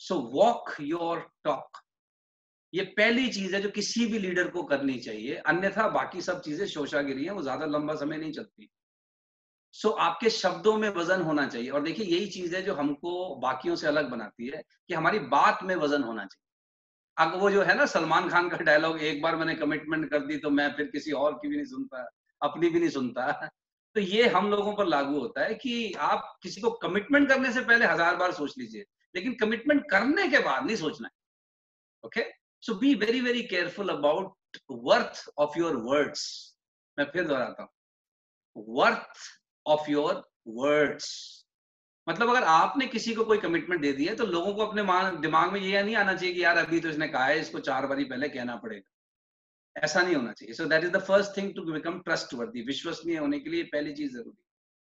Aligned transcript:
So 0.00 0.18
walk 0.34 0.74
your 0.80 1.30
talk 1.44 1.78
ये 2.72 2.82
पहली 2.96 3.28
चीज़ 3.28 3.54
है 3.54 3.60
जो 3.62 3.68
किसी 3.70 4.06
भी 4.06 4.18
लीडर 4.18 4.48
को 4.48 4.62
करनी 4.62 4.98
चाहिए 4.98 5.34
अन्यथा 5.34 5.88
बाकी 5.88 6.20
सब 6.20 6.40
चीज़ें 6.42 6.66
शोशागिरी 6.66 7.24
है 7.24 7.30
वो 7.30 7.42
ज़्यादा 7.42 7.66
लंबा 7.66 7.94
समय 7.94 8.16
नहीं 8.16 8.32
चलती। 8.32 8.70
सो 9.74 9.88
so, 9.88 9.98
आपके 9.98 10.30
शब्दों 10.30 10.76
में 10.78 10.88
वज़न 10.88 11.22
होना 11.22 11.46
चाहिए। 11.46 11.70
और 11.70 11.82
देखिए 11.82 12.06
यही 12.06 12.26
चीज़ 12.26 12.56
है 12.56 12.62
जो 12.62 12.74
हमको 12.74 13.34
बाकियों 13.36 13.76
से 13.76 13.86
अलग 13.86 14.10
बनाती 14.10 14.46
है 14.46 14.62
कि 14.88 14.94
हमारी 14.94 15.18
बात 15.18 15.62
में 15.62 15.74
वज़न 15.76 16.02
होना 16.02 16.24
चाहिए। 16.24 16.46
अब 17.16 17.40
वो 17.40 17.50
जो 17.50 17.62
है 17.62 17.76
ना 17.76 17.86
सलमान 17.86 18.28
खान 18.28 18.48
का 18.48 18.56
डायलॉग 18.56 19.00
एक 19.02 19.22
बार 19.22 19.36
मैंने 19.36 19.54
कमिटमेंट 19.54 20.10
कर 20.10 20.18
दी 20.18 20.36
तो 20.38 20.50
मैं 20.50 20.70
फिर 20.76 20.86
किसी 20.86 21.12
और 21.12 21.32
की 21.32 21.48
भी 21.48 21.56
नहीं 21.56 21.66
सुनता 21.66 22.08
अपनी 22.42 22.68
भी 22.70 22.80
नहीं 22.80 22.90
सुनता। 22.90 23.30
तो 23.96 24.00
ये 24.00 24.28
हम 24.28 24.50
लोगों 24.50 24.72
पर 24.72 24.86
लागू 24.86 25.18
होता 25.20 25.44
है 25.44 25.54
कि 25.54 25.92
आप 26.00 26.38
किसी 26.42 26.60
को 26.60 26.70
कमिटमेंट 26.70 27.28
करने 27.28 27.52
से 27.52 27.60
पहले 27.60 27.86
हज़ार 27.86 28.16
बार 28.16 28.32
सोच 28.32 28.54
लीजिए। 28.58 28.84
लेकिन 29.18 29.34
कमिटमेंट 29.36 29.84
करने 29.90 30.28
के 30.28 30.38
बाद 30.40 30.66
नहीं 30.66 30.76
सोचना 30.76 31.08
है। 31.08 31.16
Okay 32.04 32.30
so 32.62 32.74
be 32.76 32.94
very 32.96 33.20
very 33.22 33.42
careful 33.46 33.88
about 33.90 34.58
worth 34.84 35.24
of 35.38 35.58
your 35.58 35.76
words 35.84 36.22
मैं 36.98 37.04
फिर 37.12 37.26
दोहराता 37.26 37.62
हूँ। 37.62 38.64
वर्थ 38.78 39.26
ऑफ़ 39.66 39.90
योर 39.90 40.22
वर्ड्स 40.58 41.08
मतलब 42.06 42.30
अगर 42.30 42.44
आपने 42.44 42.86
किसी 42.86 43.14
को 43.14 43.24
कोई 43.24 43.38
कमिटमेंट 43.38 43.80
दे 43.82 43.92
दिया 43.92 44.14
तो 44.14 44.26
लोगों 44.26 44.54
को 44.54 44.66
अपने 44.66 44.82
दिमाग 45.20 45.52
में 45.52 45.60
ये 45.60 45.82
नहीं 45.82 45.96
आना 45.96 46.14
चाहिए 46.14 46.34
कि 46.34 46.42
यार 46.44 46.56
अभी 46.58 46.80
तो 46.80 46.88
इसने 46.88 47.08
कहा 47.08 47.24
है, 47.24 47.40
इसको 47.40 47.58
चार 47.60 47.86
बारी 47.86 48.04
पहले 48.04 48.28
कहना 48.28 48.56
पड़ेगा। 48.56 49.82
ऐसा 49.84 50.02
नहीं 50.02 50.14
होना 50.14 50.32
चाहिए। 50.32 50.54
So 50.54 50.64
that 50.66 50.84
is 50.84 50.90
the 50.92 51.00
first 51.02 51.36
thing 51.36 51.54
to 51.54 51.64
become 51.64 51.98
trustworthy 52.34 52.62
विश्वसनीय 52.66 53.18
होने 53.18 53.40
के 53.40 53.50
लिए 53.50 53.62
पहली 53.72 53.92
चीज़ 53.94 54.12
ज़रूरी 54.12 54.42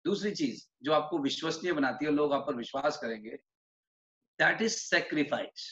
दूसरी 0.05 0.31
चीज़ 0.33 0.63
जो 0.83 0.93
आपको 0.93 1.17
विश्वसनीय 1.23 1.73
बनाती 1.73 2.05
है 2.05 2.11
लोग 2.11 2.33
आप 2.33 2.45
पर 2.47 2.55
विश्वास 2.55 2.97
करेंगे 2.97 3.37
दैट 4.41 4.61
इज़ 4.61 4.75
सेक्रीफाइस 4.77 5.69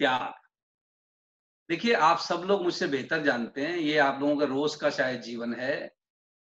त्याग. 0.00 0.34
देखिए, 1.68 1.92
आप 1.94 2.18
सब 2.18 2.44
लोग 2.46 2.62
मुझसे 2.62 2.86
बेहतर 2.88 3.22
जानते 3.24 3.66
हैं, 3.66 3.76
ये 3.76 3.98
आप 3.98 4.20
लोगों 4.20 4.36
का 4.36 4.44
रोज 4.46 4.74
का 4.74 4.90
शायद 4.90 5.20
जीवन 5.22 5.54
है, 5.54 5.76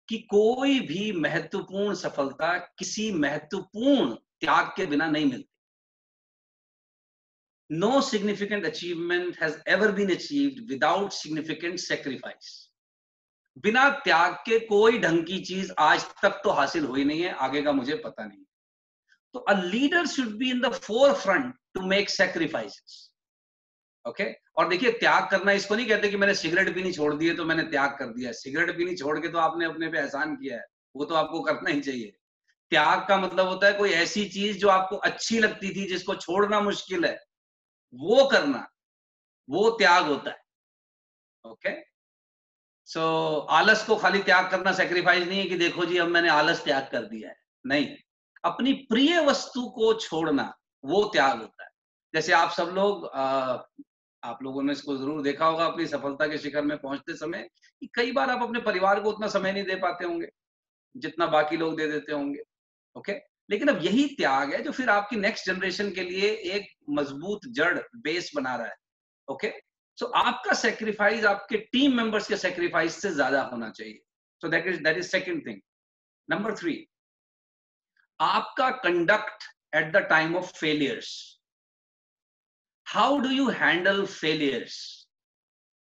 कि 0.09 0.17
कोई 0.29 0.79
भी 0.79 1.11
महत्वपूर्ण 1.11 1.93
सफलता 1.95 2.57
किसी 2.79 3.11
महत्वपूर्ण 3.11 4.13
त्याग 4.13 4.71
के 4.75 4.85
बिना 4.85 5.07
नहीं 5.07 5.25
मिलती। 5.25 5.47
No 7.69 8.01
significant 8.01 8.65
achievement 8.65 9.37
has 9.43 9.57
ever 9.67 9.91
been 9.91 10.11
achieved 10.15 10.69
without 10.69 11.11
significant 11.11 11.79
sacrifice 11.79 12.49
बिना 13.63 13.89
त्याग 13.99 14.33
के 14.45 14.59
कोई 14.67 14.99
ढंग 14.99 15.25
की 15.25 15.39
चीज़ 15.45 15.71
आज 15.79 16.05
तक 16.21 16.41
तो 16.43 16.49
हासिल 16.51 16.85
हुई 16.85 17.03
नहीं 17.03 17.21
है, 17.21 17.31
आगे 17.31 17.61
का 17.61 17.71
मुझे 17.71 17.95
पता 18.05 18.25
नहीं। 18.25 18.43
तो 19.35 19.39
a 19.39 19.53
leader 19.63 20.05
should 20.07 20.37
be 20.37 20.49
in 20.51 20.61
the 20.61 20.71
forefront 21.13 21.55
to 21.73 21.81
make 21.87 22.09
sacrifices 22.09 23.07
okay? 24.05 24.23
और 24.57 24.67
देखिए, 24.69 24.91
त्याग 24.91 25.29
करना 25.31 25.51
इसको 25.51 25.75
नहीं 25.75 25.87
कहते 25.87 26.09
कि 26.09 26.17
मैंने 26.17 26.33
सिगरेट 26.35 26.73
पीनी 26.75 26.91
छोड़ 26.93 27.13
दी 27.15 27.27
है 27.27 27.35
तो 27.35 27.45
मैंने 27.45 27.63
त्याग 27.63 27.89
कर 27.99 28.05
दिया 28.05 28.31
सिगरेट 28.31 28.75
पीनी 28.77 28.95
छोड़ 28.95 29.19
के 29.19 29.27
तो 29.27 29.37
आपने 29.37 29.65
अपने 29.65 29.87
पे 29.89 29.97
एहसान 29.97 30.35
किया 30.35 30.57
है। 30.57 30.65
वो 30.95 31.05
तो 31.05 31.15
आपको 31.15 31.41
करना 31.41 31.69
ही 31.69 31.81
चाहिए। 31.81 32.11
त्याग 32.71 33.05
का 33.07 33.17
मतलब 33.17 33.47
होता 33.47 33.67
है 33.67 33.73
कोई 33.73 33.89
ऐसी 33.91 34.25
चीज़ 34.29 34.57
जो 34.57 34.69
आपको 34.69 34.95
अच्छी 34.97 35.39
लगती 35.39 35.69
थी, 35.75 35.85
जिसको 35.87 36.15
छोड़ना 36.15 36.59
मुश्किल 36.61 37.05
है। 37.05 37.17
वो 37.93 38.25
करना। 38.27 38.67
वो 39.49 39.69
त्याग 39.69 40.05
होता 40.05 40.31
है। 40.31 40.41
ओके 41.45 41.75
सो 42.87 43.01
आलस 43.51 43.85
को 43.85 43.95
खाली 43.95 44.21
त्याग 44.23 44.49
करना 44.51 44.71
सेक्रीफाइस 44.73 45.27
नहीं 45.27 45.39
है 45.39 45.45
कि 45.45 45.57
देखो 45.57 45.85
जी, 45.85 45.97
अब 45.97 46.07
मैंने 46.07 46.29
आलस 46.29 46.63
त्याग 46.63 46.89
कर 46.91 47.05
दिया 47.05 47.29
है। 47.29 47.35
नहीं। 47.65 47.95
अपनी 48.43 48.73
प्रिय 48.89 49.19
वस्तु 49.25 49.61
को 49.69 49.93
छोड़ना 49.93 50.53
वो 50.83 51.03
त्याग 51.05 51.39
होता 51.39 51.63
है। 51.63 51.69
जैसे 52.13 52.33
आप 52.33 52.51
सब 52.51 52.71
लोग 52.75 53.05
आ, 53.07 53.57
आप 54.23 54.39
लोगों 54.43 54.63
ने 54.63 54.71
इसको 54.71 54.95
ज़रूर 54.97 55.21
देखा 55.21 55.45
होगा 55.45 55.65
अपनी 55.65 55.85
सफलता 55.87 56.27
के 56.27 56.37
शिखर 56.37 56.61
में 56.61 56.77
पहुँचते 56.77 57.13
समय 57.15 57.47
कि 57.81 57.89
कई 57.95 58.11
बार 58.11 58.29
आप 58.29 58.41
अपने 58.43 58.59
परिवार 58.59 58.99
को 58.99 59.09
उतना 59.09 59.27
समय 59.27 59.51
नहीं 59.51 59.63
दे 59.63 59.75
पाते 59.75 60.05
होंगे 60.05 60.27
जितना 60.95 61.25
बाकी 61.27 61.57
लोग 61.57 61.75
दे 61.77 61.87
देते 61.87 62.11
होंगे 62.11 62.39
ओके? 62.95 63.13
लेकिन 63.49 63.67
अब 63.67 63.83
यही 63.83 64.05
त्याग 64.15 64.53
है 64.53 64.61
जो 64.63 64.71
फिर 64.71 64.89
आपकी 64.89 65.15
नेक्स्ट 65.15 65.45
जनरेशन 65.45 65.91
के 65.91 66.03
लिए 66.03 66.29
एक 66.55 66.67
मज़बूत 66.89 67.47
जड़ 67.47 67.77
बेस 67.95 68.31
बना 68.35 68.55
रहा 68.55 68.67
है 68.67 68.75
ओके? 69.27 69.49
सो 69.97 70.05
so, 70.05 70.11
आपका 70.15 70.53
सेक्रीफाइस 70.53 71.25
आपके 71.25 71.57
टीम 71.57 71.97
मेंबर्स 71.97 72.27
के 72.27 72.37
सेक्रीफाइस 72.37 73.01
से 73.01 73.09
ज़्यादा 73.09 73.41
होना 73.43 73.69
चाहिए। 73.69 73.99
So 74.41 74.47
that 74.47 74.67
is 74.67 74.81
that 74.83 74.97
is 74.97 75.07
second 75.07 75.45
thing 75.47 75.59
number 76.29 76.55
three 76.55 76.73
आपका 78.21 78.69
conduct 78.79 79.43
at 79.75 79.91
the 79.91 79.97
time 80.09 80.35
of 80.37 80.51
failures 80.53 81.11
how 82.87 83.17
do 83.19 83.29
you 83.29 83.47
handle 83.59 84.05
failures 84.05 84.79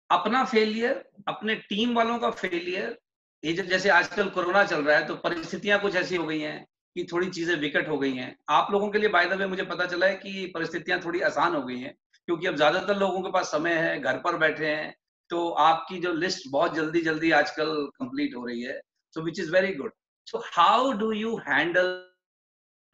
अपना 0.09 0.43
फेलियर 0.45 1.03
अपने 1.27 1.55
टीम 1.69 1.95
वालों 1.95 2.17
का 2.19 2.29
फेलियर 2.31 2.97
ये 3.43 3.53
जब 3.53 3.65
जैसे 3.65 3.89
आजकल 3.89 4.29
कोरोना 4.29 4.63
चल 4.63 4.83
रहा 4.83 4.97
है 4.97 5.05
तो 5.07 5.15
परिस्थितियाँ 5.15 5.79
कुछ 5.81 5.95
ऐसी 5.95 6.15
हो 6.15 6.25
गई 6.25 6.39
हैं 6.39 6.65
कि 6.95 7.03
थोड़ी 7.11 7.29
चीज़ें 7.29 7.55
विकट 7.55 7.88
हो 7.89 7.97
गई 7.97 8.13
हैं। 8.13 8.35
आप 8.49 8.71
लोगों 8.71 8.89
के 8.91 8.99
लिए 8.99 9.09
बाय 9.09 9.25
द 9.25 9.33
वे 9.33 9.47
मुझे 9.47 9.63
पता 9.63 9.85
चला 9.85 10.05
है 10.05 10.15
कि 10.15 10.45
परिस्थितियाँ 10.55 10.99
थोड़ी 11.03 11.19
आसान 11.21 11.55
हो 11.55 11.61
गई 11.61 11.79
हैं, 11.79 11.94
क्योंकि 12.27 12.47
अब 12.47 12.55
ज़्यादातर 12.55 12.97
लोगों 12.97 13.21
के 13.21 13.31
पास 13.31 13.51
समय 13.51 13.73
है, 13.73 13.99
घर 13.99 14.17
पर 14.17 14.38
बैठे 14.38 14.67
हैं 14.67 14.94
तो 15.29 15.49
आपकी 15.49 15.99
जो 15.99 16.13
लिस्ट 16.13 16.47
बहुत 16.51 16.75
जल्दी 16.75 17.01
जल्दी 17.01 17.31
आजकल 17.31 17.75
कंप्लीट 17.99 18.35
हो 18.35 18.45
रही 18.45 18.61
है 18.61 18.79
so 19.15 19.21
which 19.21 19.39
is 19.39 19.51
very 19.51 19.73
good 19.73 19.91
so 20.27 20.44
how 20.45 20.91
do 20.94 21.11
you 21.11 21.35
handle 21.47 21.94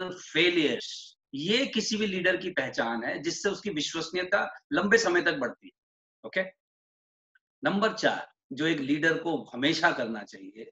failures 0.01 1.17
ये 1.35 1.65
किसी 1.65 1.97
भी 1.97 2.07
लीडर 2.07 2.37
की 2.37 2.49
पहचान 2.49 3.03
है, 3.03 3.21
जिससे 3.21 3.49
उसकी 3.49 3.69
विश्वसनीयता 3.69 4.59
लंबे 4.73 4.97
समय 4.97 5.21
तक 5.21 5.33
बढ़ती 5.33 5.67
है 5.67 6.27
ओके 6.27 6.43
नंबर 7.63 7.93
चार, 7.93 8.27
जो 8.53 8.67
एक 8.67 8.79
लीडर 8.79 9.17
को 9.17 9.49
हमेशा 9.53 9.91
करना 9.91 10.23
चाहिए 10.23 10.71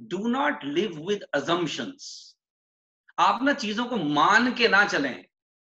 do 0.00 0.28
not 0.28 0.64
live 0.64 1.08
with 1.08 1.22
assumptions 1.22 2.36
आप 3.18 3.42
ना 3.42 3.52
चीज़ों 3.52 3.84
को 3.84 3.96
मान 3.96 4.54
के 4.54 4.68
ना 4.68 4.84
चलें 4.84 5.24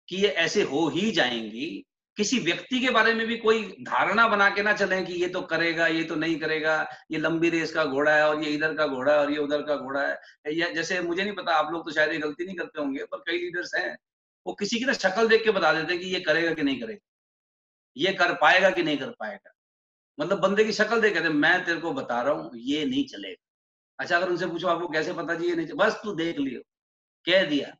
कि 0.07 0.15
ये 0.15 0.27
ऐसे 0.27 0.63
हो 0.63 0.89
ही 0.89 1.11
जाएँगी 1.11 1.85
किसी 2.17 2.39
व्यक्ति 2.39 2.79
के 2.79 2.89
बारे 2.89 3.13
में 3.13 3.25
भी 3.27 3.37
कोई 3.37 3.61
धारणा 3.81 4.27
बना 4.27 4.49
के 4.49 4.63
ना 4.63 4.73
चले 4.73 5.01
कि 5.03 5.13
ये 5.13 5.27
तो 5.29 5.41
करेगा, 5.43 5.87
ये 5.87 6.03
तो 6.03 6.15
नहीं 6.15 6.37
करेगा, 6.39 6.75
ये 7.11 7.17
लंबी 7.19 7.49
रेस 7.49 7.73
का 7.73 7.83
घोड़ा 7.85 8.15
है 8.15 8.27
और 8.29 8.43
ये 8.43 8.51
इधर 8.51 8.75
का 8.75 8.87
घोड़ा 8.87 9.11
है 9.13 9.19
और 9.19 9.31
ये 9.31 9.37
उधर 9.39 9.61
का 9.61 9.75
घोड़ा 9.75 10.01
है। 10.01 10.53
या 10.53 10.69
जैसे 10.73 10.99
मुझे 11.01 11.23
नहीं 11.23 11.33
पता, 11.35 11.55
आप 11.55 11.71
लोग 11.73 11.85
तो 11.85 11.91
शायद 11.91 12.11
ये 12.11 12.17
गलती 12.19 12.45
नहीं 12.45 12.55
करते 12.55 12.81
होंगे, 12.81 13.03
पर 13.03 13.23
कई 13.27 13.37
लीडर्स 13.37 13.75
हैं, 13.75 13.95
वो 14.45 14.53
किसी 14.53 14.79
की 14.79 14.85
ना 14.85 14.93
शक्ल 14.95 15.27
देख 15.27 15.43
के 15.43 15.51
बता 15.51 15.73
देते 15.73 15.93
हैं 15.93 16.01
कि 16.01 16.07
ये 16.09 16.19
करेगा 16.21 16.53
कि 16.53 16.63
नहीं 16.63 16.79
करेगा, 16.81 17.07
ये 17.97 18.13
कर 18.13 18.33
पाएगा 18.41 18.69
कि 18.71 18.83
नहीं 18.83 18.97
कर 18.97 19.09
पाएगा। 19.19 19.53
मतलब 20.17 20.39
बंदे 20.41 20.63
की 20.65 20.71
शक्ल 20.73 21.01
देख 21.01 21.13
कहते 21.13 21.29
मैं 21.29 21.63
तेरे 21.65 21.79
को 21.79 21.91
बता 21.93 22.21
रहा 22.21 22.33
हूँ, 22.33 22.51
ये 22.55 22.85
नहीं 22.85 23.05
चलेगा। 23.07 23.43
अच्छा 23.99 24.17
अगर 24.17 24.29
उनसे 24.29 24.47
पूछो, 24.47 24.67
आपको 24.67 24.87
कैसे 24.89 25.13
पता 25.13 25.33
जी 25.35 25.49
ये 25.49 25.55
नहीं 25.55 25.75
बस 25.77 25.99
तू 26.03 26.13
देख 26.15 26.37
लियो, 26.39 26.61
कह 27.25 27.45
दिया। 27.49 27.75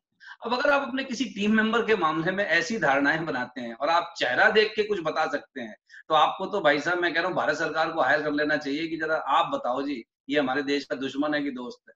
अब 0.45 0.53
अगर 0.53 0.69
आप 0.69 0.87
अपने 0.87 1.03
किसी 1.03 1.25
टीम 1.25 1.55
मेंबर 1.55 1.85
के 1.85 1.95
मामले 1.95 2.31
में 2.31 2.43
ऐसी 2.45 2.77
धारणाएँ 2.77 3.19
बनाते 3.19 3.61
हैं 3.61 3.73
और 3.73 3.89
आप 3.89 4.13
चेहरा 4.17 4.49
देख 4.49 4.73
के 4.75 4.83
कुछ 4.83 4.99
बता 5.03 5.25
सकते 5.31 5.61
हैं 5.61 5.75
तो 6.09 6.15
आपको 6.15 6.45
तो 6.45 6.61
भाई 6.61 6.79
साहब 6.79 6.99
मैं 6.99 7.13
कह 7.13 7.19
रहा 7.19 7.27
हूँ 7.27 7.35
भारत 7.37 7.57
सरकार 7.57 7.91
को 7.91 8.01
हायर 8.01 8.21
कर 8.23 8.31
लेना 8.31 8.57
चाहिए 8.57 8.87
कि 8.87 8.97
जरा 8.97 9.15
आप 9.15 9.51
बताओ 9.53 9.81
जी 9.81 10.03
ये 10.29 10.39
हमारे 10.39 10.63
देश 10.63 10.85
का 10.85 10.95
दुश्मन 10.95 11.33
है 11.33 11.41
कि 11.43 11.51
दोस्त 11.51 11.89
है 11.89 11.95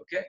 ओके 0.00 0.20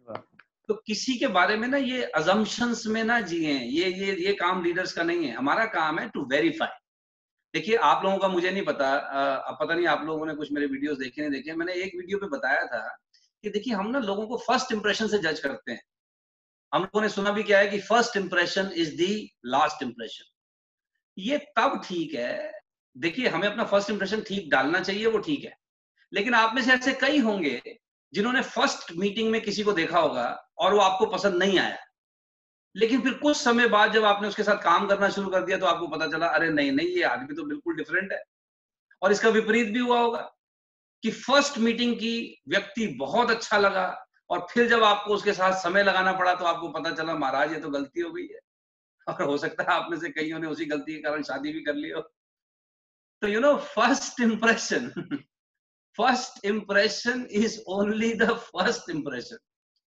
तो 0.67 0.73
किसी 0.87 1.17
के 1.17 1.27
बारे 1.27 1.57
में 1.57 1.67
ना 1.67 1.77
ये 1.77 2.03
अजम्पन्स 2.03 2.87
में 2.87 3.03
ना 3.03 3.21
जिए 3.21 3.53
ये 3.53 3.91
ये 3.91 4.15
ये 4.25 4.33
काम 4.33 4.63
लीडर्स 4.63 4.93
का 4.93 5.03
नहीं 5.03 5.25
है 5.25 5.35
हमारा 5.35 5.65
काम 5.65 5.99
है 5.99 6.09
टू 6.09 6.25
वेरीफाई 6.25 6.79
देखिए 7.53 7.75
आप 7.75 8.03
लोगों 8.03 8.17
का 8.17 8.27
मुझे 8.27 8.51
नहीं 8.51 8.65
पता 8.65 8.91
अब 9.37 9.57
पता 9.61 9.73
नहीं 9.73 9.87
आप 9.87 10.03
लोगों 10.05 10.25
ने 10.25 10.33
कुछ 10.33 10.51
मेरे 10.51 10.67
वीडियोस 10.67 10.97
देखे 10.97 11.21
नहीं 11.21 11.31
देखे 11.31 11.53
मैंने 11.53 11.73
एक 11.73 11.95
वीडियो 11.95 12.17
पे 12.17 12.27
बताया 12.27 12.65
था 12.65 12.97
कि 13.43 13.49
देखिए 13.49 13.73
हम 13.73 13.87
ना 13.87 13.99
लोगों 13.99 14.27
को 14.27 14.37
फ़र्स्ट 14.37 14.71
इंप्रेशन 14.71 15.07
से 15.07 15.17
जज 15.17 15.39
करते 15.39 15.71
हैं। 15.71 15.81
हम 16.73 16.81
लोगों 16.81 17.01
ने 17.01 17.09
सुना 17.09 17.31
भी 17.31 17.43
क्या 17.43 17.59
है 17.59 17.67
कि 17.67 17.79
first 17.79 18.17
impression 18.17 18.71
is 18.75 18.95
the 18.97 19.13
last 19.45 19.83
impression 19.83 20.25
ये 21.17 21.37
तब 21.57 21.81
ठीक 21.85 22.13
है, 22.13 22.51
देखिए 22.95 23.27
हमें 23.27 23.47
अपना 23.47 23.63
फ़र्स्ट 23.63 23.89
इंप्रेशन 23.89 24.21
ठीक 24.21 24.49
डालना 24.51 24.79
चाहिए, 24.79 25.05
वो 25.05 25.17
ठीक 25.19 25.43
है। 25.43 25.55
लेकिन 26.13 26.33
आप 26.33 26.55
में 26.55 26.61
से 26.61 26.71
ऐसे 26.73 26.93
कई 27.01 27.19
होंगे 27.19 27.61
जिन्होंने 28.13 28.41
फ़र्स्ट 28.43 28.91
मीटिंग 28.97 29.29
में 29.31 29.41
किसी 29.41 29.63
को 29.63 29.73
देखा 29.73 29.99
होगा 29.99 30.25
और 30.57 30.73
वो 30.73 30.79
आपको 30.79 31.05
पसंद 31.07 31.35
नहीं 31.35 31.59
आया। 31.59 31.77
लेकिन 32.75 33.01
फिर 33.01 33.13
कुछ 33.13 33.37
समय 33.37 33.67
बाद 33.67 33.93
जब 33.93 34.05
आपने 34.05 34.27
उसके 34.27 34.43
साथ 34.43 34.63
काम 34.63 34.87
करना 34.87 35.09
शुरू 35.09 35.29
कर 35.29 35.45
दिया 35.45 35.57
तो 35.57 35.65
आपको 35.65 35.87
पता 35.87 36.07
चला, 36.07 36.27
अरे 36.27 36.49
नहीं 36.49 36.71
नहीं, 36.71 36.87
ये 36.87 37.03
आदमी 37.03 37.35
तो 37.35 37.43
बिल्कुल 37.45 37.75
डिफरेंट 37.77 38.11
है। 38.11 38.21
और 39.01 39.11
इसका 39.11 39.29
विपरीत 39.29 39.67
भी 39.67 39.79
हुआ 39.79 39.99
होगा 39.99 40.21
कि 41.03 41.11
फ़र्स्ट 41.11 41.57
मीटिंग 41.57 41.95
की 41.95 42.41
व्यक्ति 42.47 42.87
बहुत 42.99 43.31
अच्छा 43.31 43.57
लगा 43.57 43.87
और 44.31 44.47
फिर 44.51 44.67
जब 44.69 44.83
आपको 44.83 45.13
उसके 45.13 45.33
साथ 45.33 45.53
समय 45.53 45.83
लगाना 45.83 46.11
पड़ा 46.13 46.33
तो 46.35 46.45
आपको 46.45 46.69
पता 46.69 46.91
चला, 46.91 47.15
महाराज, 47.15 47.53
ये 47.53 47.59
तो 47.59 47.69
गलती 47.69 48.01
हो 48.01 48.11
गई 48.11 48.27
है। 48.27 48.39
और 49.09 49.21
हो 49.23 49.37
सकता 49.37 49.63
है 49.63 49.69
आप 49.69 49.87
में 49.91 49.97
से 49.99 50.09
कईयों 50.09 50.39
ने 50.39 50.47
उसी 50.47 50.65
गलती 50.65 50.93
के 50.93 51.01
कारण 51.01 51.23
शादी 51.23 51.51
भी 51.53 51.61
कर 51.61 51.73
ली 51.75 51.89
हो। 51.89 52.01
तो 53.21 53.27
you 53.27 53.39
know 53.39 53.55
first 53.57 54.19
impression 54.21 54.87
first 55.97 56.45
impression 56.45 57.25
is 57.31 57.59
only 57.67 58.13
the 58.13 58.29
first 58.31 58.89
impression 58.89 59.37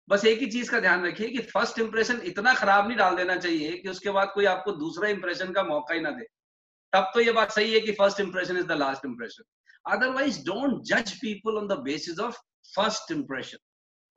बस 0.09 0.25
एक 0.25 0.39
ही 0.39 0.47
चीज़ 0.47 0.71
का 0.71 0.81
ध्यान 0.81 1.07
रखिए 1.07 1.29
कि 1.29 1.39
फ़र्स्ट 1.39 1.79
इंप्रेशन 1.79 2.21
इतना 2.25 2.55
खराब 2.55 2.87
नहीं 2.89 2.99
डाल 2.99 3.17
देना 3.17 3.37
चाहिए 3.37 3.77
कि 3.79 3.89
उसके 3.89 4.11
बाद 4.11 4.31
कोई 4.35 4.45
आपको 4.45 4.73
दूसरा 4.73 5.09
इंप्रेशन 5.09 5.53
का 5.53 5.63
मौका 5.63 5.95
ही 5.95 6.01
ना 6.01 6.11
दे। 6.11 6.27
तब 6.93 7.11
तो 7.15 7.21
ये 7.21 7.33
बात 7.33 7.51
सही 7.51 7.75
है 7.75 7.81
कि 7.81 7.93
first 7.93 8.21
impression 8.21 8.59
is 8.59 8.67
the 8.67 8.73
last 8.73 9.05
impression 9.07 9.45
otherwise 9.97 10.45
don't 10.45 10.83
जज 10.85 11.13
people 11.21 11.59
on 11.59 11.69
the 11.69 11.79
basis 11.83 12.19
of 12.19 12.39
first 12.77 13.13
impression 13.13 13.59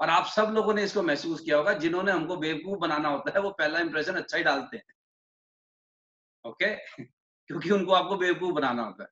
और 0.02 0.10
आप 0.10 0.26
सब 0.26 0.52
लोगों 0.54 0.74
ने 0.74 0.84
इसको 0.84 1.02
महसूस 1.02 1.42
किया 1.42 1.58
होगा, 1.58 1.74
जिन्होंने 1.74 2.12
हमको 2.12 2.38
बेवकूफ़ 2.38 2.80
बनाना 2.80 3.10
होता 3.10 3.32
है, 3.36 3.42
वो 3.42 3.50
पहला 3.50 3.80
इंप्रेशन 3.80 4.14
अच्छा 4.14 4.38
ही 4.38 4.44
डालते 4.44 4.78
हैं। 4.78 4.84
ओके 6.46 6.76
क्योंकि 7.48 7.72
उनको 7.72 7.94
आपको 7.94 8.18
बेवकूफ़ 8.18 8.54
बनाना 8.54 8.84
होता 8.84 9.04
है। 9.04 9.10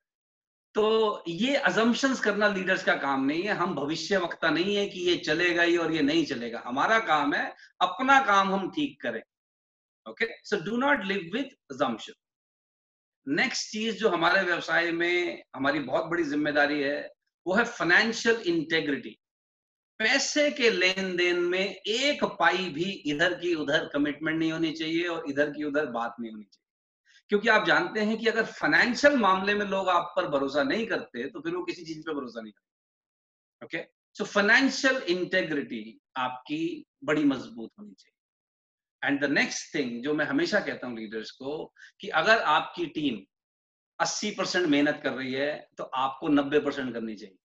तो 0.74 1.24
ये 1.28 1.56
अजम्पन्स 1.56 2.20
करना 2.20 2.48
लीडर्स 2.48 2.84
का 2.84 2.96
काम 2.96 3.24
नहीं 3.24 3.42
है। 3.42 3.52
हम 3.52 3.74
भविष्य 3.74 4.16
वक्ता 4.16 4.50
नहीं 4.50 4.76
है 4.76 4.86
कि 4.86 5.00
ये 5.00 5.16
चलेगा 5.16 5.62
ही 5.62 5.76
और 5.76 5.92
ये 5.92 6.02
नहीं 6.02 6.26
चलेगा। 6.26 6.62
हमारा 6.66 6.98
काम 6.98 7.34
है, 7.34 7.54
अपना 7.80 8.20
काम 8.20 8.54
हम 8.54 8.70
ठीक 8.70 9.02
करें। 9.02 9.22
Okay 10.10 10.26
so 10.44 10.70
do 10.70 10.76
not 10.76 11.04
live 11.04 11.30
with 11.34 11.44
assumption 11.44 12.12
next 13.28 13.70
चीज़ 13.70 13.96
जो 13.96 14.08
हमारे 14.08 14.42
व्यवसाय 14.42 14.92
में 14.92 15.42
हमारी 15.56 15.80
बहुत 15.80 16.04
बड़ी 16.04 16.22
ज़िम्मेदारी 16.22 16.80
है, 16.82 17.10
वो 17.46 17.54
है 17.54 17.64
फाइनेंशियल 17.64 18.36
इंटेग्रिटी 18.36 19.18
पैसे 20.00 20.50
के 20.50 20.70
लेन 20.70 21.16
देन 21.16 21.38
में 21.44 21.60
एक 21.60 22.24
पाई 22.38 22.68
भी 22.68 22.90
इधर 23.12 23.34
की 23.34 23.54
उधर 23.54 23.88
कमिटमेंट 23.92 24.38
नहीं 24.38 24.52
होनी 24.52 24.70
चाहिए 24.72 25.06
और 25.06 25.24
इधर 25.30 25.50
की 25.50 25.64
उधर 25.64 25.86
बात 25.86 26.14
नहीं 26.20 26.30
होनी 26.32 26.44
चाहिए। 26.44 27.28
क्योंकि 27.30 27.48
आप 27.48 27.66
जानते 27.66 28.00
हैं 28.00 28.16
कि 28.18 28.26
अगर 28.26 28.44
फाइनेंशियल 28.44 29.16
मामले 29.16 29.54
में 29.54 29.64
लोग 29.66 29.88
आप 29.88 30.12
पर 30.16 30.28
भरोसा 30.28 30.62
नहीं 30.62 30.86
करते 30.86 31.28
तो 31.28 31.40
फिर 31.40 31.54
वो 31.54 31.64
किसी 31.64 31.84
चीज़ 31.84 32.00
पर 32.00 32.14
भरोसा 32.14 32.40
नहीं 32.40 32.52
करते। 32.52 33.64
ओके 33.64 33.84
सो 34.16 34.24
फाइनेंशियल 34.24 34.96
इंटेग्रिटी 35.08 35.82
आपकी 36.16 36.62
बड़ी 37.04 37.24
मज़बूत 37.24 37.70
होनी 37.78 37.94
चाहिए। 37.94 39.08
एंड 39.08 39.20
द 39.20 39.30
नेक्स्ट 39.30 39.74
थिंग 39.74 40.02
जो 40.02 40.14
मैं 40.14 40.26
हमेशा 40.26 40.60
कहता 40.60 40.86
हूँ 40.86 40.98
लीडर्स 40.98 41.30
को 41.30 41.74
कि 42.00 42.08
अगर 42.08 42.40
आपकी 42.54 42.86
टीम 42.86 43.20
80 43.98 44.30
परसेंट 44.30 44.66
मेहनत 44.66 45.00
कर 45.04 45.12
रही 45.12 45.32
है 45.32 45.52
तो 45.78 45.84
आपको 45.84 46.28
90 46.28 46.60
परसेंट 46.60 46.92
करनी 46.94 47.14
चाहिए। 47.14 47.36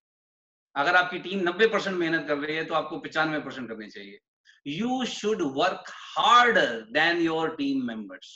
अगर 0.76 0.96
आपकी 0.96 1.20
टीम 1.20 1.40
90 1.42 1.68
परसेंट 1.68 1.96
मेहनत 1.98 2.28
कर 2.28 2.38
रही 2.38 2.56
है 2.56 2.64
तो 2.66 2.74
आपको 2.74 3.00
पिचानवे 3.00 3.40
परसेंट 3.40 3.68
करनी 3.70 3.88
चाहिए। 3.90 4.20
You 4.66 5.06
should 5.08 5.42
work 5.56 5.92
harder 6.18 6.82
than 6.92 7.22
your 7.22 7.56
team 7.56 7.86
members 7.88 8.34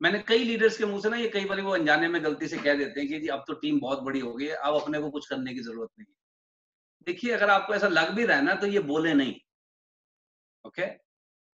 मैंने 0.00 0.18
कई 0.28 0.44
लीडर्स 0.44 0.76
के 0.78 0.84
मुँह 0.84 1.00
से 1.00 1.10
ना, 1.10 1.16
ये 1.16 1.28
कई 1.28 1.44
बार 1.44 1.60
वो 1.60 1.74
अनजाने 1.74 2.08
में 2.08 2.22
गलती 2.24 2.48
से 2.48 2.56
कह 2.58 2.74
देते 2.74 3.00
हैं 3.00 3.08
कि 3.08 3.18
जी, 3.20 3.28
अब 3.28 3.44
तो 3.48 3.54
टीम 3.54 3.78
बहुत 3.80 4.00
बड़ी 4.02 4.20
हो 4.20 4.32
गई 4.32 4.44
है, 4.44 4.54
अब 4.54 4.74
अपने 4.74 5.00
को 5.00 5.10
कुछ 5.10 5.26
करने 5.28 5.54
की 5.54 5.60
ज़रूरत 5.60 5.88
नहीं 5.98 6.06
देखिए, 7.06 7.32
अगर 7.32 7.50
आपको 7.50 7.74
ऐसा 7.74 7.88
लग 7.88 8.10
भी 8.14 8.24
रहा 8.24 8.36
है 8.36 8.44
ना 8.44 8.54
तो 8.54 8.66
ये 8.66 8.80
बोले 8.80 9.14
नहीं। 9.14 9.34
ओके 10.64 10.86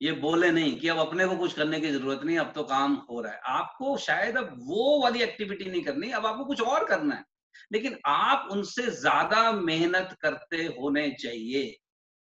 ये 0.01 0.11
बोले 0.21 0.51
नहीं 0.51 0.75
कि 0.79 0.87
अब 0.87 0.97
अपने 0.99 1.25
को 1.27 1.35
कुछ 1.37 1.53
करने 1.53 1.79
की 1.79 1.91
ज़रूरत 1.91 2.23
नहीं, 2.23 2.37
अब 2.37 2.51
तो 2.55 2.63
काम 2.63 2.93
हो 3.09 3.21
रहा 3.21 3.33
है। 3.33 3.39
आपको 3.53 3.97
शायद 3.97 4.37
अब 4.37 4.53
वो 4.67 5.01
वाली 5.03 5.21
एक्टिविटी 5.23 5.69
नहीं 5.69 5.83
करनी, 5.83 6.09
अब 6.11 6.25
आपको 6.25 6.45
कुछ 6.45 6.61
और 6.61 6.85
करना 6.85 7.15
है। 7.15 7.23
लेकिन 7.71 7.97
आप 8.07 8.47
उनसे 8.51 8.89
ज़्यादा 8.91 9.51
मेहनत 9.53 10.15
करते 10.21 10.63
होने 10.79 11.09
चाहिए। 11.19 11.75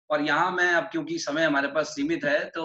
और 0.09 0.21
यहाँ 0.21 0.51
मैं 0.51 0.71
अब 0.73 0.89
क्योंकि 0.91 1.17
समय 1.19 1.43
हमारे 1.43 1.67
पास 1.69 1.95
सीमित 1.95 2.23
है 2.25 2.39
तो 2.49 2.63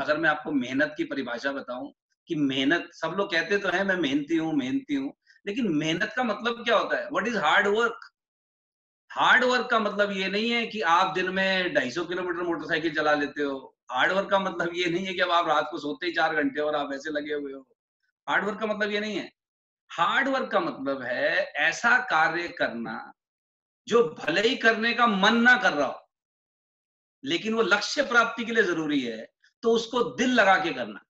अगर 0.00 0.18
मैं 0.18 0.30
आपको 0.30 0.52
मेहनत 0.52 0.94
की 0.96 1.04
परिभाषा 1.04 1.52
बताऊँ 1.52 1.92
कि 2.28 2.34
मेहनत, 2.36 2.88
सब 2.94 3.14
लोग 3.18 3.30
कहते 3.32 3.58
तो 3.58 3.68
है, 3.68 3.84
मैं 3.84 3.96
मेहनती 3.96 4.36
हूँ 4.36 4.52
मेहनती 4.56 4.94
हूँ, 4.94 5.12
लेकिन 5.46 5.68
मेहनत 5.74 6.12
का 6.16 6.22
मतलब 6.24 6.62
क्या 6.64 6.76
होता 6.76 6.96
है? 6.96 7.08
What 7.12 7.26
is 7.28 7.36
hard 7.38 7.66
work 7.68 8.10
hard 9.10 9.44
work 9.44 9.68
का 9.70 9.78
मतलब 9.80 10.12
ये 10.12 10.28
नहीं 10.28 10.50
है 10.50 10.64
कि 10.66 10.80
आप 10.82 11.12
दिन 11.14 11.28
में 11.30 11.74
ढाई 11.74 11.90
सौ 11.90 12.04
किलोमीटर 12.04 12.42
मोटरसाइकिल 12.42 12.94
चला 12.94 13.12
लेते 13.14 13.42
हो। 13.42 13.58
हार्ड 13.90 14.12
वर्क 14.12 14.30
का 14.30 14.38
मतलब 14.38 14.70
ये 14.74 14.90
नहीं 14.90 15.06
है 15.06 15.14
कि 15.14 15.20
अब 15.20 15.30
आप 15.30 15.48
रात 15.48 15.68
को 15.70 15.78
सोते 15.78 16.06
ही 16.06 16.12
चार 16.12 16.34
घंटे 16.36 16.60
और 16.60 16.74
आप 16.76 16.92
ऐसे 16.94 17.10
लगे 17.10 17.34
हुए 17.34 17.52
हो। 17.52 17.60
हार्ड 18.26 18.44
वर्क 18.44 18.58
का 18.60 18.66
मतलब 18.66 18.90
ये 18.90 19.00
नहीं 19.00 19.16
है। 19.16 19.30
हार्ड 19.90 20.28
वर्क 20.28 20.50
का 20.52 20.60
मतलब 20.60 21.02
है 21.02 21.34
ऐसा 21.62 21.98
कार्य 22.10 22.48
करना 22.58 23.12
जो 23.88 24.02
भले 24.16 24.40
ही 24.40 24.56
करने 24.56 24.92
का 24.94 25.06
मन 25.06 25.36
ना 25.38 25.56
कर 25.56 25.72
रहा 25.72 25.86
हो, 25.86 26.00
लेकिन 27.24 27.54
वो 27.54 27.62
लक्ष्य 27.62 28.02
प्राप्ति 28.04 28.44
के 28.44 28.52
लिए 28.52 28.62
ज़रूरी 28.64 29.00
है 29.00 29.26
तो 29.62 29.70
उसको 29.70 30.02
दिल 30.16 30.30
लगा 30.30 30.56
के 30.58 30.72
करना। 30.72 31.00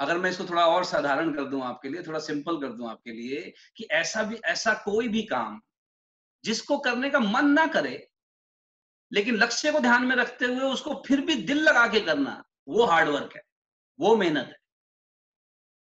अगर 0.00 0.18
मैं 0.18 0.30
इसको 0.30 0.44
थोड़ा 0.44 0.66
और 0.66 0.84
साधारण 0.84 1.32
कर 1.34 1.44
दूँ 1.44 1.62
आपके 1.62 1.88
लिए, 1.88 2.02
थोड़ा 2.02 2.18
सिंपल 2.20 2.60
कर 2.60 2.68
दूँ 2.68 2.88
आपके 2.90 3.12
लिए, 3.12 3.52
कि 3.76 3.84
ऐसा 3.84 4.22
भी, 4.22 4.36
ऐसा 4.36 4.74
कोई 4.84 5.08
भी 5.08 5.22
काम 5.24 5.60
जिसको 6.44 6.78
करने 6.78 7.10
का 7.10 7.20
मन 7.20 7.50
ना 7.50 7.66
करे, 7.66 8.08
लेकिन 9.12 9.36
लक्ष्य 9.36 9.72
को 9.72 9.80
ध्यान 9.80 10.06
में 10.06 10.16
रखते 10.16 10.44
हुए 10.44 10.72
उसको 10.72 11.02
फिर 11.06 11.20
भी 11.20 11.34
दिल 11.44 11.62
लगा 11.62 11.86
के 11.88 12.00
करना, 12.00 12.42
वो 12.68 12.84
हार्डवर्क 12.86 13.36
है, 13.36 13.42
वो 13.98 14.16
मेहनत 14.16 14.46
है। 14.46 14.58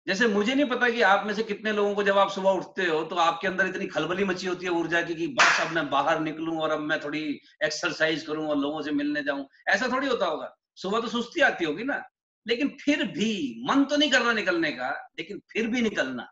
जैसे 0.07 0.27
मुझे 0.27 0.55
नहीं 0.55 0.65
पता 0.65 0.89
कि 0.89 1.01
आप 1.01 1.25
में 1.27 1.33
से 1.33 1.43
कितने 1.43 1.71
लोगों 1.71 1.95
को 1.95 2.03
जब 2.03 2.17
आप 2.17 2.31
सुबह 2.31 2.49
उठते 2.49 2.85
हो 2.85 3.03
तो 3.03 3.15
आपके 3.15 3.47
अंदर 3.47 3.65
इतनी 3.67 3.85
खलबली 3.87 4.23
मची 4.23 4.47
होती 4.47 4.65
है 4.65 4.71
ऊर्जा 4.71 5.01
की 5.01 5.15
कि 5.15 5.27
बस 5.27 5.59
अब 5.61 5.71
मैं 5.71 5.89
बाहर 5.89 6.19
निकलूं 6.19 6.59
और 6.59 6.71
अब 6.71 6.79
मैं 6.79 6.99
थोड़ी 7.03 7.39
एक्सरसाइज 7.63 8.23
करूँ 8.23 8.47
और 8.47 8.57
लोगों 8.57 8.81
से 8.81 8.91
मिलने 8.91 9.23
जाऊँ। 9.23 9.47
ऐसा 9.67 9.87
थोड़ी 9.87 10.07
होता 10.07 10.25
होगा। 10.25 10.55
सुबह 10.75 10.99
तो 10.99 11.07
सुस्ती 11.07 11.41
आती 11.41 11.65
होगी 11.65 11.83
ना। 11.83 12.03
लेकिन 12.47 12.77
फिर 12.81 13.03
भी 13.03 13.63
मन 13.69 13.83
तो 13.85 13.97
नहीं 13.97 14.11
करना 14.11 14.33
निकलने 14.33 14.71
का, 14.71 14.89
लेकिन 15.19 15.41
फिर 15.51 15.67
भी 15.67 15.81
निकलना। 15.81 16.27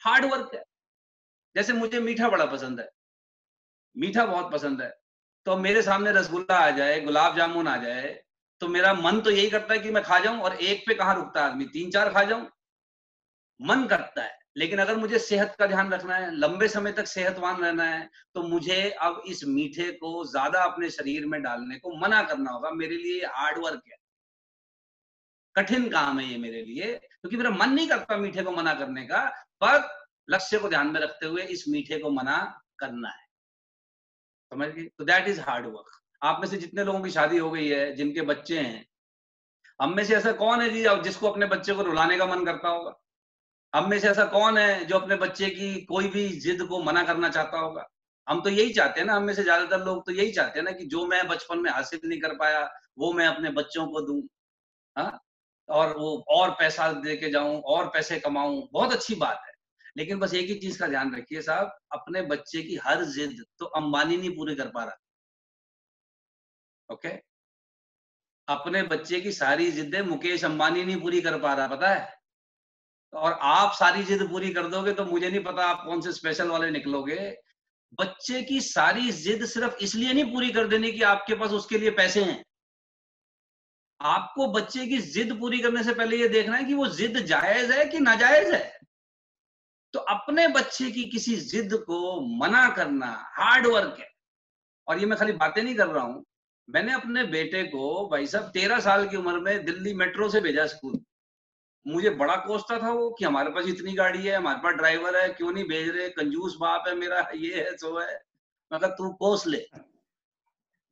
हार्ड 0.00 0.24
वर्क 0.24 0.50
है। 0.54 0.62
जैसे 1.56 1.72
मुझे 1.72 2.00
मीठा 2.00 2.28
बड़ा 2.28 2.44
पसंद 2.46 2.80
है। 2.80 2.88
मीठा 3.96 4.26
बहुत 4.26 4.52
पसंद 4.52 4.82
है। 4.82 4.94
तो 5.46 5.56
मेरे 5.56 5.82
सामने 5.82 6.12
रसगुल्ला 6.12 6.58
आ 6.58 6.70
जाए, 6.70 7.00
गुलाब 7.00 7.36
जामुन 7.36 7.68
आ 7.68 7.76
जाए 7.76 8.22
तो 8.60 8.68
मेरा 8.68 8.94
मन 8.94 9.20
तो 9.20 9.30
यही 9.30 9.50
करता 9.50 9.74
है 9.74 9.80
कि 9.80 9.90
मैं 9.90 10.02
खा 10.02 10.18
जाऊँ 10.18 10.38
और 10.38 10.54
एक 10.54 10.84
पे 10.86 10.94
कहाँ 10.94 11.14
रुकता 11.14 11.44
है 11.44 11.50
आदमी? 11.50 11.64
तीन 11.64 11.90
चार 11.90 12.10
खा 12.10 12.22
जाऊँ? 12.24 12.48
मन 13.60 13.86
करता 13.86 14.22
है। 14.22 14.38
लेकिन 14.56 14.78
अगर 14.78 14.96
मुझे 14.96 15.18
सेहत 15.18 15.54
का 15.58 15.66
ध्यान 15.66 15.92
रखना 15.92 16.16
है, 16.16 16.30
लंबे 16.32 16.68
समय 16.68 16.92
तक 16.92 17.06
सेहतवान 17.06 17.60
रहना 17.60 17.84
है 17.84 18.08
तो 18.34 18.42
मुझे 18.44 18.90
अब 18.92 19.22
इस 19.28 19.44
मीठे 19.46 19.90
को 19.94 20.24
ज़्यादा 20.26 20.62
अपने 20.64 20.90
शरीर 20.90 21.26
में 21.26 21.40
डालने 21.42 21.78
को 21.78 21.96
मना 21.98 22.22
करना 22.22 22.50
होगा। 22.50 22.70
मेरे 22.72 22.96
लिए 22.96 23.26
हार्ड 23.26 23.58
वर्क 23.58 23.82
है। 23.88 23.96
कठिन 25.56 25.88
काम 25.90 26.18
है 26.20 26.26
ये 26.26 26.38
मेरे 26.38 26.62
लिए, 26.64 26.92
क्योंकि 26.92 27.36
तो 27.36 27.42
मेरा 27.42 27.50
मन 27.56 27.72
नहीं 27.72 27.88
करता 27.88 28.16
मीठे 28.16 28.42
को 28.42 28.50
मना 28.52 28.74
करने 28.74 29.04
का, 29.04 29.24
पर 29.60 29.88
लक्ष्य 30.28 30.58
को 30.58 30.68
ध्यान 30.68 30.86
में 30.86 31.00
रखते 31.00 31.26
हुए 31.26 31.42
इस 31.44 31.64
मीठे 31.68 31.98
को 31.98 32.10
मना 32.10 32.38
करना 32.78 33.08
है। 33.08 33.24
समझ 34.52 34.68
गए 34.68 34.84
तो 34.98 35.04
दैट 35.04 35.28
इज़ 35.28 35.40
हार्ड 35.40 35.66
वर्क 35.66 36.00
आप 36.22 36.40
में 36.40 36.46
से 36.48 36.56
जितने 36.56 36.84
लोगों 36.84 37.00
की 37.00 37.10
शादी 37.10 37.38
हो 37.38 37.50
गई 37.50 37.68
है, 37.68 37.94
जिनके 37.94 38.22
बच्चे 38.24 38.58
हैं, 38.58 38.86
हम 39.80 39.94
में 39.96 40.04
से 40.04 40.14
ऐसा 40.16 40.32
कौन 40.34 40.60
है 40.62 40.70
जी, 40.70 40.84
जिसको 41.02 41.30
अपने 41.30 41.46
बच्चे 41.46 41.74
को 41.74 41.82
रुलाने 41.82 42.18
का 42.18 42.26
मन 42.26 42.44
करता 42.44 42.68
होगा? 42.68 42.94
हम 43.76 43.88
में 43.90 43.98
से 44.00 44.08
ऐसा 44.08 44.24
कौन 44.24 44.58
है 44.58 44.84
जो 44.84 44.98
अपने 44.98 45.16
बच्चे 45.16 45.48
की 45.50 45.74
कोई 45.84 46.08
भी 46.08 46.28
जिद 46.40 46.62
को 46.62 46.82
मना 46.82 47.02
करना 47.04 47.28
चाहता 47.28 47.58
होगा? 47.58 47.84
हम 48.26 48.40
तो 48.42 48.50
यही 48.50 48.72
चाहते 48.72 49.00
हैं 49.00 49.06
ना, 49.06 49.14
हम 49.14 49.22
में 49.22 49.34
से 49.34 49.42
ज़्यादातर 49.42 49.84
लोग 49.84 50.04
तो 50.06 50.12
यही 50.12 50.32
चाहते 50.32 50.58
हैं 50.58 50.64
ना 50.64 50.70
कि 50.72 50.84
जो 50.86 51.06
मैं 51.06 51.26
बचपन 51.28 51.58
में 51.58 51.70
हासिल 51.70 52.00
नहीं 52.04 52.20
कर 52.20 52.34
पाया, 52.34 52.62
वो 52.98 53.12
मैं 53.12 53.26
अपने 53.26 53.50
बच्चों 53.50 53.86
को 53.86 54.00
दूँ। 54.00 54.22
हाँ? 54.96 55.20
और 55.68 55.96
वो 55.98 56.16
और 56.30 56.50
पैसा 56.50 56.92
दे 56.92 57.16
के 57.16 57.30
जाऊँ, 57.30 57.60
और 57.62 57.86
पैसे 57.88 58.18
कमाऊं, 58.20 58.62
बहुत 58.72 58.92
अच्छी 58.92 59.14
बात 59.16 59.42
है। 59.46 59.52
लेकिन 59.96 60.18
बस 60.18 60.34
एक 60.34 60.48
ही 60.48 60.54
चीज़ 60.54 60.78
का 60.80 60.86
ध्यान 60.88 61.14
रखिए 61.16 61.42
साहब, 61.42 61.78
अपने 61.92 62.22
बच्चे 62.22 62.62
की 62.62 62.76
हर 62.84 63.04
जिद 63.06 63.44
तो 63.58 63.66
अंबानी 63.66 64.16
नहीं 64.16 64.36
पूरी 64.36 64.54
कर 64.54 64.68
पा 64.68 64.84
रहा। 64.84 64.96
ओके? 66.88 67.16
अपने 68.48 68.82
बच्चे 68.82 69.20
की 69.20 69.30
सारी 69.32 69.70
जिद्दें 69.72 70.00
मुकेश 70.02 70.44
अंबानी 70.44 70.84
नहीं 70.84 71.00
पूरी 71.00 71.20
कर 71.20 71.38
पा 71.40 71.54
रहा, 71.54 71.66
पता 71.66 71.88
है? 71.88 72.16
और 73.16 73.38
आप 73.42 73.72
सारी 73.72 74.02
जिद 74.02 74.22
पूरी 74.30 74.52
कर 74.52 74.66
दोगे 74.66 74.92
तो 74.92 75.04
मुझे 75.04 75.28
नहीं 75.28 75.42
पता 75.44 75.66
आप 75.66 75.84
कौन 75.86 76.00
से 76.00 76.12
स्पेशल 76.12 76.48
वाले 76.48 76.70
निकलोगे। 76.70 77.16
बच्चे 78.00 78.42
की 78.42 78.60
सारी 78.60 79.10
जिद 79.12 79.44
सिर्फ़ 79.46 79.76
इसलिए 79.76 80.12
नहीं 80.12 80.32
पूरी 80.32 80.50
कर 80.50 80.68
देनी 80.68 80.92
कि 80.92 81.02
आपके 81.02 81.34
पास 81.34 81.50
उसके 81.50 81.78
लिए 81.78 81.90
पैसे 81.90 82.24
हैं। 82.24 82.44
आपको 84.00 84.46
बच्चे 84.52 84.86
की 84.86 84.98
जिद 84.98 85.32
पूरी 85.40 85.58
करने 85.58 85.82
से 85.84 85.94
पहले 85.94 86.16
ये 86.16 86.28
देखना 86.28 86.56
है 86.56 86.64
कि 86.64 86.74
वो 86.74 86.86
जिद 86.88 87.18
जायज़ 87.20 87.72
है 87.72 87.84
कि 87.84 87.98
नाजायज 88.00 88.52
है। 88.54 88.78
तो 89.94 89.98
अपने 89.98 90.48
बच्चे 90.48 90.90
की 90.90 91.04
किसी 91.04 91.36
जिद 91.36 91.74
को 91.74 92.20
मना 92.38 92.68
करना 92.70 93.06
हार्ड 93.34 93.66
वर्क 93.66 93.96
है। 94.00 94.08
और 94.88 94.98
ये 94.98 95.06
मैं 95.06 95.18
खाली 95.18 95.32
बातें 95.32 95.62
नहीं 95.62 95.74
कर 95.74 95.86
रहा 95.86 96.04
हूँ। 96.04 96.24
मैंने 96.68 96.92
अपने 96.92 97.24
बेटे 97.24 97.62
को 97.62 98.08
भाई 98.08 98.26
साहब 98.26 98.44
तेरह 98.44 98.80
साल 98.80 99.08
की 99.08 99.16
उम्र 99.16 99.40
में 99.40 99.64
दिल्ली 99.64 99.94
मेट्रो 99.94 100.28
से 100.28 100.40
भेजा 100.40 100.66
स्कूल। 100.66 101.00
मुझे 101.86 102.10
बड़ा 102.10 102.36
कोसता 102.36 102.82
था 102.82 102.90
वो 102.90 103.10
कि 103.10 103.24
हमारे 103.24 103.50
पास 103.50 103.66
इतनी 103.66 103.92
गाड़ी 103.92 104.26
है, 104.26 104.36
हमारे 104.36 104.58
पास 104.58 104.74
ड्राइवर 104.74 105.16
है, 105.16 105.28
क्यों 105.28 105.52
नहीं 105.52 105.64
भेज 105.64 105.88
रहे? 105.88 106.08
कंजूस 106.08 106.56
बाप 106.60 106.84
है 106.88 106.94
मेरा, 106.94 107.28
ये 107.34 107.64
है, 107.64 107.76
सो 107.76 108.00
है। 108.00 108.22
मैं 108.72 108.80
कहा, 108.80 108.90
तू 108.90 109.12
कोस 109.12 109.46
ले। 109.46 109.66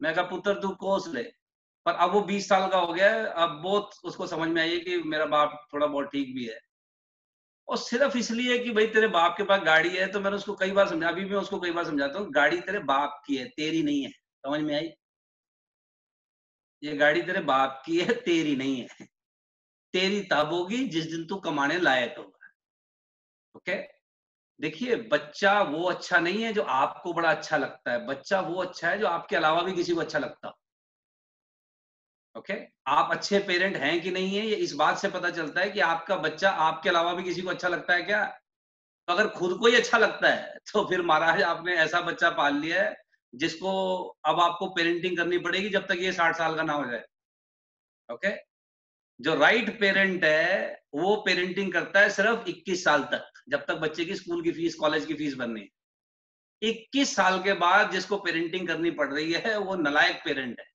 मैं 0.03 0.15
कहा, 0.15 0.25
पुत्र, 0.25 0.55
तू 0.55 0.69
कोस 0.69 1.09
ले। 1.09 1.23
पर 1.87 1.93
अब 1.93 2.13
वो 2.13 2.21
बीस 2.21 2.49
साल 2.49 2.71
का 2.71 2.79
हो 2.79 2.93
गया 2.93 3.15
है, 3.15 3.25
अब 3.25 3.51
बहुत 3.51 3.91
उसको 4.05 4.27
समझ 4.27 4.49
में 4.49 4.63
आई 4.63 4.81
कि 4.81 4.97
मेरा 4.99 5.27
बाप 5.27 5.69
थोड़ा 5.73 5.87
बहुत 5.87 6.07
ठीक 6.07 6.35
भी 6.35 6.45
है। 6.47 6.61
और 7.69 7.77
सिर्फ़ 7.77 8.19
इसलिए 8.19 8.59
कि 8.59 8.71
भाई, 8.71 8.87
तेरे 8.87 9.07
बाप 9.09 9.35
के 9.37 9.43
पास 9.43 9.61
गाड़ी 9.67 9.97
है 9.97 10.07
तो 10.13 10.21
मैंने 10.21 10.37
उसको 10.37 10.55
कई 10.55 10.71
बार 10.71 10.89
समझा, 10.89 11.09
अभी 11.09 11.25
मैं 11.25 11.37
उसको 11.37 11.61
कई 11.61 11.71
बार 11.71 11.85
समझाता 11.85 12.19
हूँ, 12.19 12.31
गाड़ी 12.31 12.61
तेरे 12.61 12.79
बाप 12.79 13.23
की 13.27 13.37
है, 13.37 13.49
तेरी 13.49 13.83
नहीं 13.83 14.03
है। 14.03 14.11
समझ 14.11 14.61
में 14.61 14.75
आई? 14.75 14.91
ये 16.83 16.97
गाड़ी 16.97 17.23
तेरे 17.23 17.41
बाप 17.41 17.83
की 17.87 18.01
है, 18.01 18.07
तेरी 18.25 18.57
नहीं 18.57 18.81
है। 18.81 19.14
तेरी 19.95 20.21
तब 20.31 20.53
होगी 20.53 20.85
जिस 20.89 21.05
दिन 21.07 21.27
तू 21.27 21.37
कमाने 21.41 21.79
लायक 21.81 22.15
होगा। 22.19 22.51
ओके 23.55 23.75
देखिए, 24.61 24.97
बच्चा 25.09 25.61
वो 25.63 25.85
अच्छा 25.85 26.19
नहीं 26.21 26.43
है 26.45 26.53
जो 26.53 26.63
आपको 26.63 27.13
बड़ा 27.13 27.31
अच्छा 27.31 27.57
लगता 27.57 27.93
है। 27.93 28.07
बच्चा 28.07 28.41
वो 28.43 28.63
अच्छा 28.63 28.91
है 28.91 28.99
जो 28.99 29.07
आपके 29.09 29.37
अलावा 29.37 29.63
भी 29.63 29.73
किसी 29.73 29.95
को 29.95 30.01
अच्छा 30.01 30.19
लगता 30.19 30.53
ओके 32.37 32.53
okay? 32.53 32.65
आप 32.87 33.11
अच्छे 33.13 33.39
पेरेंट 33.39 33.77
हैं 33.77 34.01
कि 34.03 34.11
नहीं 34.11 34.37
है, 34.37 34.47
ये 34.47 34.57
इस 34.57 34.73
बात 34.75 34.99
से 34.99 35.09
पता 35.09 35.31
चलता 35.31 35.61
है 35.61 35.71
कि 35.71 35.81
आपका 35.81 36.17
बच्चा 36.17 36.51
आपके 36.63 36.89
अलावा 36.89 37.13
भी 37.15 37.23
किसी 37.23 37.43
को 37.43 37.51
अच्छा 37.51 37.69
लगता 37.69 37.95
है 37.95 38.03
क्या? 38.03 38.25
तो 39.09 39.13
अगर 39.13 39.29
खुद 39.29 39.59
को 39.61 39.67
ही 39.67 39.77
अच्छा 39.77 39.99
लगता 39.99 40.29
है 40.29 40.59
तो 40.73 40.85
फिर 40.89 41.03
महाराज 41.03 41.43
आपने 41.43 41.77
ऐसा 41.77 42.01
बच्चा 42.01 42.31
पाल 42.31 42.57
लिया 42.57 42.83
है 42.83 42.95
जिसको 43.33 43.73
अब 44.27 44.41
आपको 44.41 44.69
पेरेंटिंग 44.75 45.17
करनी 45.17 45.39
पड़ेगी 45.39 45.69
जब 45.71 45.87
तक 45.87 45.99
ये 46.01 46.13
साठ 46.13 46.37
साल 46.37 46.57
का 46.57 46.63
ना 46.63 46.73
हो 46.73 46.85
जाए। 46.87 47.05
ओके 48.09 48.29
जो 49.21 49.35
राइट 49.35 49.79
पेरेंट 49.81 50.25
है, 50.25 50.83
वो 50.95 51.17
पेरेंटिंग 51.27 51.73
करता 51.73 52.01
है 52.01 52.11
सिर्फ़ 52.11 52.49
21 52.49 52.85
साल 52.85 53.03
तक, 53.13 53.31
जब 53.49 53.65
तक 53.69 53.75
बच्चे 53.79 54.05
की 54.05 54.15
स्कूल 54.17 54.43
की 54.43 54.53
फ़ीस 54.53 54.75
कॉलेज 54.75 55.07
की 55.07 55.15
फ़ीस 55.15 55.35
भरनी 55.37 55.69
21 56.63 57.15
साल 57.17 57.39
के 57.43 57.53
बाद 57.55 57.91
जिसको 57.93 58.17
पेरेंटिंग 58.19 58.67
करनी 58.69 58.91
पड़ 58.91 59.13
रही 59.13 59.33
है, 59.33 59.57
वो 59.59 59.75
नलायक 59.77 60.21
पेरेंट 60.25 60.61
है। 60.61 60.67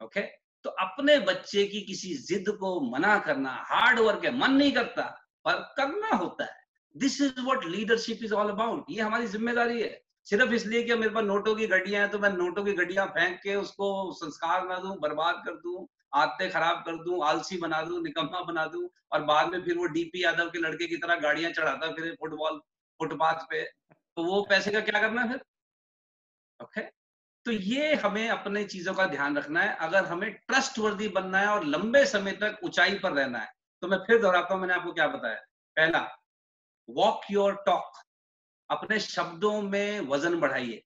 ओके 0.00 0.20
तो 0.64 0.70
अपने 0.80 1.18
बच्चे 1.18 1.64
की 1.66 1.80
किसी 1.80 2.14
जिद 2.26 2.48
को 2.60 2.80
मना 2.90 3.18
करना 3.18 3.50
हार्ड 3.68 3.98
वर्क 3.98 4.24
है, 4.24 4.36
मन 4.38 4.52
नहीं 4.52 4.72
करता, 4.72 5.02
पर 5.44 5.60
करना 5.76 6.16
होता 6.16 6.44
है। 6.44 6.56
This 6.96 7.20
is 7.20 7.40
what 7.40 7.64
leadership 7.66 8.22
is 8.24 8.34
all 8.34 8.48
about 8.50 8.86
ये 8.90 9.00
हमारी 9.02 9.26
ज़िम्मेदारी 9.26 9.82
है। 9.82 10.00
सिर्फ़ 10.26 10.52
इसलिए 10.54 10.82
कि 10.82 10.94
मेरे 10.94 11.10
पास 11.10 11.24
नोटों 11.24 11.54
की 11.54 11.66
गड्डियाँ 11.66 12.00
हैं 12.02 12.10
तो 12.10 12.18
मैं 12.18 12.30
नोटों 12.30 12.64
की 12.64 12.72
गड्डियाँ 12.72 13.06
फेंक 13.08 13.38
के 13.42 13.54
उसको 13.56 14.12
संस्कार 14.14 14.66
ना 14.68 14.78
दूँ, 14.78 14.96
बर्बाद 15.00 15.42
कर 15.46 15.54
दूँ। 15.56 15.86
आते 16.12 16.48
खराब 16.50 16.82
कर 16.86 16.96
दूँ, 17.04 17.24
आलसी 17.24 17.56
बना 17.58 17.82
दूँ, 17.82 18.02
निकम्मा 18.02 18.40
बना 18.42 18.64
दूँ 18.66 18.88
और 19.12 19.22
बाद 19.24 19.52
में 19.52 19.62
फिर 19.64 19.76
वो 19.78 19.86
डीपी 19.88 20.24
यादव 20.24 20.50
के 20.50 20.58
लड़के 20.58 20.86
की 20.86 20.96
तरह 20.96 21.20
गाड़ियाँ 21.20 21.50
चढ़ाता 21.52 21.90
फिर 21.92 22.14
फुटबॉल 22.20 22.58
फुटपाथ 23.00 23.44
पे। 23.50 23.62
तो 23.62 24.22
वो 24.24 24.40
पैसे 24.50 24.70
का 24.70 24.80
क्या 24.82 25.00
करना 25.00 25.26
फिर? 25.26 25.40
ओके 26.60 26.80
तो 27.46 27.52
ये 27.52 27.94
हमें 27.96 28.28
अपने 28.28 28.64
चीज़ों 28.66 28.94
का 28.94 29.06
ध्यान 29.06 29.36
रखना 29.36 29.60
है। 29.60 29.76
अगर 29.78 30.04
हमें 30.06 30.32
ट्रस्ट 30.32 30.78
वर्दी 30.78 31.08
बनना 31.10 31.38
है 31.38 31.48
और 31.48 31.64
लंबे 31.66 32.04
समय 32.06 32.32
तक 32.40 32.58
ऊंचाई 32.64 32.98
पर 32.98 33.12
रहना 33.12 33.38
है 33.38 33.52
तो 33.82 33.88
मैं 33.88 33.98
फिर 33.98 34.20
दोहराता 34.22 34.54
हूँ, 34.54 34.60
मैंने 34.60 34.74
आपको 34.74 34.92
क्या 34.92 35.06
बताया। 35.08 35.40
पहला 35.76 36.00
वॉक 36.88 37.20
योर 37.30 37.54
टॉक 37.66 38.02
अपने 38.70 38.98
शब्दों 39.00 39.60
में 39.62 40.00
वज़न 40.08 40.38
बढ़ाइए। 40.40 40.82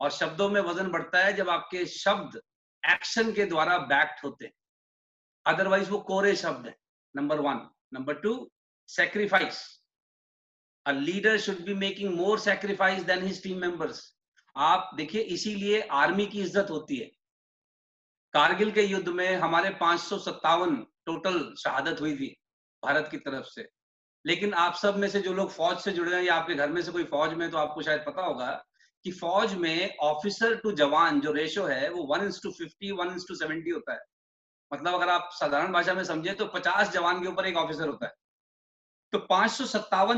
और 0.00 0.10
शब्दों 0.12 0.48
में 0.50 0.60
वज़न 0.62 0.90
बढ़ता 0.90 1.18
है 1.18 1.32
जब 1.32 1.48
आपके 1.50 1.84
शब्द 1.86 2.40
एक्शन 2.84 3.32
के 3.32 3.44
द्वारा 3.46 3.78
बैक्ट 3.86 4.24
होते 4.24 4.44
हैं। 4.44 4.52
अदरवाइज़ 5.46 5.90
वो 5.90 5.98
कोरे 6.02 6.34
शब्द 6.36 6.66
है 6.66 6.76
number 7.14 7.40
one 7.40 7.68
number 7.94 8.14
two 8.20 8.32
sacrifice 8.88 9.62
a 10.86 10.92
leader 10.92 11.38
should 11.38 11.64
be 11.64 11.74
making 11.76 12.14
more 12.16 12.38
sacrifice 12.40 13.02
than 13.02 13.22
his 13.22 13.42
team 13.42 13.60
members 13.60 14.02
आप 14.56 14.90
देखिए, 14.96 15.20
इसीलिए 15.20 15.80
आर्मी 15.92 16.26
की 16.26 16.40
इज़्ज़त 16.40 16.70
होती 16.70 16.96
है। 16.96 17.06
कारगिल 18.34 18.70
के 18.72 18.82
युद्ध 18.82 19.08
में 19.10 19.36
हमारे 19.36 19.70
पाँच 19.80 20.08
टोटल 21.06 21.54
शहादत 21.58 22.00
हुई 22.00 22.14
थी, 22.16 22.28
भारत 22.82 23.08
की 23.10 23.16
तरफ़ 23.18 23.46
से। 23.46 23.68
लेकिन 24.24 24.54
आप 24.54 24.74
सब 24.74 24.96
में 24.96 25.08
से 25.08 25.20
जो 25.20 25.32
लोग 25.32 25.50
फौज 25.50 25.78
से 25.78 25.92
जुड़े 25.92 26.14
हैं 26.16 26.22
या 26.22 26.34
आपके 26.34 26.54
घर 26.54 26.70
में 26.70 26.80
से 26.82 26.92
कोई 26.92 27.04
फौज 27.04 27.32
में 27.34 27.50
तो 27.50 27.56
आपको 27.56 27.82
शायद 27.82 28.04
पता 28.06 28.22
होगा 28.22 28.46
कि 29.04 29.12
फौज 29.12 29.54
में 29.54 29.96
ऑफिसर 29.96 30.54
टू 30.56 30.72
जवान 30.72 31.20
जो 31.20 31.32
रेशो 31.32 31.64
है, 31.64 31.88
वो 31.90 32.02
one 32.04 32.24
is 32.24 32.40
to 32.42 32.50
fifty 32.50 32.90
one 32.90 33.08
is 33.08 33.24
to 33.28 33.34
seventy 33.34 33.70
होता 33.70 33.92
है। 33.92 34.00
मतलब 34.72 34.94
अगर 34.94 35.08
आप 35.08 35.28
साधारण 35.32 35.72
भाषा 35.72 35.94
में 35.94 36.04
समझे 36.04 36.32
तो 36.34 36.46
पचास 36.46 36.90
जवान 36.90 37.22
के 37.22 37.28
ऊपर 37.28 37.46
एक 37.46 37.56
ऑफिसर 37.56 37.88
होता 37.88 38.06
है। 38.06 38.12
तो 39.12 39.18
पाँच 39.18 39.62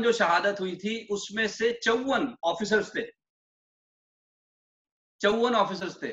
जो 0.03 0.11
शहादत 0.11 0.59
हुई 0.59 0.75
थी, 0.75 1.07
उसमें 1.11 1.47
से 1.47 1.71
चौवन 1.83 2.35
ऑफिसर्स 2.43 2.95
थे। 2.95 3.01
चौवन 5.21 5.55
ऑफिसर्स 5.55 6.01
थे। 6.03 6.07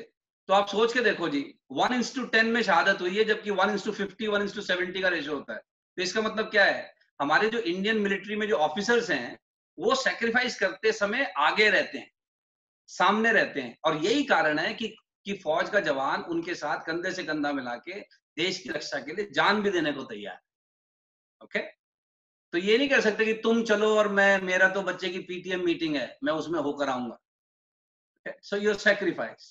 तो 0.49 0.53
आप 0.53 0.67
सोच 0.67 0.93
के 0.93 0.99
देखो 0.99 1.29
जी 1.29 1.41
वन 1.71 1.93
इंस 1.93 2.13
टू 2.15 2.25
टेन 2.25 2.45
में 2.45 2.61
शहादत 2.63 3.01
हुई 3.01 3.17
है, 3.17 3.23
जबकि 3.23 3.51
one 3.51 3.69
is 3.69 3.85
to 3.85 3.91
fifty 3.91 4.27
one 4.27 4.41
is 4.41 4.55
to 4.55 4.61
seventy 4.61 5.01
का 5.01 5.07
रेशो 5.07 5.35
होता 5.35 5.53
है। 5.53 5.59
तो 5.59 6.01
इसका 6.03 6.21
मतलब 6.21 6.45
क्या 6.45 6.65
है? 6.65 6.93
हमारे 7.21 7.49
जो 7.49 7.59
इंडियन 7.59 7.97
मिलिट्री 7.97 8.35
में 8.35 8.47
जो 8.47 8.55
ऑफिसर्स 8.57 9.09
हैं, 9.09 9.39
वो 9.77 9.95
सेक्रीफाइस 9.95 10.59
करते 10.59 10.91
समय 10.91 11.33
आगे 11.37 11.69
रहते 11.69 11.97
हैं। 11.97 12.11
सामने 12.89 13.31
रहते 13.33 13.61
हैं। 13.61 13.77
और 13.85 13.97
यही 13.97 14.23
कारण 14.23 14.59
है 14.59 14.73
कि 14.73 14.95
कि 15.25 15.33
फौज 15.33 15.69
का 15.69 15.79
जवान 15.79 16.21
उनके 16.23 16.55
साथ 16.55 16.85
कंधे 16.85 17.11
से 17.11 17.23
कंधा 17.23 17.51
मिला 17.53 17.75
के 17.79 17.99
देश 18.37 18.59
की 18.59 18.69
रक्षा 18.69 18.99
के 18.99 19.13
लिए 19.13 19.29
जान 19.31 19.61
भी 19.61 19.69
देने 19.71 19.91
को 19.91 20.03
तैयार 20.03 20.39
ओके? 21.41 21.59
तो 22.53 22.57
ये 22.57 22.77
नहीं 22.77 22.89
कह 22.89 22.99
सकते 22.99 23.25
कि 23.25 23.33
तुम 23.33 23.63
चलो 23.63 23.95
और 23.97 24.07
मैं, 24.07 24.41
मेरा 24.41 24.67
तो 24.69 24.81
बच्चे 24.81 25.09
की 25.09 25.19
पीटीएम 25.19 25.65
मीटिंग 25.65 25.95
है, 25.95 26.17
मैं 26.23 26.33
उसमें 26.33 26.59
होकर 26.59 26.89
आऊँगा। 26.89 27.17
So 28.41 28.57
your 28.57 28.75
sacrifice 28.75 29.49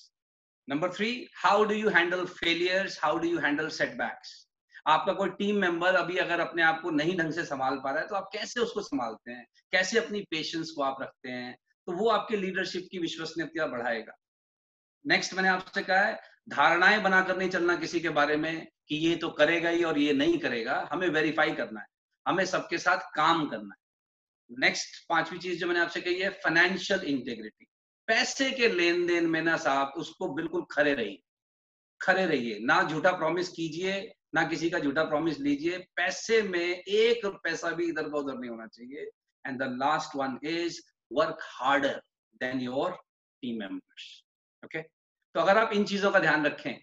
number 0.67 0.93
three 0.93 1.11
how 1.35 1.63
do 1.63 1.75
you 1.75 1.89
handle 1.89 2.25
failures 2.25 2.99
how 3.03 3.17
do 3.17 3.27
you 3.27 3.39
handle 3.39 3.69
setbacks 3.69 4.33
आपका 4.87 5.13
कोई 5.13 5.29
टीम 5.29 5.55
मेंबर 5.55 5.95
अभी 5.95 6.17
अगर 6.17 6.39
अपने 6.39 6.63
आप 6.63 6.81
को 6.81 6.89
नहीं 6.91 7.17
ढंग 7.17 7.33
से 7.33 7.45
संभाल 7.45 7.77
पा 7.83 7.91
रहा 7.91 8.01
है 8.01 8.07
तो 8.07 8.15
आप 8.15 8.29
कैसे 8.33 8.59
उसको 8.59 8.81
संभालते 8.81 9.31
हैं? 9.31 9.45
कैसे 9.71 9.99
अपनी 9.99 10.21
पेशेंस 10.31 10.71
को 10.71 10.83
आप 10.83 11.01
रखते 11.01 11.29
हैं? 11.29 11.55
तो 11.87 11.93
वो 11.93 12.09
आपके 12.09 12.37
लीडरशिप 12.37 12.87
की 12.91 12.99
विश्वसनीयता 12.99 13.67
बढ़ाएगा। 13.67 14.17
नेक्स्ट 15.05 15.33
मैंने 15.33 15.49
आपसे 15.49 15.81
कहा 15.83 15.99
है, 15.99 16.19
धारणाएँ 16.49 17.01
बनाकर 17.01 17.37
नहीं 17.37 17.49
चलना 17.49 17.75
किसी 17.75 17.99
के 17.99 18.09
बारे 18.09 18.37
में 18.37 18.67
कि 18.89 18.95
ये 18.95 19.15
तो 19.15 19.29
करेगा 19.29 19.69
ही 19.69 19.83
और 19.83 19.97
ये 19.97 20.13
नहीं 20.13 20.37
करेगा, 20.39 20.89
हमें 20.91 21.07
वेरीफाई 21.09 21.51
करना 21.51 21.79
है, 21.79 21.87
हमें 22.25 22.45
सबके 22.45 22.77
साथ 22.77 22.97
काम 23.15 23.47
करना 23.49 23.73
है। 23.73 24.59
नेक्स्ट 24.59 25.05
पांचवी 25.09 25.37
चीज़ 25.37 25.59
जो 25.59 25.67
मैंने 25.67 25.79
आपसे 25.79 26.01
कही 26.01 26.19
है 26.19 26.29
फाइनेंशियल 26.29 27.03
इंटेग्रिटी 27.03 27.67
पैसे 28.07 28.51
के 28.51 28.67
लेन 28.67 29.05
देन 29.07 29.25
में 29.25 29.41
ना 29.41 29.57
साहब, 29.57 29.93
उसको 29.97 30.27
बिल्कुल 30.33 30.65
खरे 30.71 30.93
रहिए 30.93 31.21
खरे 32.01 32.25
रहिए। 32.25 32.59
ना 32.59 32.81
झूठा 32.83 33.11
प्रॉमिस 33.11 33.49
कीजिए, 33.49 34.15
ना 34.35 34.43
किसी 34.43 34.69
का 34.69 34.79
झूठा 34.79 35.03
प्रॉमिस 35.03 35.39
लीजिए। 35.39 35.77
पैसे 35.95 36.41
में 36.41 36.59
एक 36.59 37.25
पैसा 37.43 37.71
भी 37.71 37.87
इधर 37.89 38.09
का 38.09 38.17
उधर 38.17 38.37
नहीं 38.37 38.49
होना 38.49 38.67
चाहिए। 38.67 39.09
And 39.45 39.59
the 39.59 39.63
last 39.63 40.15
one 40.15 40.37
is 40.43 40.79
work 41.11 41.37
harder 41.43 42.01
than 42.41 42.61
your 42.61 42.91
team 43.43 43.59
members 43.59 44.23
okay 44.63 44.81
तो 44.81 45.39
अगर 45.39 45.57
आप 45.57 45.73
इन 45.73 45.85
चीज़ों 45.85 46.11
का 46.11 46.19
ध्यान 46.19 46.45
रखें 46.45 46.75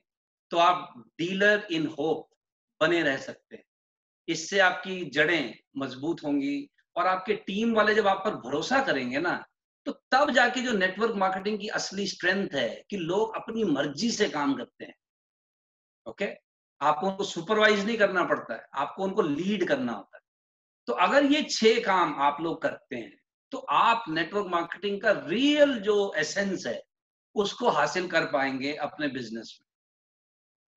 तो 0.50 0.58
आप 0.58 0.92
डीलर 1.18 1.66
इन 1.72 1.86
होप 1.88 2.28
बने 2.80 3.02
रह 3.02 3.16
सकते 3.16 3.56
हैं। 3.56 3.64
इससे 4.28 4.58
आपकी 4.60 5.04
जड़ें 5.10 5.54
मज़बूत 5.76 6.22
होंगी 6.24 6.68
और 6.96 7.06
आपके 7.06 7.34
टीम 7.46 7.74
वाले 7.74 7.94
जब 7.94 8.06
आप 8.06 8.22
पर 8.24 8.34
भरोसा 8.40 8.80
करेंगे 8.84 9.18
ना 9.18 9.34
तो 9.86 9.92
तब 10.10 10.30
जाके 10.30 10.60
जो 10.60 10.72
नेटवर्क 10.72 11.16
मार्केटिंग 11.16 11.58
की 11.60 11.68
असली 11.78 12.06
स्ट्रेंथ 12.06 12.54
है 12.54 12.68
कि 12.90 12.96
लोग 12.96 13.36
अपनी 13.36 13.64
मर्ज़ी 13.64 14.10
से 14.10 14.28
काम 14.28 14.54
करते 14.54 14.84
हैं 14.84 14.94
ओके 16.06 16.24
okay? 16.24 16.36
आपको 16.80 17.06
उनको 17.06 17.24
सुपरवाइज 17.24 17.84
नहीं 17.86 17.96
करना 17.98 18.24
पड़ता 18.24 18.54
है, 18.54 18.66
आपको 18.74 19.02
उनको 19.04 19.22
लीड 19.22 19.66
करना 19.68 19.92
होता 19.92 20.16
है। 20.16 20.22
तो 20.88 20.92
अगर 20.92 21.24
ये 21.24 21.42
छह 21.42 21.80
काम 21.80 22.14
आप 22.22 22.40
लोग 22.40 22.60
करते 22.62 22.96
हैं 22.96 23.18
तो 23.52 23.58
आप 23.58 24.04
नेटवर्क 24.08 24.46
मार्केटिंग 24.50 25.00
का 25.02 25.10
रियल 25.26 25.78
जो 25.80 26.12
एसेंस 26.18 26.66
है, 26.66 26.80
उसको 27.36 27.70
हासिल 27.70 28.06
कर 28.08 28.24
पाएँगे 28.32 28.74
अपने 28.82 29.08
बिज़नेस 29.10 29.58
में। 29.60 29.66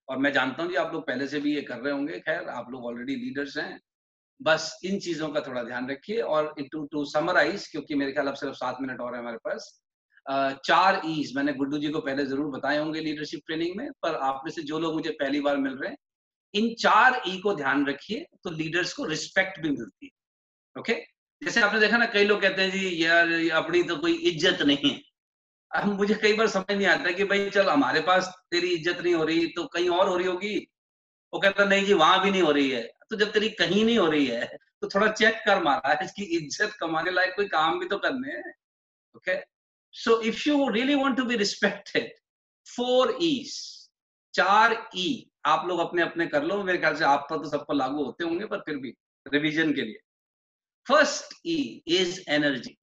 और 0.08 0.17
मैं 0.17 0.32
जानता 0.34 0.63
हूँ 0.63 0.72
कि 0.72 0.77
आप 0.77 0.94
लोग 0.94 1.08
पहले 1.08 1.27
से 1.27 1.39
भी 1.39 1.55
ये 1.55 1.62
कर 1.62 1.77
रहे 1.77 1.94
होंगे। 1.94 2.20
खैर, 2.20 2.48
आप 2.50 2.72
लोग 2.72 2.86
ऑलरेडी 2.86 3.15
लीडर्स 3.15 3.58
हैं। 3.58 3.79
बस 4.41 4.79
इन 4.86 5.00
चीज़ों 5.00 5.29
का 5.29 5.41
थोड़ा 5.41 5.63
ध्यान 5.63 5.89
रखिए 5.89 6.22
और 6.22 6.53
टू 6.62 6.84
टू 6.86 7.03
समराइज 7.05 7.67
क्योंकि 7.67 7.96
मेरे 7.96 8.12
ख्याल 8.12 8.27
अब 8.27 8.36
सिर्फ़ 8.36 8.55
सात 8.55 8.77
मिनट 8.82 9.01
और 9.01 9.13
है 9.15 9.20
हमारे 9.20 9.38
पास 9.46 9.72
चार 10.65 11.01
ईज 11.05 11.36
मैंने 11.36 11.53
गुड्डू 11.53 11.77
जी 11.77 11.89
को 11.89 12.00
पहले 12.01 12.25
ज़रूर 12.25 12.48
बताए 12.51 12.77
होंगे 12.77 13.00
लीडरशिप 13.01 13.41
ट्रेनिंग 13.48 13.75
में, 13.77 13.89
पर 13.94 14.15
आप 14.17 14.41
में 14.46 14.51
से 14.51 14.62
जो 14.63 14.79
लोग 14.79 14.94
मुझे 14.94 15.10
पहली 15.12 15.41
बार 15.41 15.58
मिल 15.58 15.74
रहे 15.74 15.89
हैं, 15.89 15.98
इन 16.53 16.74
चार 16.75 17.22
ई 17.27 17.38
को 17.39 17.53
ध्यान 17.55 17.86
रखिए 17.88 18.25
तो 18.44 18.50
लीडर्स 18.51 18.94
को 18.94 19.05
रिस्पेक्ट 19.05 19.60
भी 19.62 19.70
मिलती 19.70 20.05
है। 20.05 20.79
ओके 20.79 20.94
जैसे 21.42 21.62
आपने 21.62 21.80
देखा 21.80 21.98
ना 21.98 22.06
कई 22.13 22.25
लोग 22.25 22.42
कहते 22.42 22.62
हैं 22.62 22.72
जी 22.72 23.04
यार 23.04 23.27
अपनी 23.56 23.82
तो 23.84 23.96
कोई 23.98 24.13
इज़्ज़त 24.30 24.62
नहीं 24.63 24.89
है। 24.92 25.01
अब 25.72 25.86
मुझे 25.89 26.13
कई 26.22 26.34
बार 26.34 26.48
समझ 26.48 26.72
नहीं 26.72 26.88
आता 26.88 27.12
कि 27.12 27.24
भाई 27.25 27.50
चल 27.50 27.70
हमारे 27.70 28.01
पास 28.01 28.27
तेरी 28.51 28.70
इज़्ज़त 28.74 29.01
नहीं 29.01 29.13
हो 29.15 29.24
रही 29.25 29.46
तो 29.56 29.65
कहीं 29.68 29.89
और 29.89 30.08
हो 30.10 30.15
रही 30.18 30.27
होगी। 30.27 30.56
वो 31.34 31.39
कहता 31.39 31.65
नहीं 31.65 31.86
जी 31.86 31.94
वहाँ 31.96 32.24
भी 32.24 32.32
नहीं 32.32 32.42
हो 32.42 32.51
रही 32.51 32.70
है। 32.70 32.82
तो 33.10 33.15
जब 33.15 33.32
तेरी 33.34 33.50
कहीं 33.51 33.84
नहीं 33.86 33.98
हो 33.98 34.08
रही 34.08 34.25
है 34.27 34.46
तो 34.82 34.88
थोड़ा 34.89 35.08
चेक 35.12 35.36
कर 35.46 35.62
मारा 35.63 35.89
है 35.92 36.06
इसकी 36.06 36.24
इज़्ज़त 36.38 36.74
कमाने 36.80 37.12
लायक 37.12 37.36
कोई 37.36 37.48
काम 37.48 37.80
भी 37.80 37.88
तो 37.88 37.98
करने 37.98 38.38
okay 39.15 39.36
so 39.94 40.20
if 40.22 40.48
you 40.50 40.68
really 40.70 40.96
want 40.96 41.18
to 41.18 41.25
be 41.25 41.36
respected 41.38 42.12
four 42.68 43.18
Es 43.22 43.54
चार 44.34 44.74
ई 44.96 45.08
e, 45.08 45.30
आप 45.46 45.68
लोग 45.68 45.80
अपने 45.80 46.01
अपने 46.01 46.25
कर 46.27 46.44
लो। 46.44 46.63
मेरे 46.63 46.77
ख्याल 46.77 46.96
से 46.96 47.04
आप 47.06 47.27
पर 47.30 47.38
तो 47.38 47.50
सबको 47.50 47.74
लागू 47.74 48.04
होते 48.04 48.24
होंगे 48.24 48.46
पर 48.46 48.60
फिर 48.65 48.77
भी 48.77 48.89
रिविजन 49.25 49.74
के 49.74 49.82
लिए। 49.82 50.00
फ़र्स्ट 50.88 51.34
ई 51.46 51.58
इज़ 51.89 52.20
एनर्जी 52.30 52.77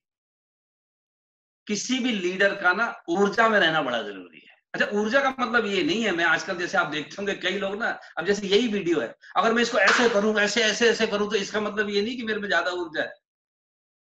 किसी 1.67 1.99
भी 1.99 2.13
लीडर 2.13 2.55
का 2.55 2.73
ना 2.73 2.95
ऊर्जा 3.11 3.49
में 3.49 3.59
रहना 3.59 3.83
बड़ा 3.83 4.03
ज़रूरी 4.03 4.39
है। 4.39 4.51
अच्छा 4.75 4.87
ऊर्जा 5.01 5.21
का 5.21 5.31
मतलब 5.39 5.67
ये 5.67 5.83
नहीं 5.83 6.03
है, 6.05 6.11
मैं 6.13 6.25
आजकल 6.25 6.57
जैसे 6.57 6.79
आप 6.79 6.87
देखते 6.87 7.17
होंगे 7.19 7.35
कई 7.37 7.59
लोग 7.59 7.75
ना, 7.79 7.89
अब 8.19 8.27
जैसे 8.27 8.47
यही 8.47 8.69
वीडियो 8.69 9.01
है, 9.01 9.15
अगर 9.37 9.53
मैं 9.53 9.63
इसको 9.63 9.79
ऐसे 9.79 10.09
करूँ, 10.09 10.35
ऐसे 10.41 10.63
ऐसे 10.63 10.89
ऐसे 10.91 11.07
करूँ 11.07 11.29
तो 11.31 11.37
इसका 11.37 11.61
मतलब 11.61 11.91
ये 11.91 12.03
नहीं 12.03 12.17
कि 12.17 12.23
मेरे 12.23 12.41
में 12.41 12.49
ज़्यादा 12.49 12.71
ऊर्जा 12.73 13.03
है। 13.03 13.13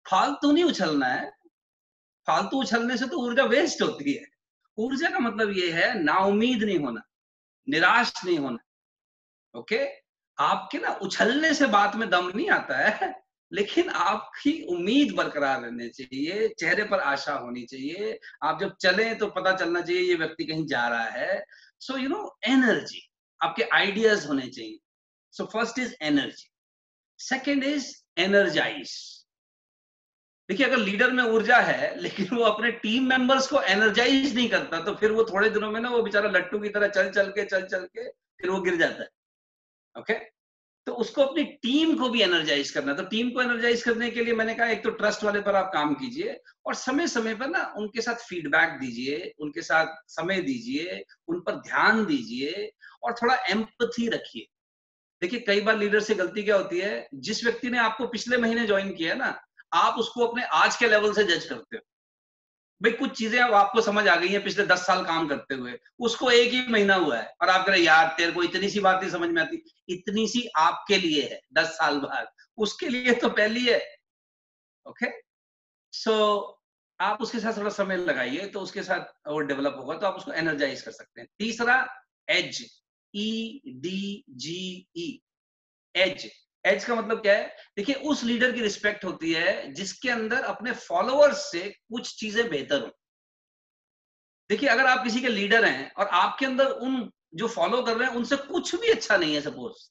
फालतू 0.05 0.51
नहीं 0.51 0.63
उछलना 0.63 1.05
है। 1.05 1.29
फालतू 2.27 2.59
उछलने 2.61 2.97
से 2.97 3.07
तो 3.07 3.17
ऊर्जा 3.19 3.43
वेस्ट 3.45 3.81
होती 3.81 4.13
है। 4.13 4.25
ऊर्जा 4.77 5.09
का 5.09 5.19
मतलब 5.19 5.51
ये 5.57 5.71
है 5.71 5.93
नाउमीद 6.03 6.63
नहीं 6.63 6.79
होना, 6.79 7.01
निराश 7.67 8.13
नहीं 8.25 8.37
होना 8.39 8.57
ओके 9.55 9.79
आपके 10.37 10.77
ना 10.77 10.89
उछलने 11.03 11.53
से 11.53 11.67
बात 11.69 11.95
में 11.95 12.09
दम 12.09 12.31
नहीं 12.35 12.49
आता 12.51 12.77
है। 12.79 13.13
लेकिन 13.51 13.89
आपकी 13.89 14.51
उम्मीद 14.69 15.13
बरकरार 15.15 15.61
रहनी 15.61 15.89
चाहिए, 15.89 16.47
चेहरे 16.49 16.83
पर 16.83 16.99
आशा 17.01 17.33
होनी 17.33 17.63
चाहिए। 17.65 18.19
आप 18.43 18.59
जब 18.61 18.75
चले 18.81 19.13
तो 19.15 19.27
पता 19.29 19.55
चलना 19.55 19.81
चाहिए 19.81 20.01
ये 20.01 20.15
व्यक्ति 20.15 20.45
कहीं 20.45 20.65
जा 20.67 20.87
रहा 20.87 21.09
है। 21.11 21.43
सो 21.81 21.97
यू 21.97 22.09
नो 22.09 22.37
एनर्जी 22.45 23.01
आपके 23.41 23.63
आइडियाज़ 23.73 24.27
होने 24.27 24.47
चाहिए। 24.47 24.79
So 25.33 25.45
first 25.45 25.79
is 25.79 25.93
energy 26.03 26.49
second 27.19 27.63
is 27.63 27.93
energize 28.19 28.95
देखिए, 30.49 30.65
अगर 30.65 30.77
लीडर 30.77 31.11
में 31.11 31.23
ऊर्जा 31.23 31.57
है, 31.59 31.95
लेकिन 32.01 32.27
वो 32.35 32.43
अपने 32.43 32.71
टीम 32.73 33.07
मेंबर्स 33.09 33.47
को 33.47 33.61
एनर्जाइज 33.61 34.35
नहीं 34.35 34.49
करता 34.49 34.79
तो 34.81 34.93
फिर 34.95 35.11
वो 35.11 35.23
थोड़े 35.23 35.49
दिनों 35.49 35.71
में 35.71 35.79
ना 35.81 35.89
वो 35.89 36.01
बेचारा 36.03 36.29
लट्टू 36.29 36.59
की 36.59 36.69
तरह 36.69 36.87
चल 36.89 37.09
चल 37.11 37.29
के 37.31 37.45
चल 37.45 37.65
चल 37.65 37.85
के, 37.87 38.09
फिर 38.09 38.49
वो 38.49 38.59
गिर 38.61 38.77
जाता 38.77 39.03
है। 39.03 39.09
Okay 39.95 40.13
okay? 40.13 40.23
तो 40.87 40.93
उसको 40.93 41.21
अपनी 41.21 41.43
टीम 41.43 41.97
को 41.97 42.09
भी 42.09 42.21
एनर्जाइज 42.21 42.69
करना 42.71 42.93
तो 42.93 43.03
टीम 43.03 43.29
को 43.29 43.41
एनर्जाइज 43.41 43.83
करने 43.83 44.09
के 44.09 44.23
लिए 44.23 44.33
मैंने 44.33 44.53
कहा, 44.55 44.67
एक 44.67 44.83
तो 44.83 44.89
ट्रस्ट 44.89 45.23
वाले 45.23 45.39
पर 45.41 45.55
आप 45.55 45.71
काम 45.73 45.93
कीजिए 45.93 46.39
और 46.65 46.73
समय 46.73 47.07
समय 47.07 47.35
पर 47.35 47.47
ना 47.47 47.73
उनके 47.77 48.01
साथ 48.01 48.15
फीडबैक 48.15 48.79
दीजिए, 48.79 49.33
उनके 49.39 49.61
साथ 49.61 49.87
समय 50.07 50.41
दीजिए, 50.41 51.03
उन 51.27 51.39
पर 51.39 51.55
ध्यान 51.55 52.05
दीजिए 52.05 52.71
और 53.03 53.13
थोड़ा 53.13 53.35
एम्पथी 53.49 54.07
रखिए। 54.07 54.47
देखिए, 55.21 55.39
कई 55.39 55.61
बार 55.61 55.77
लीडर 55.77 55.99
से 55.99 56.15
गलती 56.15 56.43
क्या 56.43 56.55
होती 56.55 56.79
है? 56.79 57.07
जिस 57.13 57.43
व्यक्ति 57.43 57.69
ने 57.69 57.77
आपको 57.77 58.07
पिछले 58.07 58.37
महीने 58.37 58.65
ज्वाइन 58.67 58.93
किया 58.93 59.13
ना, 59.13 59.41
आप 59.73 59.93
उसको 59.93 60.25
अपने 60.27 60.43
आज 60.43 60.75
के 60.75 60.87
लेवल 60.87 61.13
से 61.13 61.23
जज 61.23 61.45
करते 61.45 61.77
हो। 61.77 61.81
भाई 62.81 62.91
कुछ 62.91 63.17
चीज़ें 63.17 63.39
अब 63.41 63.53
आपको 63.53 63.81
समझ 63.81 64.07
आ 64.07 64.15
गई 64.15 64.27
हैं 64.27 64.43
पिछले 64.43 64.65
दस 64.65 64.85
साल 64.87 65.03
काम 65.05 65.27
करते 65.27 65.55
हुए। 65.55 65.77
उसको 65.99 66.31
एक 66.31 66.51
ही 66.53 66.67
महीना 66.67 66.95
हुआ 66.95 67.17
है। 67.17 67.31
और 67.41 67.49
आप 67.49 67.65
कह 67.65 67.71
रहे 67.71 67.81
यार 67.81 68.13
तेरे 68.17 68.31
को 68.31 68.43
इतनी 68.43 68.69
सी 68.69 68.79
बात 68.79 69.01
नहीं 69.01 69.11
समझ 69.11 69.29
में 69.29 69.41
आती। 69.41 69.63
इतनी 69.89 70.27
सी 70.27 70.47
आपके 70.57 70.97
लिए 70.97 71.23
है 71.23 71.41
दस 71.53 71.67
साल 71.77 71.99
बाद। 71.99 72.27
उसके 72.57 72.89
लिए 72.89 73.13
तो 73.13 73.29
पहली 73.31 73.65
है। 73.65 73.79
ओके 74.85 75.11
सो 75.93 76.11
so, 76.11 76.53
आप 76.99 77.21
उसके 77.21 77.39
साथ 77.39 77.57
थोड़ा 77.57 77.69
समय 77.69 77.97
लगाइए 77.97 78.45
तो 78.47 78.59
उसके 78.59 78.83
साथ 78.83 79.29
वो 79.29 79.39
डेवलप 79.41 79.75
होगा 79.79 79.97
तो 79.97 80.07
आप 80.07 80.15
उसको 80.15 80.31
एनर्जाइज 80.33 80.81
कर 80.81 80.91
सकते 80.91 81.21
हैं। 81.21 81.27
तीसरा 81.39 81.75
edge 82.27 82.61
E 83.13 83.61
D 83.75 84.23
G 84.29 84.87
E 84.97 85.21
edge 85.95 86.29
edge 86.67 86.83
का 86.85 86.95
मतलब 86.95 87.21
क्या 87.21 87.33
है? 87.33 87.47
देखिए, 87.77 87.95
उस 87.95 88.23
लीडर 88.23 88.51
की 88.51 88.61
रिस्पेक्ट 88.61 89.05
होती 89.05 89.31
है 89.33 89.71
जिसके 89.73 90.09
अंदर 90.09 90.43
अपने 90.45 90.71
फॉलोअर्स 90.81 91.51
से 91.51 91.69
कुछ 91.69 92.15
चीज़ें 92.19 92.49
बेहतर 92.49 92.81
हो। 92.81 92.91
देखिए, 94.49 94.69
अगर 94.69 94.85
आप 94.85 95.03
किसी 95.03 95.21
के 95.21 95.27
लीडर 95.27 95.65
हैं 95.65 95.91
और 95.93 96.07
आपके 96.15 96.45
अंदर 96.45 96.69
उन 96.81 97.09
जो 97.35 97.47
फॉलो 97.47 97.81
कर 97.83 97.97
रहे 97.97 98.09
हैं, 98.09 98.15
उनसे 98.15 98.35
कुछ 98.47 98.75
भी 98.75 98.91
अच्छा 98.91 99.17
नहीं 99.17 99.33
है 99.35 99.41
सपोज़ 99.41 99.87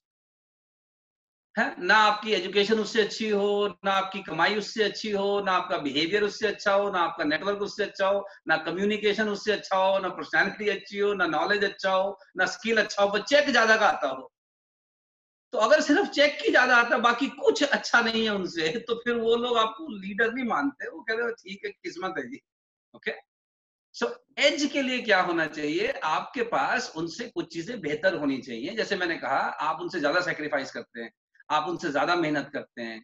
है? 1.57 1.65
ना 1.81 1.95
आपकी 1.97 2.33
एजुकेशन 2.33 2.79
उससे 2.81 3.01
अच्छी 3.03 3.29
हो, 3.31 3.49
ना 3.85 3.91
आपकी 3.93 4.21
कमाई 4.23 4.57
उससे 4.57 4.83
अच्छी 4.85 5.11
हो, 5.11 5.41
ना 5.41 5.53
आपका 5.53 5.79
बिहेवियर 5.79 6.23
उससे 6.25 6.47
अच्छा 6.47 6.73
हो, 6.75 6.91
ना 6.91 7.01
आपका 7.01 7.25
नेटवर्क 7.25 7.63
उससे 7.63 7.85
अच्छा 7.85 8.09
हो, 8.09 8.25
ना 8.49 8.57
कम्युनिकेशन 8.67 9.29
उससे 9.29 9.53
अच्छा 9.53 9.77
हो, 9.77 9.99
ना 9.99 10.09
पर्सनैलिटी 10.11 10.69
अच्छी 10.69 10.99
हो, 10.99 11.13
ना 11.15 11.27
नॉलेज 11.29 11.65
अच्छा 11.65 11.93
हो, 11.93 12.17
ना 12.37 12.47
स्किल 12.57 12.83
अच्छा 12.83 13.03
हो, 13.03 13.09
बच्चे 13.11 13.43
ज़्यादा 13.51 13.77
का 13.77 13.87
आता 13.89 14.09
हो। 14.09 14.31
तो 15.53 15.59
अगर 15.59 15.81
सिर्फ़ 15.81 16.09
चेक 16.11 16.39
की 16.43 16.51
ज़्यादा 16.51 16.77
आता 16.77 16.99
बाकी 17.01 17.27
कुछ 17.37 17.63
अच्छा 17.65 18.01
नहीं 18.03 18.25
है 18.25 18.35
उनसे 18.35 18.69
तो 18.89 18.95
फिर 19.05 19.15
वो 19.17 19.37
लोग 19.37 19.57
आपको 19.59 19.87
लीडर 19.95 20.33
नहीं 20.33 20.47
मानते। 20.47 20.89
वो 20.91 21.01
कह 21.03 21.15
रहे 21.15 21.33
ठीक 21.35 21.65
है, 21.65 21.71
किस्मत 21.73 22.15
है 22.19 22.27
जी। 22.29 22.41
ओके 22.95 23.13
सो 23.95 24.07
एज 24.41 24.65
के 24.73 24.83
लिए 24.83 25.01
क्या 25.03 25.21
होना 25.23 25.47
चाहिए? 25.49 25.89
आपके 26.05 26.43
पास 26.47 26.93
उनसे 26.97 27.29
कुछ 27.29 27.53
चीज़ें 27.53 27.81
बेहतर 27.81 28.17
होनी 28.17 28.39
चाहिए। 28.41 28.75
जैसे 28.77 28.97
मैंने 28.97 29.17
कहा, 29.19 29.39
आप 29.39 29.81
उनसे 29.83 29.99
ज़्यादा 30.01 30.21
सेक्रीफाइस 30.23 30.71
करते 30.73 31.03
हैं, 31.03 31.11
आप 31.51 31.69
उनसे 31.69 31.91
ज़्यादा 31.91 32.17
मेहनत 32.17 32.51
करते 32.55 32.83
हैं, 32.83 33.03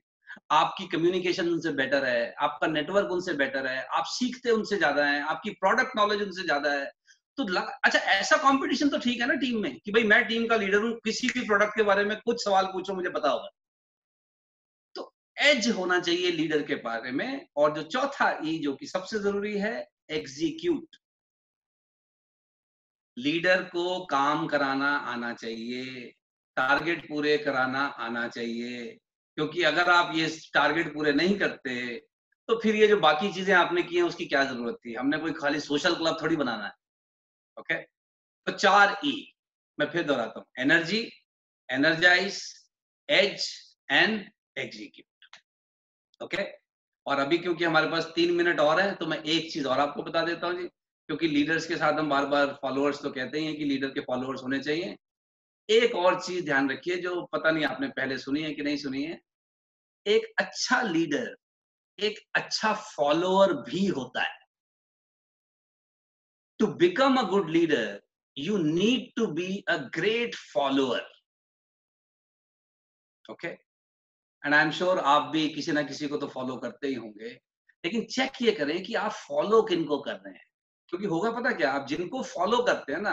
आपकी 0.53 0.87
कम्युनिकेशन 0.89 1.49
उनसे 1.49 1.71
बेटर 1.75 2.05
है, 2.07 2.35
आपका 2.41 2.67
नेटवर्क 2.69 3.13
उनसे 3.13 3.33
बेटर 3.37 3.67
है, 3.67 3.83
आप 3.89 4.05
सीखते 4.09 4.51
उनसे 4.53 4.77
ज़्यादा 4.79 5.07
है, 5.07 5.23
आपकी 5.25 5.51
प्रोडक्ट 5.61 5.97
नॉलेज 5.97 6.23
उनसे 6.23 6.45
ज़्यादा 6.45 6.73
है 6.73 6.85
तो 7.39 7.45
अच्छा 7.85 7.99
ऐसा 7.99 8.37
कंपटीशन 8.39 8.89
तो 8.89 8.99
ठीक 8.99 9.21
है 9.21 9.27
ना 9.29 9.35
टीम 9.37 9.61
में 9.63 9.75
कि 9.77 9.93
भाई 9.93 10.03
मैं 10.05 10.25
टीम 10.27 10.47
का 10.49 10.57
लीडर 10.57 10.83
हूँ, 10.83 10.93
किसी 11.05 11.29
भी 11.29 11.47
प्रोडक्ट 11.47 11.77
के 11.77 11.83
बारे 11.83 12.05
में 12.05 12.17
कुछ 12.21 12.45
सवाल 12.45 12.67
पूछो, 12.67 12.95
मुझे 12.95 13.09
पता 13.11 13.31
होगा। 13.31 13.49
तो 14.97 15.13
एज 15.37 15.69
होना 15.71 15.99
चाहिए 16.01 16.31
लीडर 16.33 16.63
के 16.63 16.75
बारे 16.83 17.11
में 17.13 17.47
और 17.57 17.75
जो 17.77 17.83
चौथा 17.85 18.31
ई 18.45 18.59
जो 18.59 18.75
कि 18.77 18.87
सबसे 18.87 19.19
ज़रूरी 19.21 19.57
है 19.59 19.75
एग्जीक्यूट 20.11 20.97
लीडर 23.17 23.63
को 23.65 23.99
काम 24.07 24.47
कराना 24.47 24.89
आना 25.09 25.33
चाहिए 25.35 26.13
टारगेट 26.57 27.09
पूरे 27.09 27.37
कराना 27.39 27.81
आना 28.01 28.27
चाहिए, 28.29 28.85
क्योंकि 29.39 29.63
अगर 29.65 29.91
आप 29.91 30.13
ये 30.17 30.29
टारगेट 30.55 30.93
पूरे 30.95 31.13
नहीं 31.13 31.39
करते 31.39 31.75
तो 32.49 32.59
फिर 32.61 32.77
ये 32.77 32.87
जो 32.89 32.97
बाकी 33.01 33.33
चीज़ें 33.33 33.55
आपने 33.55 33.83
की 33.83 33.97
हैं, 33.97 34.03
उसकी 34.03 34.25
क्या 34.27 34.45
ज़रूरत 34.45 34.77
थी? 34.77 34.95
हमने 34.95 35.19
कोई 35.19 35.33
खाली 35.33 35.61
सोशल 35.61 35.95
क्लब 35.95 36.17
थोड़ी 36.23 36.37
बनाना 36.37 36.65
है। 36.65 36.73
ओके? 37.57 37.75
तो 37.77 38.53
चार 38.53 38.97
ई 39.05 39.11
e, 39.11 39.23
मैं 39.79 39.87
फिर 39.91 40.03
दोहराता 40.03 40.41
हूँ। 40.41 40.47
Energy 40.59 41.01
energize 41.69 42.43
edge 43.09 43.47
and 43.91 44.25
execute 44.59 45.37
okay? 46.21 46.45
और 47.07 47.19
अभी 47.19 47.39
क्योंकि 47.39 47.65
हमारे 47.65 47.89
पास 47.91 48.05
तीन 48.15 48.35
मिनट 48.35 48.61
और 48.61 48.81
है 48.81 48.95
तो 48.95 49.07
मैं 49.07 49.19
एक 49.19 49.53
चीज़ 49.53 49.67
और 49.67 49.81
आपको 49.81 50.03
बता 50.03 50.23
देता 50.25 50.47
हूँ 50.47 50.61
जी। 50.61 50.67
क्योंकि 51.09 51.29
लीडर्स 51.29 51.67
के 51.67 51.77
साथ 51.77 51.99
हम 51.99 52.09
बार 52.09 52.27
बार 52.27 52.47
फॉलोअर्स 52.63 53.03
तो 53.03 53.11
कहते 53.11 53.39
ही 53.39 53.47
हैं 53.47 53.57
कि 53.57 53.65
लीडर 53.65 53.89
के 53.89 54.01
फॉलोअर्स 54.01 54.43
होने 54.43 54.59
चाहिए। 54.61 54.97
एक 55.69 55.95
और 55.95 56.21
चीज़ 56.23 56.45
ध्यान 56.45 56.71
रखिए 56.71 56.97
जो 56.97 57.23
पता 57.33 57.51
नहीं 57.51 57.65
आपने 57.65 57.89
पहले 57.89 58.19
सुनी 58.19 58.43
है 58.43 58.53
कि 58.55 58.63
नहीं 58.63 58.77
सुनी 58.77 59.03
है। 59.05 59.19
एक 60.07 60.33
अच्छा 60.39 60.81
लीडर 60.83 61.35
एक 61.99 62.19
अच्छा 62.35 62.73
फॉलोअर 62.75 63.53
भी 63.63 63.87
होता 63.87 64.23
है। 64.23 64.42
To 66.63 66.69
become 66.81 67.19
a 67.19 67.27
good 67.31 67.51
leader, 67.51 68.01
you 68.37 68.59
need 68.59 69.11
to 69.19 69.27
be 69.35 69.65
a 69.69 69.79
great 69.99 70.41
follower. 70.55 71.03
Okay? 73.31 73.55
And 74.43 74.55
I 74.55 74.65
am 74.65 74.71
sure 74.71 74.99
आप 74.99 75.31
भी 75.33 75.49
किसी 75.49 75.73
ना 75.73 75.83
किसी 75.83 76.09
को 76.09 76.17
तो 76.17 76.27
फॉलो 76.27 76.57
करते 76.57 76.87
ही 76.87 76.95
होंगे। 76.95 77.29
लेकिन 77.85 78.05
चेक 78.05 78.43
ये 78.43 78.53
करें 78.53 78.83
कि 78.83 78.95
आप 78.95 79.13
फॉलो 79.13 79.63
किनको 79.63 79.99
कर 79.99 80.15
रहे 80.15 80.33
हैं? 80.35 80.47
क्योंकि 80.89 81.07
होगा 81.07 81.31
पता 81.31 81.53
क्या? 81.53 81.73
आप 81.73 81.87
जिनको 81.87 82.23
फॉलो 82.23 82.63
करते 82.63 82.93
हैं 82.93 83.01
ना 83.01 83.13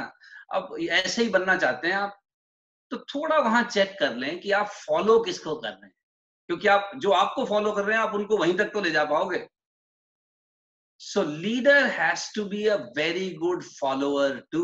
अब 0.54 0.76
ऐसे 0.82 1.24
ही 1.24 1.30
बनना 1.30 1.58
चाहते 1.58 1.88
हैं 1.88 1.96
आप 1.96 2.20
तो 2.92 2.98
थोड़ा 2.98 3.38
वहाँ 3.38 3.64
चेक 3.64 3.96
कर 4.00 4.16
लें 4.16 4.40
कि 4.42 4.52
आप 4.52 4.68
फॉलो 4.68 5.20
किसको 5.20 5.56
कर 5.56 5.70
रहे 5.70 5.86
हैं? 5.86 5.94
क्योंकि 6.50 6.68
आप 6.68 6.92
जो 6.98 7.12
आपको 7.12 7.46
फॉलो 7.46 7.72
कर 7.72 7.86
रहे 7.86 7.98
हैं 7.98 8.04
आप 8.04 8.16
उनको 8.16 8.38
वहीं 8.38 8.58
तक 8.58 8.74
तो 8.74 8.82
ले 8.82 8.92
जा 8.92 9.04
पाओगे। 9.06 9.48
So 11.02 11.24
leader 11.24 11.86
has 11.90 12.30
to 12.36 12.46
be 12.46 12.66
a 12.68 12.76
very 12.98 13.30
good 13.36 13.64
follower 13.64 14.40
too 14.52 14.64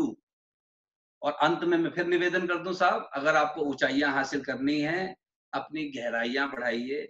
और 1.22 1.32
अंत 1.42 1.64
में 1.64 1.76
मैं 1.78 1.90
फिर 1.90 2.06
निवेदन 2.06 2.46
कर 2.46 2.58
दूँ 2.64 2.72
साहब, 2.74 3.08
अगर 3.14 3.36
आपको 3.36 3.60
ऊंचाइयाँ 3.62 4.12
हासिल 4.12 4.42
करनी 4.44 4.80
है, 4.80 5.14
अपनी 5.52 5.84
गहराइयाँ 5.90 6.50
बढ़ाइए, 6.50 7.08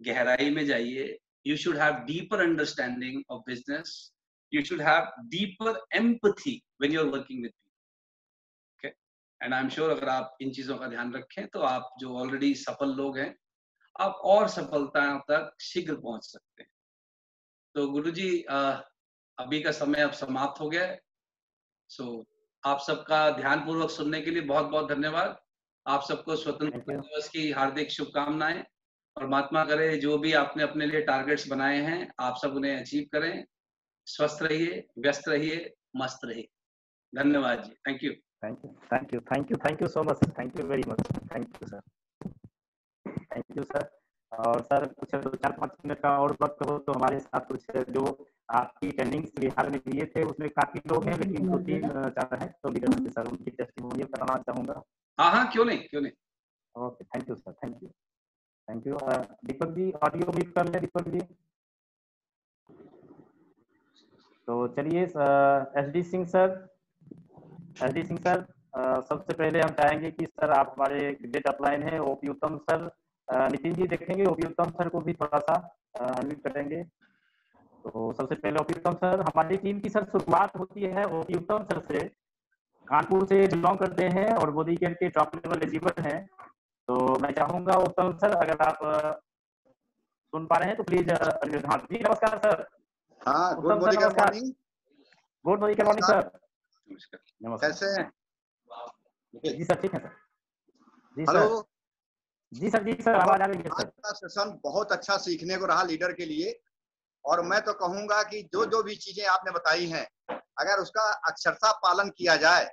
गहराई 0.00 0.50
में 0.50 0.64
जाइए 0.66 1.18
you 1.46 1.56
should 1.56 1.76
have 1.76 1.94
deeper 2.06 2.40
understanding 2.40 3.22
of 3.30 3.42
business 3.46 4.12
you 4.52 4.62
should 4.64 4.80
have 4.82 5.12
deeper 5.30 5.84
empathy 5.96 6.60
when 6.80 6.92
you 6.94 7.04
working 7.10 7.42
with 7.42 7.52
and 9.40 9.54
I 9.54 9.60
am 9.60 9.68
sure 9.68 9.90
अगर 9.90 10.08
आप 10.08 10.36
इन 10.42 10.50
चीज़ों 10.52 10.76
का 10.78 10.86
ध्यान 10.86 11.12
रखें 11.12 11.46
तो 11.48 11.60
आप 11.66 11.94
जो 12.00 12.16
ऑलरेडी 12.18 12.54
सफल 12.54 12.90
लोग 12.96 13.18
हैं, 13.18 13.34
आप 14.00 14.20
और 14.24 14.48
सफलता 14.48 15.02
तक 15.30 15.56
शीघ्र 15.60 15.94
पहुँच 15.94 16.24
सकते 16.24 16.62
हैं। 16.62 16.70
तो 17.74 17.86
गुरु 17.88 18.10
जी 18.10 18.28
अभी 18.42 19.60
का 19.62 19.70
समय 19.72 20.02
अब 20.02 20.12
समाप्त 20.12 20.60
हो 20.60 20.68
गया 20.70 20.86
है। 20.86 21.00
सो 21.90 22.24
आप 22.64 22.80
सबका 22.86 23.18
ध्यान 23.30 23.64
पूर्वक 23.66 23.90
सुनने 23.90 24.20
के 24.20 24.30
लिए 24.30 24.42
बहुत 24.44 24.66
बहुत 24.66 24.88
धन्यवाद। 24.88 25.36
आप 25.86 26.02
सबको 26.02 26.36
स्वतंत्रता 26.36 26.94
दिवस 26.94 27.28
की 27.28 27.50
हार्दिक 27.52 27.90
शुभकामनाएँ। 27.90 28.62
और 29.16 29.26
महात्मा 29.26 29.64
करे 29.64 29.96
जो 29.98 30.16
भी 30.18 30.32
आपने 30.32 30.62
अपने 30.62 30.86
लिए 30.86 31.00
टारगेट्स 31.02 31.46
बनाए 31.48 31.80
हैं 31.82 32.10
आप 32.20 32.36
सब 32.36 32.54
उन्हें 32.56 32.76
अचीव 32.76 33.08
करें। 33.12 33.44
स्वस्थ 34.06 34.42
रहिए 34.42 34.86
व्यस्त 34.98 35.28
रहिए 35.28 35.72
मस्त 35.96 36.24
रहिए। 36.24 36.48
धन्यवाद 37.12 37.62
जी। 37.62 37.72
Thank 37.88 38.04
you 38.04 38.12
thank 38.44 38.64
you 38.64 38.70
thank 38.92 39.14
you 39.14 39.20
thank 39.32 39.50
you 39.50 39.56
thank 39.64 39.82
you 39.82 39.88
so 39.88 40.02
much 40.02 40.28
thank 40.38 40.58
you 40.58 40.66
very 40.66 40.82
much 40.88 41.02
thank 41.32 41.62
you 41.62 41.68
sir 41.68 41.80
thank 43.32 43.56
you 43.56 43.64
sir 43.64 43.88
और 44.32 44.60
सर 44.62 44.86
कुछ 45.00 45.14
दो 45.14 45.30
चार 45.32 45.52
पाँच 45.52 45.70
मिनट 45.84 46.00
का 46.00 46.10
और 46.18 46.36
वक्त 46.42 46.62
हो 46.66 46.76
तो 46.78 46.92
हमारे 46.92 47.18
साथ 47.20 47.46
कुछ 47.46 47.64
जो 47.90 48.02
आपकी 48.50 48.90
ट्रेनिंग 48.90 49.24
बिहार 49.40 49.68
में 49.70 49.78
दिए 49.86 50.04
थे 50.14 50.22
उसमें 50.24 50.48
काफ़ी 50.50 50.80
लोग 50.90 51.08
हैं 51.08 51.16
लेकिन 51.18 51.48
दो 51.50 51.58
तीन 51.64 51.88
चार 52.10 52.38
हैं 52.42 52.50
तो 52.62 52.70
लीडर 52.70 52.92
से 52.98 53.10
सर 53.10 53.28
उनकी 53.28 53.50
टेस्टिमोनियल 53.50 54.06
कराना 54.14 54.36
चाहूँगा। 54.42 54.82
हाँ 55.18 55.30
हाँ 55.32 55.50
क्यों 55.52 55.64
नहीं 55.64 55.78
क्यों 55.90 56.00
नहीं। 56.02 56.12
Okay 56.74 57.04
thank 57.04 57.28
you 57.28 57.34
sir 57.34 57.52
thank 57.64 57.82
you 57.82 57.88
thank 58.68 58.86
you 58.86 58.98
Deepak 59.46 59.74
ji 59.76 59.90
audio 60.04 60.32
भी 60.32 60.42
कर 60.52 60.68
ले 60.68 60.80
दीपक 60.80 61.08
जी। 61.08 61.20
तो 64.48 64.66
चलिए 64.76 65.02
S 65.02 65.88
D 65.92 66.02
Singh 66.04 66.24
sir 66.26 66.56
S 67.84 67.92
D 67.92 68.02
Singh 68.04 68.18
sir 68.20 68.46
सबसे 69.02 69.32
पहले 69.34 69.60
हम 69.60 69.70
चाहेंगे 69.80 70.10
कि 70.10 70.26
सर 70.26 70.50
आप 70.52 70.74
हमारे 70.76 71.12
ग्रेट 71.22 71.46
अपलाइन 71.48 71.82
है 71.82 71.98
ओपी 72.02 72.28
उत्तम 72.28 72.56
सर 72.70 72.90
नितिन 73.30 73.74
जी 73.74 73.86
देखेंगे 73.88 74.24
उत्तम 74.24 74.70
सर 74.72 74.88
को 74.88 75.00
भी 75.00 75.12
थोड़ा 75.14 75.38
सा 75.40 75.54
अनम्यूट 76.00 76.42
करेंगे। 76.44 76.82
तो 77.84 78.12
सबसे 78.12 78.34
पहले 78.34 78.60
ओपी 78.60 78.74
उत्तम 78.74 78.94
सर 78.94 79.20
हमारी 79.20 79.56
टीम 79.58 79.80
की 79.80 79.88
सर 79.88 80.04
शुरुआत 80.12 80.56
होती 80.58 80.82
है 80.94 81.04
ओपी 81.18 81.34
सर 81.50 81.80
से। 81.88 82.00
कानपुर 82.86 83.26
से 83.26 83.36
बिलोंग 83.48 83.78
करते 83.78 84.04
हैं 84.10 84.28
और 84.34 84.50
मोदी 84.52 84.76
केयर 84.76 84.94
के 84.94 85.08
टॉप 85.10 85.34
लेवल 85.34 85.56
एलिजिबल 85.58 86.02
हैं। 86.02 86.18
तो 86.88 87.18
मैं 87.22 87.30
चाहूँगा 87.32 87.74
उत्तम 87.80 88.12
सर 88.18 88.34
अगर 88.36 88.62
आप 88.62 88.78
सुन 90.32 90.46
पा 90.46 90.56
रहे 90.56 90.68
हैं 90.68 90.76
तो 90.76 90.82
प्लीज़ 90.82 91.10
हाँ 91.66 91.78
जी 91.80 91.98
नमस्कार 91.98 92.38
सर। 92.38 92.66
हाँ 93.20 93.54
good 93.56 93.80
morning 93.80 94.02
good 94.02 94.18
morning 94.18 94.52
good 95.44 95.60
morning 95.60 95.86
morning 95.86 96.06
sir 96.06 96.30
नमस्कार। 97.42 97.70
कैसे 97.70 97.86
हैं? 97.86 98.10
जी 99.34 99.64
सर 99.64 99.80
ठीक 99.82 99.94
है 99.94 100.00
सर। 100.00 100.08
जी 101.16 101.24
हेलो। 101.28 101.68
जी 102.52 102.70
सर 102.70 102.82
जी 102.84 102.92
सर, 102.94 103.14
आवाज़ 103.14 103.42
आ 103.42 103.46
रही 103.46 103.58
है 103.58 103.70
सर 103.70 103.84
का 103.84 104.12
सेशन 104.12 104.58
बहुत 104.64 104.92
अच्छा 104.92 105.16
सीखने 105.16 105.56
को 105.56 105.66
रहा 105.66 105.82
लीडर 105.82 106.12
के 106.12 106.24
लिए 106.24 106.58
और 107.24 107.42
मैं 107.46 107.60
तो 107.60 107.72
कहूँगा 107.72 108.22
कि 108.22 108.42
जो 108.52 108.64
जो 108.66 108.82
भी 108.82 108.94
चीज़ें 108.96 109.24
आपने 109.26 109.52
बताई 109.52 109.86
हैं, 109.86 110.06
अगर 110.30 110.80
उसका 110.82 111.02
अक्षरता 111.28 111.72
पालन 111.84 112.08
किया 112.18 112.36
जाए 112.36 112.64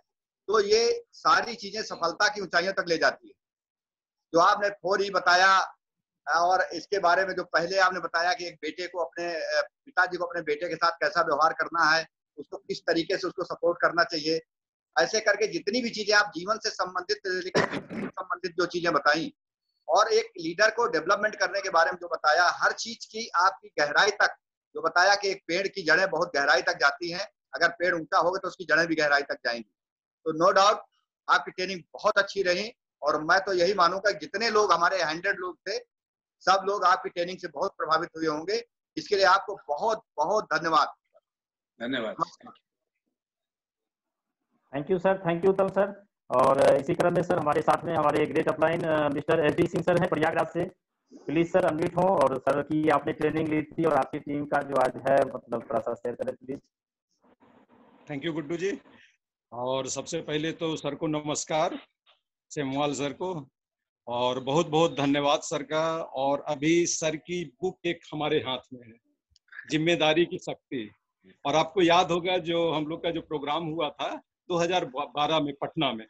तो 0.47 0.59
ये 0.61 0.81
सारी 1.13 1.55
चीज़ें 1.55 1.81
सफलता 1.83 2.27
की 2.27 2.41
ऊंचाइयों 2.41 2.73
तक 2.73 2.85
ले 2.87 2.97
जाती 2.97 3.27
है। 3.27 3.33
जो 4.33 4.39
आपने 4.39 4.69
फोर 4.71 5.01
ही 5.01 5.09
बताया 5.11 5.57
और 6.27 6.61
इसके 6.73 6.99
बारे 6.99 7.25
में 7.25 7.33
जो 7.35 7.43
पहले 7.45 7.77
आपने 7.79 7.99
बताया 7.99 8.33
कि 8.33 8.47
एक 8.47 8.55
बेटे 8.61 8.87
को 8.87 8.99
अपने 8.99 9.31
पिताजी 9.85 10.17
को 10.17 10.25
अपने 10.25 10.41
बेटे 10.43 10.69
के 10.69 10.75
साथ 10.75 10.97
कैसा 11.01 11.21
व्यवहार 11.21 11.53
करना 11.53 11.89
है, 11.89 12.05
उसको 12.37 12.57
किस 12.57 12.79
तरीके 12.81 13.17
से 13.17 13.27
उसको 13.27 13.43
सपोर्ट 13.45 13.77
करना 13.81 14.03
चाहिए, 14.05 14.39
ऐसे 14.95 15.19
करके 15.19 15.47
जितनी 15.47 15.81
भी 15.81 15.89
चीज़ें 15.89 16.15
आप 16.17 16.31
जीवन 16.35 16.57
से 16.63 16.69
संबंधित 16.71 17.27
संबंधित 17.27 18.55
जो 18.57 18.65
चीज़ें 18.67 18.93
बताई 18.93 19.33
और 19.89 20.11
एक 20.13 20.31
लीडर 20.39 20.69
को 20.69 20.87
डेवलपमेंट 20.87 21.35
करने 21.35 21.61
के 21.61 21.69
बारे 21.69 21.91
में 21.91 21.97
जो 22.01 22.07
बताया 22.07 22.49
हर 22.55 22.71
चीज़ 22.73 23.07
की 23.11 23.27
आपकी 23.35 23.69
गहराई 23.79 24.11
तक 24.11 24.35
जो 24.75 24.81
बताया 24.81 25.15
कि 25.15 25.29
एक 25.29 25.43
पेड़ 25.47 25.67
की 25.67 25.83
जड़ें 25.83 26.09
बहुत 26.09 26.31
गहराई 26.35 26.61
तक 26.61 26.77
जाती 26.79 27.11
हैं 27.11 27.27
अगर 27.55 27.69
पेड़ 27.69 27.93
ऊँचा 27.95 28.17
होगा 28.17 28.39
तो 28.39 28.47
उसकी 28.47 28.65
जड़ें 28.65 28.85
भी 28.87 28.95
गहराई 28.95 29.21
तक 29.21 29.37
जाएँगी। 29.45 29.69
तो 30.25 30.31
नो 30.31 30.51
डाउट 30.51 30.81
आपकी 31.27 31.51
ट्रेनिंग 31.51 31.81
बहुत 31.93 32.17
अच्छी 32.17 32.41
रही 32.43 32.71
और 33.01 33.21
मैं 33.23 33.39
तो 33.39 33.53
यही 33.53 33.73
मानूँगा 33.73 34.11
जितने 34.19 34.49
लोग 34.49 34.73
हमारे 34.73 35.01
हंड्रेड 35.03 35.39
लोग 35.39 35.57
थे 35.69 35.77
सब 36.43 36.65
लोग 36.67 36.83
आपकी 36.85 37.09
ट्रेनिंग 37.09 37.37
से 37.37 37.47
बहुत 37.47 37.75
प्रभावित 37.77 38.09
हुए 38.17 38.27
होंगे। 38.27 38.63
इसके 38.97 39.15
लिए 39.15 39.25
आपको 39.25 39.55
बहुत 39.67 40.03
बहुत 40.17 40.47
धन्यवाद। 40.53 40.93
धन्यवाद। 41.79 42.15
Thank 44.73 44.91
you 44.91 44.99
sir 44.99 45.17
thank 45.25 45.45
you 45.45 45.53
तम 45.53 45.67
सर 45.69 46.06
और 46.29 46.61
इसी 46.71 46.93
क्रम 46.93 47.13
में 47.13 47.21
सर 47.23 47.39
हमारे 47.39 47.61
साथ 47.61 47.83
में 47.85 47.93
हमारे 47.95 48.25
great 48.25 48.47
upline 48.49 48.81
mister 49.13 49.45
S 49.45 49.71
Singh 49.71 49.83
sir 49.83 50.01
हैं 50.01 50.09
प्रयागराज 50.09 50.47
से। 50.47 50.63
प्लीज़ 51.27 51.49
सर 51.49 51.65
अनम्यूट 51.65 51.95
हो 51.97 52.07
और 52.15 52.37
सर 52.39 52.61
की 52.63 52.87
आपने 52.89 53.13
ट्रेनिंग 53.13 53.47
ली 53.47 53.61
थी 53.63 53.85
और 53.85 53.93
आपकी 53.95 54.19
टीम 54.21 54.45
का 54.45 54.61
जो 54.63 54.75
आज 54.77 54.95
है 55.07 55.17
मतलब 55.25 55.63
थोड़ा 55.63 55.79
सा 55.79 55.93
शेयर 55.95 56.15
करें 56.15 56.33
please 56.35 56.59
thank 58.07 58.25
you 58.25 58.33
Guddu 58.33 58.57
ji. 58.57 58.71
और 59.51 59.87
सबसे 59.89 60.19
पहले 60.21 60.51
तो 60.53 60.75
सर 60.75 60.95
को 60.95 61.07
नमस्कार, 61.07 61.77
सेमवाल 62.51 62.93
सर 62.93 63.13
को। 63.13 63.29
और 64.07 64.39
बहुत 64.39 64.67
बहुत 64.69 64.95
धन्यवाद 64.97 65.39
सर 65.43 65.63
का। 65.63 65.83
और 66.17 66.43
अभी 66.47 66.85
सर 66.87 67.15
की 67.17 67.43
बुक 67.61 67.85
एक 67.85 67.99
हमारे 68.13 68.37
हाथ 68.39 68.73
में 68.73 68.87
है, 68.87 68.93
ज़िम्मेदारी 69.71 70.25
की 70.25 70.37
शक्ति। 70.39 70.89
और 71.45 71.55
आपको 71.55 71.81
याद 71.81 72.11
होगा 72.11 72.37
जो 72.43 72.69
हम 72.71 72.87
लोग 72.87 73.03
का 73.03 73.11
जो 73.11 73.21
प्रोग्राम 73.23 73.65
हुआ 73.65 73.89
था 73.91 74.09
2012 74.49 75.39
में, 75.39 75.53
पटना 75.55 75.91
में। 75.93 76.05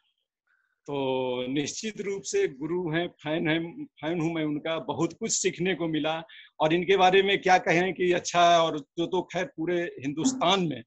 तो 0.87 1.47
निश्चित 1.47 2.01
रूप 2.01 2.21
से 2.21 2.47
गुरु 2.47 2.91
हैं, 2.91 3.07
फ़ैन 3.07 3.47
हैं, 3.49 3.85
फ़ैन 3.85 4.21
हूँ 4.21 4.33
मैं 4.33 4.43
उनका। 4.43 4.77
बहुत 4.79 5.13
कुछ 5.13 5.31
सीखने 5.31 5.73
को 5.75 5.87
मिला 5.87 6.23
और 6.59 6.73
इनके 6.73 6.97
बारे 6.97 7.21
में 7.23 7.41
क्या 7.41 7.57
कहें 7.57 7.93
कि 7.93 8.11
अच्छा 8.11 8.51
है 8.51 8.59
और 8.59 8.77
जो 8.79 9.05
तो 9.05 9.21
खैर 9.21 9.45
पूरे 9.45 9.81
हिंदुस्तान 9.99 10.63
में 10.67 10.81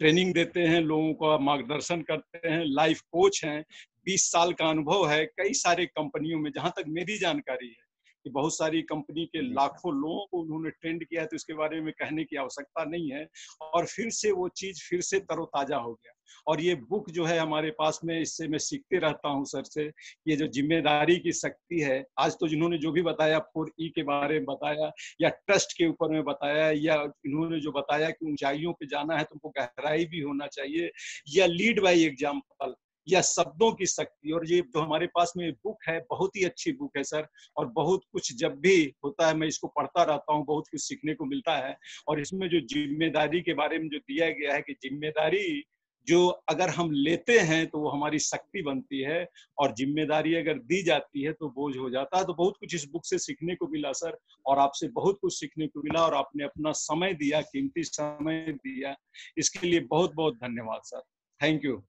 ट्रेनिंग 0.00 0.34
देते 0.34 0.60
हैं, 0.60 0.80
लोगों 0.80 1.12
का 1.14 1.38
मार्गदर्शन 1.38 2.02
करते 2.02 2.48
हैं, 2.48 2.64
लाइफ 2.66 3.00
कोच 3.00 3.44
हैं। 3.44 3.64
20 4.04 4.30
साल 4.32 4.52
का 4.52 4.66
अनुभव 4.66 5.08
है 5.08 5.24
कई 5.26 5.52
सारे 5.52 5.86
कंपनियों 5.86 6.40
में, 6.40 6.50
जहाँ 6.50 6.70
तक 6.70 6.84
मेरी 6.88 7.18
जानकारी 7.18 7.68
है। 7.68 7.83
कि 8.24 8.30
बहुत 8.30 8.56
सारी 8.56 8.82
कंपनी 8.84 9.24
के 9.26 9.42
लाखों 9.44 9.94
लोगों 9.94 10.26
को 10.26 10.40
उन्होंने 10.42 10.70
ट्रेंड 10.72 11.04
किया 11.04 11.22
है 11.22 11.26
तो 11.26 11.36
इसके 11.36 11.54
बारे 11.54 11.80
में 11.80 11.92
कहने 11.94 12.24
की 12.24 12.36
आवश्यकता 12.36 12.84
नहीं 12.86 13.10
है। 13.12 13.26
और 13.64 13.86
फिर 13.86 14.10
से 14.12 14.30
वो 14.32 14.48
चीज़ 14.56 14.82
फिर 14.84 15.00
से 15.02 15.18
तरोताजा 15.22 15.76
हो 15.78 15.92
गया। 15.94 16.12
और 16.46 16.60
ये 16.60 16.74
बुक 16.90 17.10
जो 17.10 17.24
है 17.24 17.38
हमारे 17.38 17.70
पास 17.78 18.00
में 18.04 18.18
इससे 18.20 18.46
मैं 18.48 18.58
सीखते 18.58 18.98
रहता 18.98 19.28
हूँ 19.28 19.44
सर 19.44 19.62
से 19.64 19.84
ये 20.28 20.36
जो 20.36 20.46
ज़िम्मेदारी 20.48 21.16
की 21.16 21.32
शक्ति 21.32 21.80
है 21.80 22.04
आज 22.18 22.36
तो 22.40 22.48
जिन्होंने 22.48 22.78
जो 22.78 22.92
भी 22.92 23.02
बताया 23.02 23.38
फोर 23.54 23.70
ई 23.80 23.88
के 23.94 24.02
बारे 24.02 24.38
में 24.38 24.44
बताया 24.46 24.90
या 25.20 25.28
ट्रस्ट 25.28 25.76
के 25.78 25.88
ऊपर 25.88 26.10
में 26.10 26.22
बताया 26.24 26.70
या 26.78 26.94
इन्होंने 27.26 27.60
जो 27.60 27.72
बताया 27.72 28.10
कि 28.10 28.30
ऊंचाइयों 28.30 28.72
पे 28.72 28.86
जाना 28.86 29.16
है 29.18 29.24
तुमको 29.24 29.48
गहराई 29.58 30.04
भी 30.06 30.20
होना 30.20 30.46
चाहिए 30.48 30.90
या 31.36 31.46
लीड 31.46 31.82
बाई 31.82 32.04
एग्ज़ाम्पल 32.04 32.74
या 33.08 33.20
शब्दों 33.20 33.70
की 33.72 33.86
शक्ति। 33.86 34.32
और 34.32 34.46
ये 34.50 34.60
जो 34.60 34.80
हमारे 34.80 35.06
पास 35.06 35.32
में 35.36 35.50
बुक 35.54 35.88
है, 35.88 35.98
बहुत 36.10 36.36
ही 36.36 36.44
अच्छी 36.44 36.72
बुक 36.72 36.96
है 36.96 37.02
सर। 37.04 37.26
और 37.56 37.66
बहुत 37.66 38.02
कुछ 38.12 38.32
जब 38.36 38.58
भी 38.60 38.76
होता 39.04 39.28
है, 39.28 39.34
मैं 39.34 39.46
इसको 39.48 39.68
पढ़ता 39.68 40.02
रहता 40.02 40.32
हूँ, 40.32 40.44
बहुत 40.46 40.68
कुछ 40.70 40.80
सीखने 40.80 41.14
को 41.14 41.24
मिलता 41.24 41.56
है। 41.56 41.76
और 42.08 42.20
इसमें 42.20 42.48
जो 42.48 42.60
ज़िम्मेदारी 42.66 43.40
के 43.40 43.54
बारे 43.54 43.78
में 43.78 43.88
जो 43.88 43.98
दिया 43.98 44.30
गया 44.30 44.54
है 44.54 44.62
कि 44.62 44.72
ज़िम्मेदारी 44.82 45.64
जो 46.06 46.26
अगर 46.48 46.68
हम 46.68 46.90
लेते 46.92 47.38
हैं 47.40 47.66
तो 47.66 47.78
वो 47.78 47.88
हमारी 47.88 48.18
शक्ति 48.18 48.62
बनती 48.62 49.00
है। 49.02 49.26
और 49.58 49.74
ज़िम्मेदारी 49.74 50.34
अगर 50.34 50.58
दी 50.62 50.82
जाती 50.82 51.22
है 51.22 51.32
तो 51.32 51.48
बोझ 51.48 51.76
हो 51.76 51.90
जाता 51.90 52.18
है। 52.18 52.24
तो 52.24 52.34
बहुत 52.34 52.56
कुछ 52.60 52.74
इस 52.74 52.86
बुक 52.92 53.06
से 53.06 53.18
सीखने 53.18 53.54
को 53.54 53.68
मिला 53.68 53.92
सर। 53.92 54.18
और 54.46 54.58
आपसे 54.58 54.88
बहुत 54.88 55.18
कुछ 55.20 55.38
सीखने 55.40 55.66
को 55.66 55.82
मिला 55.82 56.04
और 56.06 56.14
आपने 56.14 56.44
अपना 56.44 56.72
समय 56.72 57.14
दिया, 57.14 57.40
कीमती 57.42 57.84
समय 57.84 58.52
दिया। 58.52 58.94
इसके 59.38 59.66
लिए 59.66 59.80
बहुत 59.80 60.14
बहुत 60.14 60.34
धन्यवाद 60.34 60.80
sir. 60.84 61.02
Thank 61.40 61.64
you. 61.64 61.82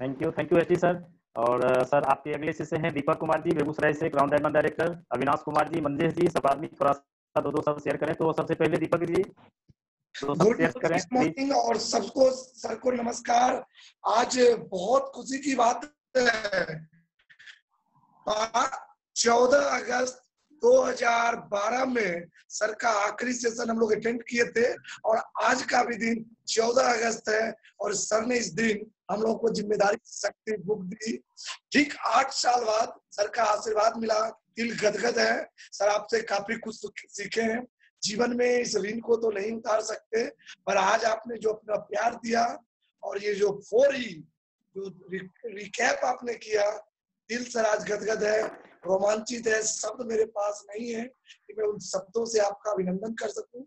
Thank 0.00 0.22
you 0.22 0.30
thank 0.30 0.52
you 0.52 0.58
S 0.58 0.80
sir 0.80 1.02
और 1.36 1.62
सर 1.84 2.04
आपके 2.04 2.32
अगले 2.34 2.52
शिष्य 2.52 2.76
हैं 2.76 2.92
दीपक 2.94 3.18
कुमार 3.18 3.40
जी 3.40 3.54
बेगूसराय 3.56 3.92
से 3.94 4.08
ground 4.08 4.32
diamond 4.32 4.54
director 4.54 4.88
Avinash 5.12 5.42
Kumar 5.44 5.68
ji 5.68 5.80
Manjesh 5.80 6.12
ji 6.14 6.28
सब 6.28 6.46
आदमी 6.46 6.66
थोड़ा 6.80 6.92
सा 6.92 7.40
दो 7.40 7.50
दो 7.50 7.62
सब 7.62 7.78
शेयर 7.78 7.96
करें। 7.96 8.14
तो 8.14 8.32
सबसे 8.32 8.54
पहले 8.54 8.76
दीपक 8.76 9.04
जी 9.04 9.22
मॉर्निंग 10.14 11.52
और 11.56 11.76
सबको 11.78 12.30
सर 12.30 12.74
को 12.74 12.90
नमस्कार। 12.92 13.64
आज 14.06 14.38
बहुत 14.70 15.10
खुशी 15.14 15.38
की 15.38 15.54
बात 15.54 15.84
है। 16.16 16.86
चौदह 19.16 19.64
अगस्त 19.76 20.18
2012 20.62 21.84
में 21.86 22.26
सर 22.48 22.72
का 22.80 22.90
आखिरी 23.06 23.32
सेशन 23.32 23.70
हम 23.70 23.78
लोग 23.78 23.92
अटेंड 23.92 24.22
किए 24.22 24.44
थे 24.56 24.66
और 25.04 25.22
आज 25.42 25.62
का 25.62 25.82
भी 25.84 25.96
दिन 25.96 26.24
14 26.48 26.92
अगस्त 26.92 27.28
है 27.28 27.54
और 27.80 27.94
सर 27.94 28.26
ने 28.26 28.36
इस 28.38 28.52
दिन 28.54 28.90
हम 29.12 29.22
लोग 29.22 29.40
को 29.40 29.48
ज़िम्मेदारी, 29.50 29.96
शक्ति 30.06 30.56
दी 30.58 31.16
ठीक 31.72 31.94
आठ 32.06 32.32
साल 32.32 32.64
बाद 32.64 32.92
सर 33.12 33.28
का 33.28 33.42
आशीर्वाद 33.44 33.96
मिला, 33.96 34.18
दिल 34.56 34.74
गदगद 34.78 35.18
है। 35.18 35.48
सर, 35.72 35.88
आपसे 35.88 36.20
काफ़ी 36.22 36.56
कुछ 36.58 36.86
सीखे 37.10 37.42
हैं। 37.42 37.66
जीवन 38.02 38.36
में 38.36 38.48
इस 38.50 38.74
ऋण 38.76 39.00
को 39.00 39.16
तो 39.16 39.30
नहीं 39.30 39.52
उतार 39.52 39.80
सकते, 39.82 40.24
पर 40.66 40.76
आज 40.76 41.04
आपने 41.04 41.36
जो 41.38 41.50
अपना 41.50 41.76
प्यार 41.90 42.14
दिया 42.14 42.44
और 43.02 43.22
ये 43.24 43.34
जो 43.34 43.50
फोर 43.70 43.94
ही 43.94 44.12
जो 44.74 44.88
रिकैप 45.46 46.04
आपने 46.04 46.34
किया, 46.34 46.70
दिल 47.30 47.44
सर 47.44 47.64
आज 47.64 47.84
गदगद 47.90 48.22
है, 48.24 48.42
रोमांचित 48.86 49.46
है, 49.46 49.62
शब्द 49.62 50.04
मेरे 50.06 50.24
पास 50.26 50.64
नहीं 50.70 50.90
है, 50.90 51.04
कि 51.04 51.54
मैं 51.58 51.64
उन 51.64 51.78
शब्दों 51.80 52.24
से 52.26 52.38
आपका 52.40 52.70
अभिनंदन 52.70 53.14
कर 53.14 53.28
सकूँ। 53.30 53.62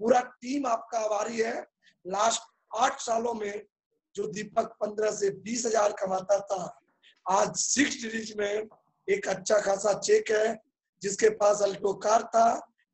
पूरा 0.00 0.20
टीम 0.40 0.66
आपका 0.66 0.98
आभारी 0.98 1.40
है। 1.40 1.54
लास्ट 2.04 2.42
आठ 2.76 3.00
सालों 3.00 3.34
में 3.34 3.62
जो 4.16 4.26
दीपक 4.32 4.76
पंद्रह 4.80 5.10
से 5.10 5.30
बीस 5.44 5.66
हज़ार 5.66 5.92
कमाता 6.00 6.38
था 6.50 6.62
आज 7.26 7.54
सिक्स 7.58 8.02
डिजिट 8.02 8.36
में 8.38 8.68
एक 9.08 9.28
अच्छा 9.28 9.58
खासा 9.60 9.92
चेक 9.98 10.30
है 10.30 10.56
जिसके 11.02 11.28
पास 11.40 11.62
अल्टो 11.62 11.92
कार 12.04 12.22
था 12.34 12.46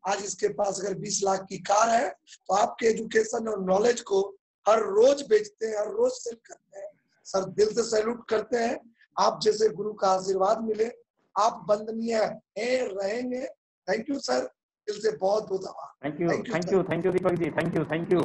आज 0.05 0.25
इसके 0.25 0.49
पास 0.55 0.81
अगर 0.81 0.95
20 1.01 1.23
लाख 1.25 1.45
की 1.49 1.59
कार 1.67 1.89
है 1.91 2.09
तो 2.09 2.55
आपके 2.55 2.87
एजुकेशन 2.87 3.49
और 3.49 3.61
नॉलेज 3.65 4.01
को 4.11 4.23
हर 4.67 4.81
रोज 4.95 5.23
बेचते 5.29 5.67
हैं 5.67 5.79
हर 5.79 5.91
रोज 5.93 6.13
सेल 6.13 6.37
करते 6.47 6.79
हैं। 6.79 6.89
सर 7.27 7.45
दिल 7.59 7.69
से 7.75 7.83
सैल्यूट 7.85 8.29
करते 8.31 8.57
हैं। 8.59 8.79
आप 9.17 9.39
जैसे 9.43 9.69
गुरु 9.79 9.93
का 9.93 10.09
आशीर्वाद 10.11 10.63
मिले। 10.65 10.91
आप 11.37 11.65
बंदनीय 11.69 12.17
है 12.59 12.71
रहेंगे। 12.89 13.45
थैंक 13.89 14.11
यू 14.11 14.19
सर 14.21 14.41
दिल 14.89 15.01
से 15.01 15.17
बहुत 15.17 15.49
बहुत 15.49 15.67
आभार। 15.67 15.91
Thank 16.05 16.21
you 16.21 16.29
thank 16.53 16.73
you 16.73 16.83
thank 16.91 17.07
you 17.07 17.13
Deepak 17.13 17.35
ji 17.43 17.51
thank 17.59 17.77
you 17.77 17.85
thank 17.93 18.13
you 18.13 18.21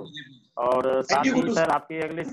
और 0.65 1.01
साथ 1.03 1.25
ही 1.25 1.53
सर 1.55 1.69
आपके 1.71 2.01
अगले 2.03 2.23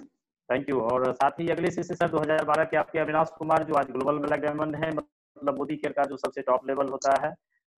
थैंक 0.49 0.69
यू 0.71 0.81
और 0.83 1.13
साथ 1.15 1.41
ही 1.41 1.49
अगले 1.51 1.71
से 1.71 1.83
सर 1.85 2.09
2012 2.11 2.65
के 2.71 2.77
आपके 2.77 2.99
अविनाश 2.99 3.29
कुमार 3.39 3.63
जो 3.65 3.75
आज 3.75 3.87
ग्लोबल 3.91 4.19
ब्लैक 4.25 4.41
डायमंड 4.41 4.77
है 4.77 4.91
मतलब 4.91 5.59
मोदी 5.59 5.77
केयर 5.77 5.93
का 5.93 6.05
जो 6.11 6.17
सबसे 6.17 6.43
टॉप 6.43 6.67
लेवल 6.69 6.89
होता 6.89 7.15
है। 7.23 7.31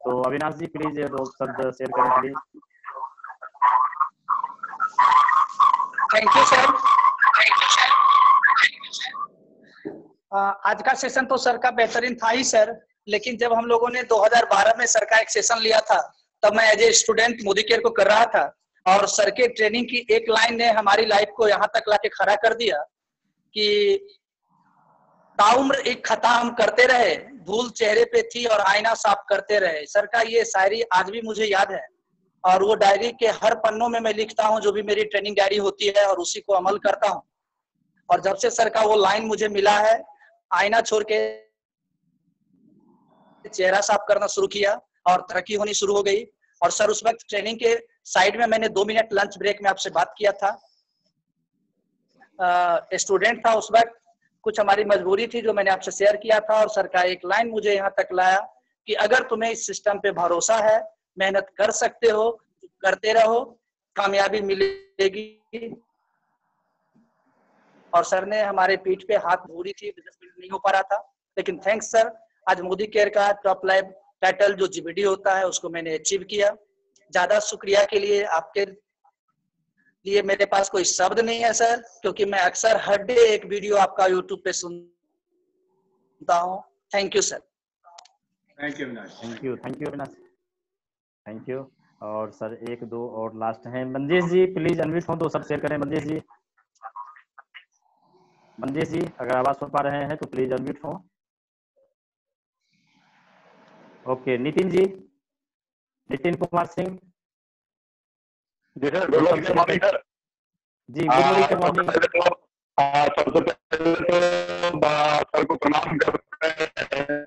तो 0.02 0.22
अविनाश 0.22 0.56
जी 0.56 0.66
प्लीज़ 0.74 1.00
दो 1.12 1.26
शब्द 1.28 1.62
शेयर 1.72 1.92
करें 1.98 2.10
प्लीज़ 2.20 2.36
थैंक 6.16 6.36
यू 6.38 6.44
सर 6.46 6.74
आज 10.70 10.82
का 10.86 10.94
सेशन 10.96 11.26
तो 11.26 11.38
सर 11.38 11.58
का 11.64 11.72
बेहतरीन 11.72 12.16
था 12.16 12.30
ही 12.30 12.44
सर 12.44 12.76
लेकिन 13.08 13.38
जब 13.38 13.54
हम 13.54 13.66
लोगों 13.66 13.90
ने 13.90 14.02
2012 14.12 14.78
में 14.80 14.86
सर 14.88 15.06
का 15.06 15.20
एक 15.20 15.30
सेशन 15.30 15.60
लिया 15.62 15.80
था 15.90 16.00
तब 16.44 16.56
मैं 16.56 16.72
as 16.72 16.82
a 16.82 16.92
student 17.00 17.44
Modi 17.46 17.64
care 17.64 17.82
को 17.82 17.90
कर 18.00 18.08
रहा 18.08 18.26
था। 18.36 18.46
और 18.86 19.08
सर 19.08 19.30
के 19.30 19.48
ट्रेनिंग 19.50 19.86
की 19.86 20.06
एक 20.16 20.30
लाइन 20.30 20.56
ने 20.58 20.70
हमारी 20.72 21.06
लाइफ 21.06 21.30
को 21.38 21.48
यहाँ 21.48 21.68
तक 21.76 21.90
लाके 21.90 22.10
खड़ा 22.10 22.36
कर 22.36 22.54
दिया 22.54 22.78
कि 23.56 23.98
ताउम्र 25.40 25.76
एक 25.80 26.06
खता 26.06 26.30
हम 26.30 26.50
करते 26.56 26.86
रहे, 26.88 27.16
धूल 27.16 27.70
चेहरे 27.70 28.04
पे 28.06 28.22
थी 28.26 28.46
और 28.46 28.60
आईना 28.62 28.94
साफ़ 28.96 29.26
करते 29.30 29.60
रहे। 29.60 29.86
सर 29.86 30.06
का 30.06 30.22
ये 30.24 30.44
शायरी 30.46 30.82
आज 30.94 31.10
भी 31.10 31.22
मुझे 31.22 31.46
याद 31.46 31.72
है 31.72 31.86
और 32.44 32.64
वो 32.64 32.76
डायरी 32.76 33.12
के 33.12 33.28
हर 33.36 33.56
पन्नों 33.58 33.88
में 33.90 34.00
मैं 34.00 34.14
लिखता 34.14 34.48
हूँ, 34.48 34.60
जो 34.62 34.72
भी 34.72 34.82
मेरी 34.84 35.04
ट्रेनिंग 35.06 35.36
डायरी 35.36 35.58
होती 35.58 35.88
है 35.88 36.06
और 36.06 36.18
उसी 36.18 36.40
को 36.40 36.54
अमल 36.54 36.78
करता 36.78 37.10
हूँ। 37.10 37.22
और 38.10 38.22
जब 38.22 38.36
से 38.36 38.50
सर 38.50 38.70
का 38.70 38.82
वो 38.82 38.96
लाइन 38.96 39.26
मुझे 39.26 39.48
मिला 39.48 39.78
है, 39.80 40.02
आईना 40.52 40.82
छोड़ 40.82 41.04
के 41.12 41.20
चेहरा 43.46 43.82
साफ़ 43.82 44.06
करना 44.08 44.28
शुरू 44.28 44.48
किया 44.48 44.74
और 45.08 45.26
तरक्की 45.30 45.56
होनी 45.56 45.74
शुरू 45.74 45.96
हो 45.96 46.04
गई 46.04 46.24
और 46.62 46.72
सर 46.72 46.90
उस 46.90 47.04
वक्त 47.06 47.26
ट्रेनिंग 47.30 47.58
के 47.60 47.76
साइड 48.06 48.38
में 48.40 48.46
मैंने 48.48 48.70
दो 48.70 48.86
मिनट 48.86 49.14
लंच 49.14 49.38
ब्रेक 49.38 49.62
में 49.64 49.70
आपसे 49.70 49.90
बात 49.90 50.14
किया 50.18 50.32
था। 50.32 50.52
स्टूडेंट 52.96 53.46
था 53.46 53.54
उस 53.54 53.68
वक्त, 53.72 53.94
कुछ 54.44 54.60
हमारी 54.60 54.84
मजबूरी 54.86 55.28
थी 55.28 55.42
जो 55.42 55.54
मैंने 55.54 55.72
आपसे 55.72 55.92
शेयर 55.92 56.16
किया 56.18 56.40
था 56.40 56.60
और 56.62 56.70
सर 56.70 56.88
का 56.88 57.02
एक 57.04 57.22
लाइन 57.26 57.50
मुझे 57.50 57.74
यहाँ 57.76 57.94
तक 57.98 58.08
लाया 58.14 58.40
कि 58.88 58.94
अगर 59.06 59.24
तुम्हें 59.30 59.52
इस 59.52 59.66
सिस्टम 59.68 60.00
पे 60.00 60.12
भरोसा 60.12 60.56
है, 60.58 60.82
मेहनत 61.18 61.48
कर 61.58 61.72
सकते 61.72 62.10
हो, 62.10 62.30
करते 62.82 63.14
रहो, 63.14 63.44
कामयाबी 63.96 64.42
मिलेगी। 64.42 65.70
और 67.94 68.04
सर 68.04 68.26
ने 68.26 68.42
हमारे 68.42 68.78
पीठ 68.78 69.04
पे 69.08 69.16
हाथ 69.16 69.48
भूरी 69.48 69.72
थी 69.72 69.90
बिज़नेस 69.90 70.18
नहीं 70.40 70.50
हो 70.50 70.58
पा 70.60 70.72
रहा 70.72 70.82
था। 70.82 70.98
लेकिन 71.38 71.60
थैंक्स 71.68 71.92
सर 71.92 72.12
आज 72.48 72.62
मोदी 72.62 72.88
केयर 72.88 73.10
का 73.10 73.32
टॉप 73.44 73.66
लाइव 73.66 73.94
टाइटल 74.22 74.54
जो 74.54 74.68
जीबीडी 74.68 75.02
होता 75.02 75.36
है, 75.38 75.46
उसको 75.48 75.70
मैंने 75.70 75.94
अचीव 75.94 76.24
किया। 76.30 76.56
ज़्यादा 77.16 77.40
शुक्रिया 77.48 77.84
के 77.92 78.00
लिए 78.00 78.24
आपके 78.38 78.66
लिए 80.06 80.22
मेरे 80.24 80.46
पास 80.48 80.70
कोई 80.70 80.84
शब्द 80.88 81.20
नहीं 81.22 81.40
है 81.42 81.52
सर 81.56 81.82
क्योंकि 82.02 82.26
मैं 82.32 82.40
अक्सर 82.42 82.78
हर 82.82 83.04
डे 83.04 83.14
एक 83.28 83.46
वीडियो 83.48 83.78
आपका 83.78 84.06
यूट्यूब 84.08 84.42
पे 84.44 84.54
सुनता 84.56 86.36
हूँ। 86.40 86.58
Thank 86.94 87.16
you 87.16 87.22
sir 87.22 87.40
thank 88.58 88.80
you 88.80 88.88
thank 88.88 89.44
you 89.44 89.56
thank 89.58 89.82
you 89.82 89.90
thank 91.26 91.50
you 91.50 91.60
और 92.02 92.32
सर 92.32 92.54
एक 92.70 92.84
दो 92.86 93.08
और 93.22 93.36
लास्ट 93.40 93.68
हैं। 93.68 93.84
मंजेश 93.86 94.26
जी 94.26 94.46
प्लीज़ 94.54 94.82
अनम्यूट 94.82 95.10
हो 95.10 95.16
दो 95.16 95.30
सब 95.30 95.44
शेयर 95.44 95.60
करें 95.60 95.78
मंजेश 95.78 96.04
जी। 96.04 96.22
मंजेश 98.58 98.90
जी 98.90 99.02
अगर 99.20 99.36
आवाज़ 99.38 99.58
सुन 99.58 99.70
पा 99.70 99.82
रहे 99.82 100.04
हैं 100.06 100.18
तो 100.18 100.26
प्लीज़ 100.28 100.54
अनम्यूट 100.54 100.84
हो। 100.84 100.92
ओके 104.06 104.38
नितिन 104.38 104.70
जी 104.70 104.86
नितिन 106.10 106.36
कुमार 106.36 106.66
सिंह। 106.68 106.98
जी 108.76 108.88
सर 108.90 109.10
गुड 109.10 109.22
मॉर्निंग 109.58 109.80
सर। 109.82 110.02
जी 110.90 111.04
गुड 111.04 111.62
मॉर्निंग 111.62 111.88
पहले 111.90 112.08
तो 112.08 112.22
सबसे 113.16 113.42
पहले 113.42 113.94
तो 113.96 114.80
सर 115.26 115.44
को 115.44 115.56
प्रणाम 115.56 115.98
करते 115.98 116.48
हैं। 116.96 117.26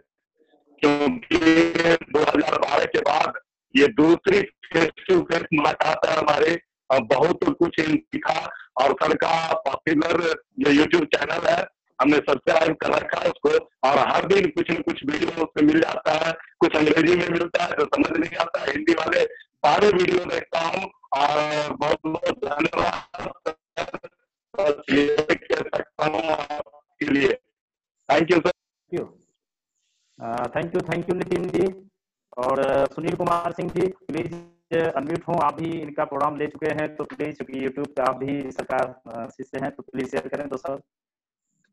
क्योंकि 0.83 1.39
2012 2.13 2.85
के 2.87 3.01
बाद 3.03 3.39
ये 3.75 3.87
दूसरी 3.95 4.41
फेस 4.67 4.91
टू 5.09 5.21
फेस 5.23 5.45
मुलाकात 5.55 6.07
है 6.07 6.17
हमारे। 6.17 6.59
बहुत 6.91 7.45
कुछ 7.59 7.81
सीखा 7.81 8.39
और 8.83 8.93
सर 9.01 9.15
का 9.23 9.33
पॉपुलर 9.65 10.23
जो 10.59 10.71
यूट्यूब 10.73 11.05
चैनल 11.15 11.47
है। 11.47 11.63
हमने 11.99 12.17
सब्सक्राइब 12.19 12.77
कर 12.83 12.93
रखा 12.93 13.21
है 13.21 13.31
उसको 13.31 13.51
और 13.89 13.99
हर 14.09 14.27
दिन 14.27 14.49
कुछ 14.51 14.71
न 14.71 14.75
कुछ 14.83 15.05
वीडियो 15.11 15.45
उसमें 15.45 15.67
मिल 15.67 15.81
जाता 15.81 16.13
है। 16.25 16.33
कुछ 16.61 16.77
अंग्रेज़ी 16.77 17.17
में 17.17 17.29
मिलता 17.29 17.65
है 17.65 17.73
तो 17.73 17.85
समझ 17.87 18.11
नहीं 18.17 18.37
आता 18.39 18.65
हिंदी 18.71 18.95
वाले 18.95 19.25
सारे 19.67 19.89
वीडियो 19.93 20.25
देखता 20.31 20.61
हूँ 20.67 20.83
और 21.17 21.77
बहुत 21.77 21.99
बहुत 22.07 22.45
धन्यवाद। 22.45 23.55
लिए 27.03 27.33
thank 28.09 28.31
you 28.31 28.39
sir 28.39 28.53
thank 30.55 30.75
you 30.75 30.81
thank 30.89 31.09
you 31.09 31.15
Nitin 31.17 31.49
ji 31.51 31.67
और 32.39 32.63
सुनील 32.95 33.17
कुमार 33.17 33.53
सिंह 33.53 33.71
जी 33.71 33.87
प्लीज़ 34.09 34.35
अनम्यूट 34.79 35.27
हो। 35.29 35.35
आप 35.41 35.61
भी 35.61 35.71
इनका 35.81 36.05
प्रोग्राम 36.05 36.37
ले 36.39 36.47
चुके 36.47 36.71
हैं 36.81 36.87
तो 36.97 37.05
प्लीज़ 37.05 37.37
क्योंकि 37.37 37.65
यूट्यूब 37.65 37.87
पे 37.97 38.03
आप 38.03 38.17
भी 38.17 38.51
सरकार 38.51 38.85
अ, 39.07 39.27
शिष्य 39.29 39.61
हैं 39.63 39.71
तो 39.71 39.83
प्लीज़ 39.83 40.11
शेयर 40.11 40.29
करें 40.29 40.49
तो 40.49 40.57
सर। 40.57 40.81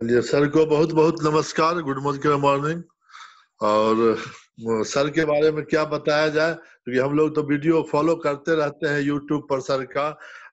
चलिए, 0.02 0.22
सर 0.22 0.48
को 0.48 0.66
बहुत 0.66 0.92
बहुत 0.92 1.22
नमस्कार, 1.24 1.80
गुड 1.82 2.00
मॉर्निंग 2.04 2.42
मॉर्निंग। 2.42 2.82
और 3.62 4.18
सर 4.86 5.10
के 5.10 5.26
बारे 5.26 5.52
में 5.52 5.64
क्या 5.66 5.84
बताया 5.86 6.28
जाए, 6.30 6.54
क्योंकि 6.54 7.00
हम 7.00 7.16
लोग 7.16 7.34
तो 7.36 7.44
वीडियो 7.44 7.82
फॉलो 7.92 8.16
करते 8.16 8.56
रहते 8.56 8.88
हैं 8.88 9.00
यूट्यूब 9.02 9.48
पर 9.50 9.60
सर 9.60 9.86
का, 9.86 10.08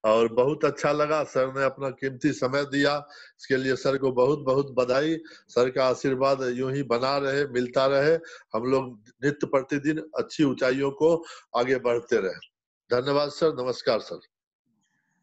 और 0.04 0.32
बहुत 0.32 0.64
अच्छा 0.64 0.92
लगा। 0.92 1.22
सर 1.24 1.52
ने 1.58 1.64
अपना 1.64 1.90
कीमती 1.90 2.32
समय 2.32 2.64
दिया, 2.64 2.96
इसके 3.40 3.56
लिए 3.56 3.76
सर 3.76 3.98
को 3.98 4.12
बहुत 4.12 4.44
बहुत 4.46 4.74
बधाई। 4.78 5.16
सर 5.48 5.70
का 5.70 5.84
आशीर्वाद 5.84 6.42
यूँ 6.54 6.72
ही 6.72 6.82
बना 6.86 7.16
रहे, 7.18 7.44
मिलता 7.48 7.86
रहे। 7.86 8.14
हम 8.54 8.70
लोग 8.70 8.98
नित्य 9.24 9.46
प्रतिदिन 9.46 10.02
अच्छी 10.18 10.44
ऊंचाइयों 10.44 10.90
को 10.92 11.14
आगे 11.56 11.78
बढ़ते 11.80 12.16
रहे। 12.18 12.50
धन्यवाद, 12.90 13.30
सर। 13.30 13.62
नमस्कार, 13.62 14.00
sir. 14.00 14.20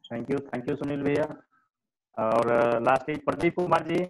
Thank 0.03 0.31
you 0.31 0.37
thank 0.37 0.69
you 0.69 0.75
Sunil 0.75 1.01
भैया। 1.03 1.35
और 2.17 2.51
लास्ट 2.83 3.09
इज़ 3.09 3.19
प्रदीप 3.25 3.55
कुमार 3.55 3.83
जी 3.83 4.03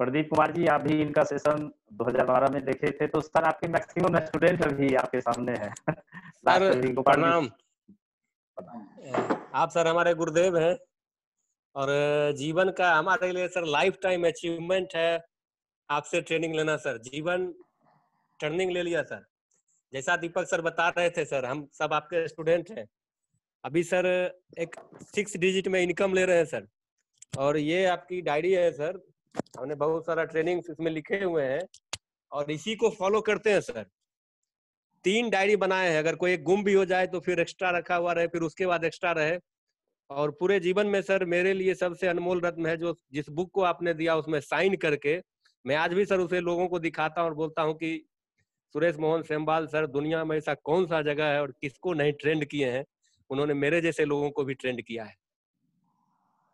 प्रदीप 0.00 0.28
कुमार 0.30 0.52
जी 0.52 0.66
आप 0.66 0.80
भी 0.80 1.00
इनका 1.02 1.22
सेशन 1.24 1.70
2012 2.02 2.50
में 2.52 2.64
देखे 2.64 2.90
थे 2.90 3.06
तो 3.06 3.20
सर 3.20 3.44
आपके 3.44 3.68
मैक्सिमम 3.68 4.18
स्टूडेंट 4.26 4.64
अभी 4.64 4.94
आपके 4.94 5.20
सामने 5.20 5.52
है। 5.52 5.70
सर 5.88 6.92
प्रणाम। 7.02 7.48
आप 9.54 9.70
सर 9.70 9.86
हमारे 9.86 10.14
गुरुदेव 10.14 10.58
हैं 10.58 10.76
और 11.76 11.88
जीवन 12.36 12.70
का 12.70 12.94
हमारे 12.94 13.32
लिए 13.32 13.48
सर 13.48 13.64
लाइफ 13.66 13.98
टाइम 14.02 14.26
अचीवमेंट 14.26 14.96
है। 14.96 15.20
आपसे 15.88 16.20
ट्रेनिंग 16.20 16.54
लेना 16.54 16.76
सर 16.76 16.98
जीवन 17.02 17.52
टर्निंग 18.40 18.70
ले 18.70 18.82
लिया 18.82 19.02
सर 19.02 19.24
जैसा 19.92 20.16
दीपक 20.16 20.46
सर 20.46 20.60
बता 20.60 20.88
रहे 20.88 21.10
थे 21.10 21.24
सर 21.24 21.44
हम 21.44 21.66
सब 21.72 21.92
आपके 21.92 22.26
स्टूडेंट 22.28 22.70
हैं। 22.70 22.86
अभी 23.64 23.82
सर 23.84 24.06
एक 24.58 24.76
सिक्स 25.14 25.36
डिजिट 25.36 25.68
में 25.68 25.80
इनकम 25.80 26.14
ले 26.14 26.24
रहे 26.24 26.36
हैं 26.36 26.44
सर 26.44 26.66
और 27.38 27.56
ये 27.56 27.84
आपकी 27.86 28.20
डायरी 28.20 28.52
है, 28.52 28.72
सर। 28.72 29.06
हमने 29.58 29.74
बहुत 29.74 30.06
सारा 30.06 30.24
ट्रेनिंग 30.24 30.62
इसमें 30.70 30.90
लिखे 30.92 31.24
हुए 31.24 31.42
हैं 31.42 31.60
और 32.32 32.50
इसी 32.50 32.74
को 32.74 32.90
फॉलो 32.90 33.20
करते 33.20 33.52
हैं, 33.52 33.60
सर। 33.60 33.86
तीन 35.04 35.30
डायरी 35.30 35.56
बनाए 35.56 35.90
हैं। 35.90 35.98
अगर 35.98 36.14
कोई 36.14 36.32
एक 36.32 36.42
गुम 36.42 36.64
भी 36.64 36.72
हो 36.72 36.84
जाए 36.84 37.06
तो 37.06 37.20
फिर 37.20 37.40
एक्स्ट्रा 37.40 37.70
रखा 37.70 37.96
हुआ 37.96 38.12
रहे, 38.12 38.26
फिर 38.26 38.42
उसके 38.42 38.66
बाद 38.66 38.84
एक्स्ट्रा 38.84 39.12
रहे। 39.12 39.38
और 40.10 40.30
पूरे 40.30 40.60
जीवन 40.60 40.86
में, 40.86 41.02
सर, 41.02 41.24
मेरे 41.24 41.52
लिए 41.52 41.74
सबसे 41.74 42.06
अनमोल 42.06 42.40
रत्न 42.40 42.66
है 42.66 42.76
जो 42.76 42.98
जिस 43.12 43.28
बुक 43.30 43.50
को 43.50 43.62
आपने 43.62 43.94
दिया, 43.94 44.16
उसमें 44.16 44.40
साइन 44.40 44.76
करके, 44.76 45.22
मैं 45.66 45.76
आज 45.76 45.94
भी, 45.94 46.04
सर, 46.04 46.20
उसे 46.20 46.40
लोगों 46.40 46.68
को 46.68 46.78
दिखाता 46.78 47.20
हूँ 47.20 47.28
और 47.28 47.34
बोलता 47.34 47.62
हूँ 47.62 47.74
कि, 47.74 48.06
सुरेश 48.74 48.96
मोहन 48.96 49.22
सेमवाल, 49.22 49.66
सर, 49.66 49.86
दुनिया 49.86 50.24
में 50.24 50.36
ऐसा 50.36 50.54
कौन 50.54 50.86
सा 50.86 51.02
जगह 51.02 51.24
है 51.24 51.40
और 51.40 51.50
किसको 51.50 51.92
नहीं 51.92 52.12
ट्रेंड 52.12 52.44
किए 52.44 52.70
हैं? 52.70 52.84
उन्होंने 53.30 53.54
मेरे 53.54 53.80
जैसे 53.80 54.04
लोगों 54.04 54.30
को 54.30 54.44
भी 54.44 54.54
ट्रेंड 54.54 54.82
किया 54.82 55.04
है। 55.04 55.21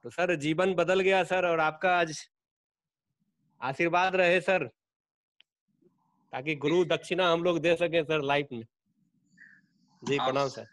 तो 0.09 0.13
सर 0.13 0.35
जीवन 0.43 0.73
बदल 0.75 1.01
गया 1.01 1.23
सर 1.25 1.47
और 1.47 1.61
आपका 1.61 1.91
आज 1.95 2.13
आशीर्वाद 3.61 4.15
रहे 4.17 4.41
सर 4.41 4.63
ताकि 6.33 6.55
गुरु 6.57 6.85
दक्षिणा 6.93 7.27
हम 7.31 7.43
लोग 7.45 7.59
दे 7.63 7.75
सके 7.77 8.03
सर 8.05 8.23
लाइफ 8.25 8.47
में। 8.53 8.63
जी 10.03 10.17
प्रणाम 10.19 10.49
sir. 10.49 10.65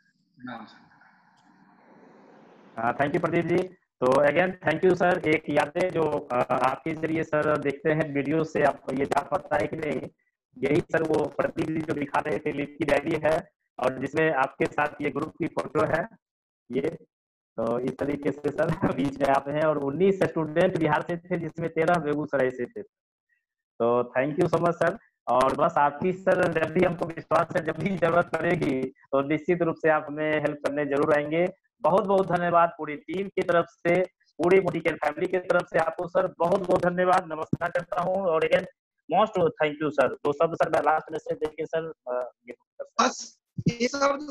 Thank 3.00 3.16
you 3.16 3.20
Pradeep 3.22 3.46
ji. 3.46 3.58
तो 4.02 4.12
अगेन 4.22 4.52
थैंक 4.66 4.86
यू 4.86 4.94
सर। 4.96 5.22
एक 5.30 5.50
यादें 5.50 5.90
जो 5.92 6.06
आपके 6.32 6.94
ज़रिए 6.96 7.24
सर 7.26 7.58
देखते 7.64 7.94
हैं 7.94 8.08
वीडियो 8.14 8.44
से 8.54 8.64
आपको 8.70 8.96
ये 9.00 9.06
जान 9.08 9.28
पड़ता 9.32 9.58
है 9.62 9.68
कि 9.68 9.78
नहीं 9.78 10.00
यही 10.58 10.80
सर 10.94 11.04
वो 11.10 11.20
प्रदीप 11.38 11.68
जी 11.70 11.82
जो 11.82 11.98
दिखा 12.00 12.20
रहे 12.28 12.40
थे 12.40 12.54
लिख 12.54 12.76
की 12.80 12.86
डायरी 12.86 13.20
है 13.26 13.36
और 13.80 14.00
जिसमें 14.00 14.32
आपके 14.46 14.72
साथ 14.78 15.02
ये 15.02 15.12
ग्रुप 15.20 15.36
की 15.40 15.48
फ़ोटो 15.60 15.86
है। 15.94 16.02
ये 16.70 16.96
तो 17.58 17.80
इस 17.80 17.98
तरीके 17.98 18.32
से 18.32 18.52
सर 18.52 18.70
बीच 18.96 19.20
में 19.22 19.28
आप 19.28 19.48
हैं 19.48 19.64
और 19.64 19.78
19 19.80 20.24
स्टूडेंट 20.24 20.78
बिहार 20.78 21.02
से 21.02 21.18
थे, 21.18 21.38
जिसमें 21.38 21.70
तेरह 21.70 22.00
बेगूसराय 22.00 22.50
से 22.52 22.66
थे। 22.66 22.82
तो 22.82 24.04
thank 24.04 24.40
you 24.40 24.48
so 24.48 24.58
much 24.60 24.76
sir 24.76 24.98
और 25.28 25.56
बस 25.56 25.74
आपकी 25.78 26.12
सर 26.14 26.54
जब 26.54 26.74
भी 26.74 26.86
हमको 26.86 27.06
विश्वास 27.06 27.48
है, 27.58 27.66
जब 27.66 27.78
भी 27.78 27.98
ज़रूरत 27.98 28.26
पड़ेगी 28.26 28.82
तो 28.82 29.22
निश्चित 29.22 29.62
रूप 29.62 29.76
से 29.76 29.90
आप 29.90 30.06
हमें 30.10 30.32
हेल्प 30.32 30.58
करने 30.66 30.86
ज़रूर 30.86 31.14
आएँगे। 31.14 31.48
बहुत 31.82 32.06
बहुत 32.06 32.28
धन्यवाद 32.28 32.70
पूरी 32.70 32.96
टीम 32.96 33.28
की 33.28 33.42
तरफ़ 33.42 33.66
से, 33.66 34.02
पूरी 34.40 34.80
केयर 34.80 34.96
फैमिली 34.96 35.28
की 35.28 35.38
तरफ़ 35.38 35.68
से 35.68 35.80
आपको 35.80 36.08
सर 36.08 36.34
बहुत 36.40 36.68
बहुत 36.68 36.86
धन्यवाद। 36.86 37.26
नमस्कार 37.26 37.70
करता 37.70 38.02
हूँ 38.02 38.16
और 38.16 38.46
again 38.46 38.66
most 39.12 39.40
thank 39.64 39.78
you 39.82 39.90
sir 39.90 40.08
तो 40.08 40.32
सब 40.34 40.54
सर 40.54 40.70
मैं 40.70 40.80
लास्ट 40.80 41.12
में 41.12 41.20
से 41.20 41.36
देखिए 41.36 41.66
सर 41.66 41.94
ये 43.70 43.88
सब 43.88 44.28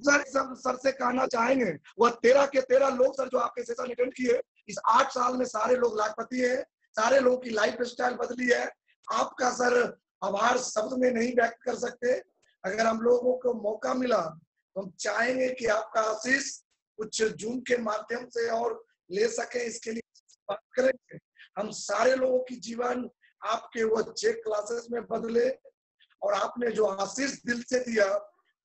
सर 0.00 0.22
सब 0.24 0.54
सर 0.58 0.76
से 0.78 0.92
कहना 0.92 1.26
चाहेंगे। 1.26 1.72
वह 1.98 2.10
तेरह 2.22 2.46
के 2.46 2.60
तेरह 2.62 2.88
लोग 2.96 3.14
सर 3.14 3.28
जो 3.28 3.38
आपके 3.38 3.64
सेशन 3.64 3.90
अटेंड 3.90 4.12
किए। 4.14 4.40
इस 4.68 4.76
आठ 4.88 5.12
साल 5.12 5.36
में 5.36 5.44
सारे 5.46 5.76
लोग 5.76 5.98
लाखपति 5.98 6.40
हैं, 6.40 6.62
सारे 6.96 7.20
लोगों 7.20 7.38
की 7.38 7.50
लाइफ 7.50 7.82
स्टाइल 7.84 8.14
बदली 8.16 8.48
है। 8.48 8.64
आपका 9.06 9.50
सर 9.52 9.76
आभार 10.24 10.58
शब्द 10.60 10.98
में 10.98 11.10
नहीं 11.10 11.32
व्यक्त 11.34 11.62
कर 11.64 11.74
सकते। 11.78 12.12
अगर 12.64 12.86
हम 12.86 13.00
लोगों 13.00 13.32
को 13.34 13.52
मौका 13.60 13.94
मिला 13.94 14.20
तो 14.76 14.80
हम 14.80 14.90
चाहेंगे 15.00 15.48
कि 15.50 15.66
आपका 15.68 16.00
आशीष 16.10 16.50
कुछ 16.98 17.22
जूम 17.22 17.60
के 17.60 17.76
माध्यम 17.82 18.26
से 18.28 18.48
और 18.50 18.82
ले 19.10 19.28
सके, 19.28 19.58
इसके 19.58 19.90
लिए 19.90 20.02
बात 20.48 20.60
करेंगे। 20.76 21.18
हम 21.58 21.70
सारे 21.72 22.14
लोगों 22.16 22.38
की 22.40 22.56
जीवन 22.58 23.08
आपके 23.42 23.84
वो 23.84 24.02
चेक 24.02 24.42
क्लासेस 24.44 24.86
में 24.92 25.02
बदले 25.06 25.48
और 26.22 26.34
आपने 26.34 26.70
जो 26.70 26.84
आशीष 26.86 27.32
दिल 27.46 27.62
से 27.62 27.78
दिया 27.80 28.06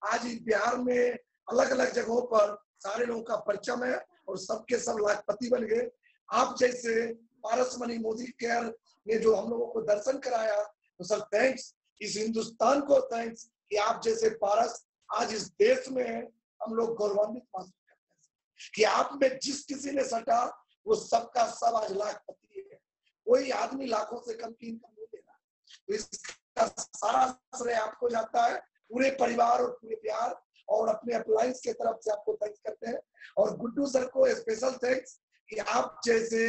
आज 0.01 0.25
इस 0.25 0.41
बिहार 0.41 0.77
में 0.77 1.17
अलग 1.47 1.69
अलग 1.71 1.93
जगहों 1.93 2.21
पर 2.33 2.55
सारे 2.79 3.05
लोगों 3.05 3.23
का 3.23 3.35
परिचय 3.47 3.85
है 3.85 4.05
और 4.27 4.37
सबके 4.37 4.79
सब 4.79 4.97
लाखपति 4.99 5.49
बन 5.49 5.65
गए। 5.65 5.89
आप 6.29 6.55
जैसे 6.59 7.05
पारस 7.43 7.75
मनी 7.79 7.97
मोदी 7.97 8.25
केयर 8.39 8.73
ने 9.07 9.17
जो 9.19 9.35
हम 9.35 9.49
लोगों 9.49 9.67
को 9.67 9.81
दर्शन 9.81 10.17
कराया 10.17 10.63
तो 10.63 11.03
सर 11.03 11.21
थैंक्स 11.33 11.73
इस 12.01 12.17
हिंदुस्तान 12.17 12.81
को 12.81 12.99
थैंक्स 13.07 13.49
कि 13.69 13.75
आप 13.77 14.01
जैसे 14.03 14.29
पारस 14.41 14.85
आज 15.09 15.33
इस 15.33 15.47
देश 15.59 15.89
में 15.89 16.27
हम 16.61 16.73
लोग 16.73 16.95
गौरवान्वित 16.95 17.43
महसूस 17.55 17.71
करते 17.87 18.11
हैं 18.11 18.71
कि 18.75 18.83
आप 18.83 19.17
में 19.21 19.39
जिस 19.39 19.63
किसी 19.65 19.91
ने 19.91 20.03
सटा, 20.03 20.45
वो 20.87 20.95
सबका 20.95 21.45
सब 21.47 21.75
आज 21.75 21.91
लाखपति 21.91 22.67
है। 22.71 22.79
कोई 23.27 23.51
आदमी 23.51 23.85
लाखों 23.85 24.19
से 24.21 24.33
कम 24.33 24.51
की 24.51 24.67
इनकम 24.67 24.93
नहीं 24.97 25.05
दे 25.05 25.17
रहा। 25.17 25.37
तो 25.87 25.93
इसका 25.93 26.67
सारा 26.67 27.25
श्रेय 27.57 27.75
आपको 27.75 28.09
जाता 28.09 28.45
है। 28.45 28.61
पूरे 28.91 29.09
परिवार 29.19 29.61
और 29.61 29.71
पूरे 29.81 29.95
प्यार 30.03 30.35
और 30.67 30.89
अपने 30.89 31.13
अप्लायंस 31.15 31.59
के 31.61 31.73
तरफ़ 31.73 31.97
से 32.01 32.11
आपको 32.11 32.35
थैंक्स 32.41 32.59
करते 32.59 32.89
हैं। 32.89 32.99
और 33.37 33.55
गुड्डू 33.57 33.87
सर 33.87 34.05
को 34.13 34.27
स्पेशल 34.35 34.77
थैंक्स 34.83 35.19
कि 35.49 35.57
आप 35.57 35.99
जैसे 36.05 36.45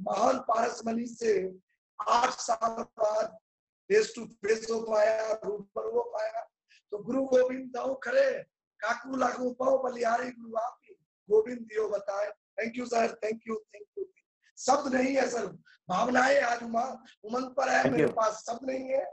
महान 0.00 0.38
पारस 0.48 0.82
मनी 0.86 1.06
से 1.06 1.32
आठ 1.98 2.30
साल 2.40 2.82
बाद 3.00 3.36
फेस 3.90 4.12
टू 4.16 4.24
फेस 4.44 4.66
हो 4.70 4.80
पाया 4.82 5.32
रूपर 5.44 5.90
हो 5.92 6.02
पाया 6.14 6.40
तो 6.92 6.98
गुरु 7.04 7.22
गोविंद 7.26 7.70
दाऊ 7.74 7.94
खरे 8.04 8.30
काकू 8.80 9.16
लागू 9.16 9.50
पाओ 9.60 9.82
बलिहारी 9.82 10.30
गुरु 10.30 10.56
आप 10.56 10.78
गोविंद 11.28 11.58
दियो 11.60 11.88
बताए। 11.88 12.30
Thank 12.60 12.78
you 12.78 12.86
sir 12.86 13.14
thank 13.24 13.40
you 13.48 13.54
thank 13.74 13.86
you 13.98 14.04
शब्द 14.58 14.94
नहीं 14.94 15.14
है 15.16 15.28
सर 15.30 15.46
भावनाएँ 15.88 16.40
आज 16.42 16.62
उमंग 16.62 17.50
पर 17.56 17.68
है 17.68 17.90
मेरे 17.90 18.06
पास 18.12 18.44
शब्द 18.46 18.68
नहीं 18.70 18.88
है। 18.88 19.04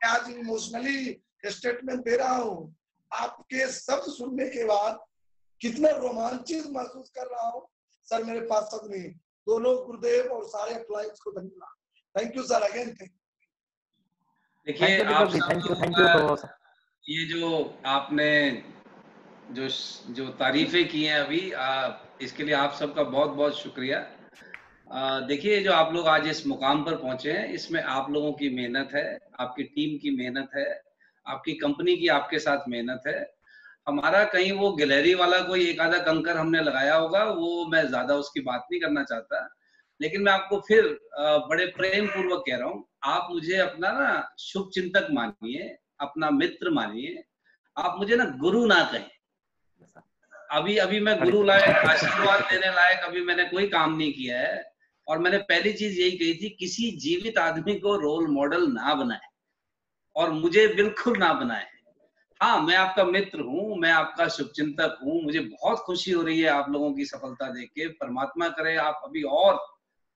आज 0.00 0.30
इमोशनली 0.30 1.12
स्टेटमेंट 1.50 2.04
दे 2.04 2.16
रहा 2.16 2.36
हूँ। 2.36 2.74
आपके 3.10 3.66
शब्द 3.72 4.10
सुनने 4.12 4.48
के 4.50 4.64
बाद 4.64 4.98
कितना 5.60 5.90
रोमांचित 5.96 6.66
महसूस 6.70 7.10
कर 7.16 7.26
रहा 7.26 7.48
हूँ। 7.48 7.66
सर 8.08 8.24
मेरे 8.24 8.40
पास 8.46 8.68
शब्द 8.72 8.90
नहीं। 8.94 9.10
दोनों 9.46 9.74
गुरुदेव 9.86 10.32
और 10.32 10.44
सारे 10.48 10.74
अप्लायंस 10.74 11.20
को 11.20 11.30
धन्यवाद। 11.30 12.20
Thank 12.20 12.36
you 12.36 12.42
sir 12.42 12.62
again 12.62 12.94
thank 12.94 13.10
देखिए 14.66 15.02
आप 15.02 15.34
थैंक 15.34 15.70
यू 15.70 15.74
थैंक 15.74 15.98
यू 15.98 16.36
ये 17.04 17.24
जो 17.28 17.80
आपने 17.86 18.28
जो 19.50 19.68
जो 20.14 20.28
तारीफें 20.28 20.88
की 20.88 21.04
हैं 21.04 21.18
अभी 21.18 21.50
आ, 21.52 21.90
इसके 22.22 22.42
लिए 22.42 22.54
आप 22.54 22.72
सबका 22.72 23.02
बहुत 23.02 23.30
बहुत 23.30 23.58
शुक्रिया 23.58 23.98
देखिए 25.28 25.62
जो 25.62 25.72
आप 25.72 25.92
लोग 25.92 26.06
आज 26.08 26.26
इस 26.28 26.46
मुकाम 26.46 26.84
पर 26.84 26.96
पहुँचे 26.96 27.32
हैं 27.32 27.48
इसमें 27.48 27.82
आप 27.82 28.10
लोगों 28.10 28.32
की 28.32 28.48
मेहनत 28.56 28.90
है 28.94 29.18
आपकी 29.40 29.62
टीम 29.62 29.98
की 29.98 30.10
मेहनत 30.16 30.50
है 30.56 30.64
आपकी 31.26 31.52
कंपनी 31.54 31.96
की 31.96 32.08
आपके 32.10 32.38
साथ 32.38 32.68
मेहनत 32.68 33.02
है। 33.06 33.18
हमारा 33.86 34.24
कहीं 34.24 34.52
वो 34.52 34.70
गैलरी 34.72 35.14
वाला 35.14 35.38
कोई 35.40 35.66
एक 35.68 35.80
आधा 35.80 35.98
कंकर 36.02 36.36
हमने 36.36 36.62
लगाया 36.62 36.94
होगा, 36.94 37.24
वो 37.24 37.66
मैं 37.66 37.86
ज़्यादा 37.88 38.14
उसकी 38.14 38.40
बात 38.40 38.66
नहीं 38.70 38.80
करना 38.80 39.02
चाहता। 39.04 39.48
लेकिन 40.00 40.22
मैं 40.22 40.32
आपको 40.32 40.58
फिर 40.68 40.86
बड़े 41.48 41.66
प्रेम 41.72 42.06
पूर्वक 42.06 42.42
कह 42.46 42.56
रहा 42.56 42.68
हूँ, 42.68 42.84
आप 43.04 43.28
मुझे 43.30 43.56
अपना 43.58 43.90
ना 43.92 44.36
शुभ 44.40 44.70
चिंतक 44.74 45.08
मानिए, 45.12 45.76
अपना 46.00 46.30
मित्र 46.30 46.70
मानिए। 46.70 47.22
आप 47.76 47.96
मुझे 47.98 48.16
ना 48.16 48.24
गुरु 48.40 48.64
ना 48.66 48.82
कहें। 48.84 49.10
अभी 50.50 50.76
अभी 50.78 51.00
मैं 51.00 51.18
गुरु 51.20 51.42
लायक, 51.42 51.68
आशीर्वाद 51.88 52.40
देने 52.42 52.74
लायक 52.74 53.04
अभी 53.04 53.22
मैंने 53.22 53.44
कोई 53.44 53.66
काम 53.68 53.96
नहीं 53.96 54.12
किया 54.12 54.38
है। 54.38 54.62
और 55.06 55.18
मैंने 55.18 55.38
पहली 55.44 55.72
चीज़ 55.72 56.00
यही 56.00 56.10
कही 56.10 56.34
थी, 56.34 56.48
किसी 56.58 56.90
जीवित 56.98 57.38
आदमी 57.38 57.74
को 57.78 57.96
रोल 57.96 58.26
मॉडल 58.30 58.66
ना 58.72 58.94
बनाए। 58.94 59.32
और 60.16 60.30
मुझे 60.32 60.66
बिल्कुल 60.74 61.18
ना 61.18 61.32
बनाए 61.34 61.66
हाँ। 62.40 62.60
मैं 62.62 62.76
आपका 62.76 63.04
मित्र 63.04 63.40
हूँ 63.40 63.76
मैं 63.78 63.90
आपका 63.92 64.26
शुभचिंतक 64.28 64.98
हूँ 65.02 65.22
मुझे 65.22 65.40
बहुत 65.40 65.78
खुशी 65.78 66.10
हो 66.10 66.22
रही 66.22 66.40
है 66.40 66.48
आप 66.48 66.70
लोगों 66.70 66.92
की 66.94 67.04
सफलता 67.04 67.48
देख 67.50 67.70
के। 67.70 67.88
परमात्मा 67.94 68.48
करे 68.48 68.76
आप 68.76 69.00
अभी 69.04 69.22
और 69.22 69.60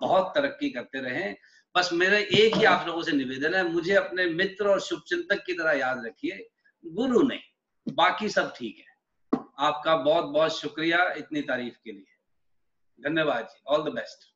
बहुत 0.01 0.33
तरक्की 0.35 0.71
करते 0.71 1.01
रहे। 1.01 1.33
बस 1.75 1.91
मेरा 1.93 2.19
एक 2.19 2.55
ही 2.57 2.65
आप 2.65 2.87
लोगों 2.87 3.03
से 3.03 3.13
निवेदन 3.13 3.55
है 3.55 3.63
मुझे 3.73 3.95
अपने 3.95 4.27
मित्र 4.27 4.69
और 4.69 4.81
शुभचिंतक 4.81 5.43
की 5.47 5.53
तरह 5.53 5.79
याद 5.79 6.05
रखिए 6.07 6.47
गुरु 6.85 7.23
नहीं 7.23 7.95
बाकी 7.95 8.29
सब 8.29 8.53
ठीक 8.57 8.79
है। 8.79 9.41
आपका 9.61 9.97
बहुत 9.97 10.25
बहुत 10.25 10.59
शुक्रिया 10.59 11.03
इतनी 11.15 11.43
तारीफ़ 11.43 11.77
के 11.85 11.93
लिए। 11.93 13.09
धन्यवाद 13.09 13.45
जी 13.45 13.61
all 13.67 13.83
the 13.83 13.95
best 13.95 14.31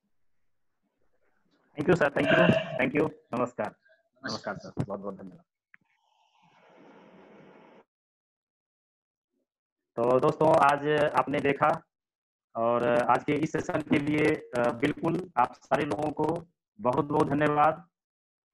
thank 1.79 1.89
you 1.89 1.95
sir 1.97 2.11
thank 2.17 2.29
you 2.29 2.45
thank 2.81 2.97
you 2.97 3.07
नमस्कार। 3.35 3.75
नमस्कार। 4.23 4.57
सर 4.57 4.73
बहुत 4.79 5.01
बहुत 5.01 5.15
धन्यवाद। 5.15 5.52
तो 9.97 10.19
दोस्तों 10.21 10.49
आज 10.65 10.87
आपने 11.17 11.39
देखा 11.41 11.69
और 12.55 12.85
आज 13.11 13.25
के 13.25 13.33
इस 13.45 13.53
सेशन 13.53 13.81
के 13.81 13.99
लिए 13.99 14.29
बिल्कुल 14.81 15.19
आप 15.37 15.55
सारे 15.55 15.85
लोगों 15.85 16.11
को 16.11 16.27
बहुत 16.79 17.05
बहुत 17.05 17.29
धन्यवाद 17.29 17.83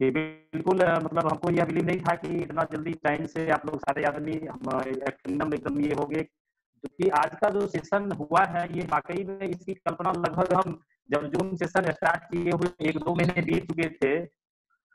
कि 0.00 0.10
बिल्कुल 0.10 0.82
मतलब 1.04 1.28
हमको 1.28 1.50
यह 1.50 1.64
बिलीव 1.64 1.84
नहीं 1.86 2.00
था 2.00 2.14
कि 2.14 2.28
इतना 2.36 2.64
जल्दी 2.72 2.92
टाइम 3.04 3.26
से 3.26 3.48
आप 3.50 3.66
लोग 3.66 3.78
सारे 3.80 4.04
आदमी 4.04 4.32
एकदम 4.32 5.54
एकदम 5.54 5.80
ये 5.80 5.92
हो 5.92 6.06
गए। 6.06 6.22
क्योंकि 6.22 7.08
आज 7.18 7.36
का 7.40 7.50
जो 7.50 7.66
सेशन 7.66 8.10
हुआ 8.12 8.44
है 8.46 8.66
ये 8.76 8.86
वाकई 8.92 9.24
में 9.24 9.46
इसकी 9.48 9.74
कल्पना 9.74 10.12
लगभग 10.16 10.52
हम 10.54 10.78
जब 11.10 11.28
जून 11.32 11.54
सेशन 11.56 11.90
स्टार्ट 11.90 12.24
किए 12.32 12.50
हुए 12.50 12.88
एक 12.88 12.98
दो 12.98 13.14
महीने 13.14 13.42
बीत 13.42 13.68
चुके 13.68 13.88
थे 13.94 14.12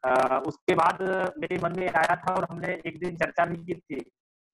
आ, 0.04 0.38
उसके 0.40 0.76
बाद 0.76 1.02
मेरे 1.40 1.60
मन 1.64 1.80
में 1.80 1.88
आया 1.90 2.16
था 2.16 2.34
और 2.36 2.48
हमने 2.52 2.74
एक 2.86 3.00
दिन 3.00 3.16
चर्चा 3.18 3.46
भी 3.46 3.58
की 3.66 3.76
थी। 3.76 4.04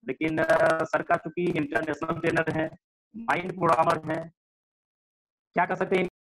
लेकिन 0.07 0.43
सर 0.83 1.01
का 1.01 1.15
चूँकि 1.15 1.45
इंटरनेशनल 1.51 2.19
ट्रेनर 2.19 2.51
है 2.51 2.69
माइंड 3.15 3.51
प्रोग्रामर 3.53 4.01
है 4.11 4.21
क्या 5.55 5.65
कर 5.65 5.75
सकते 5.75 5.95
हैं? 5.95 6.08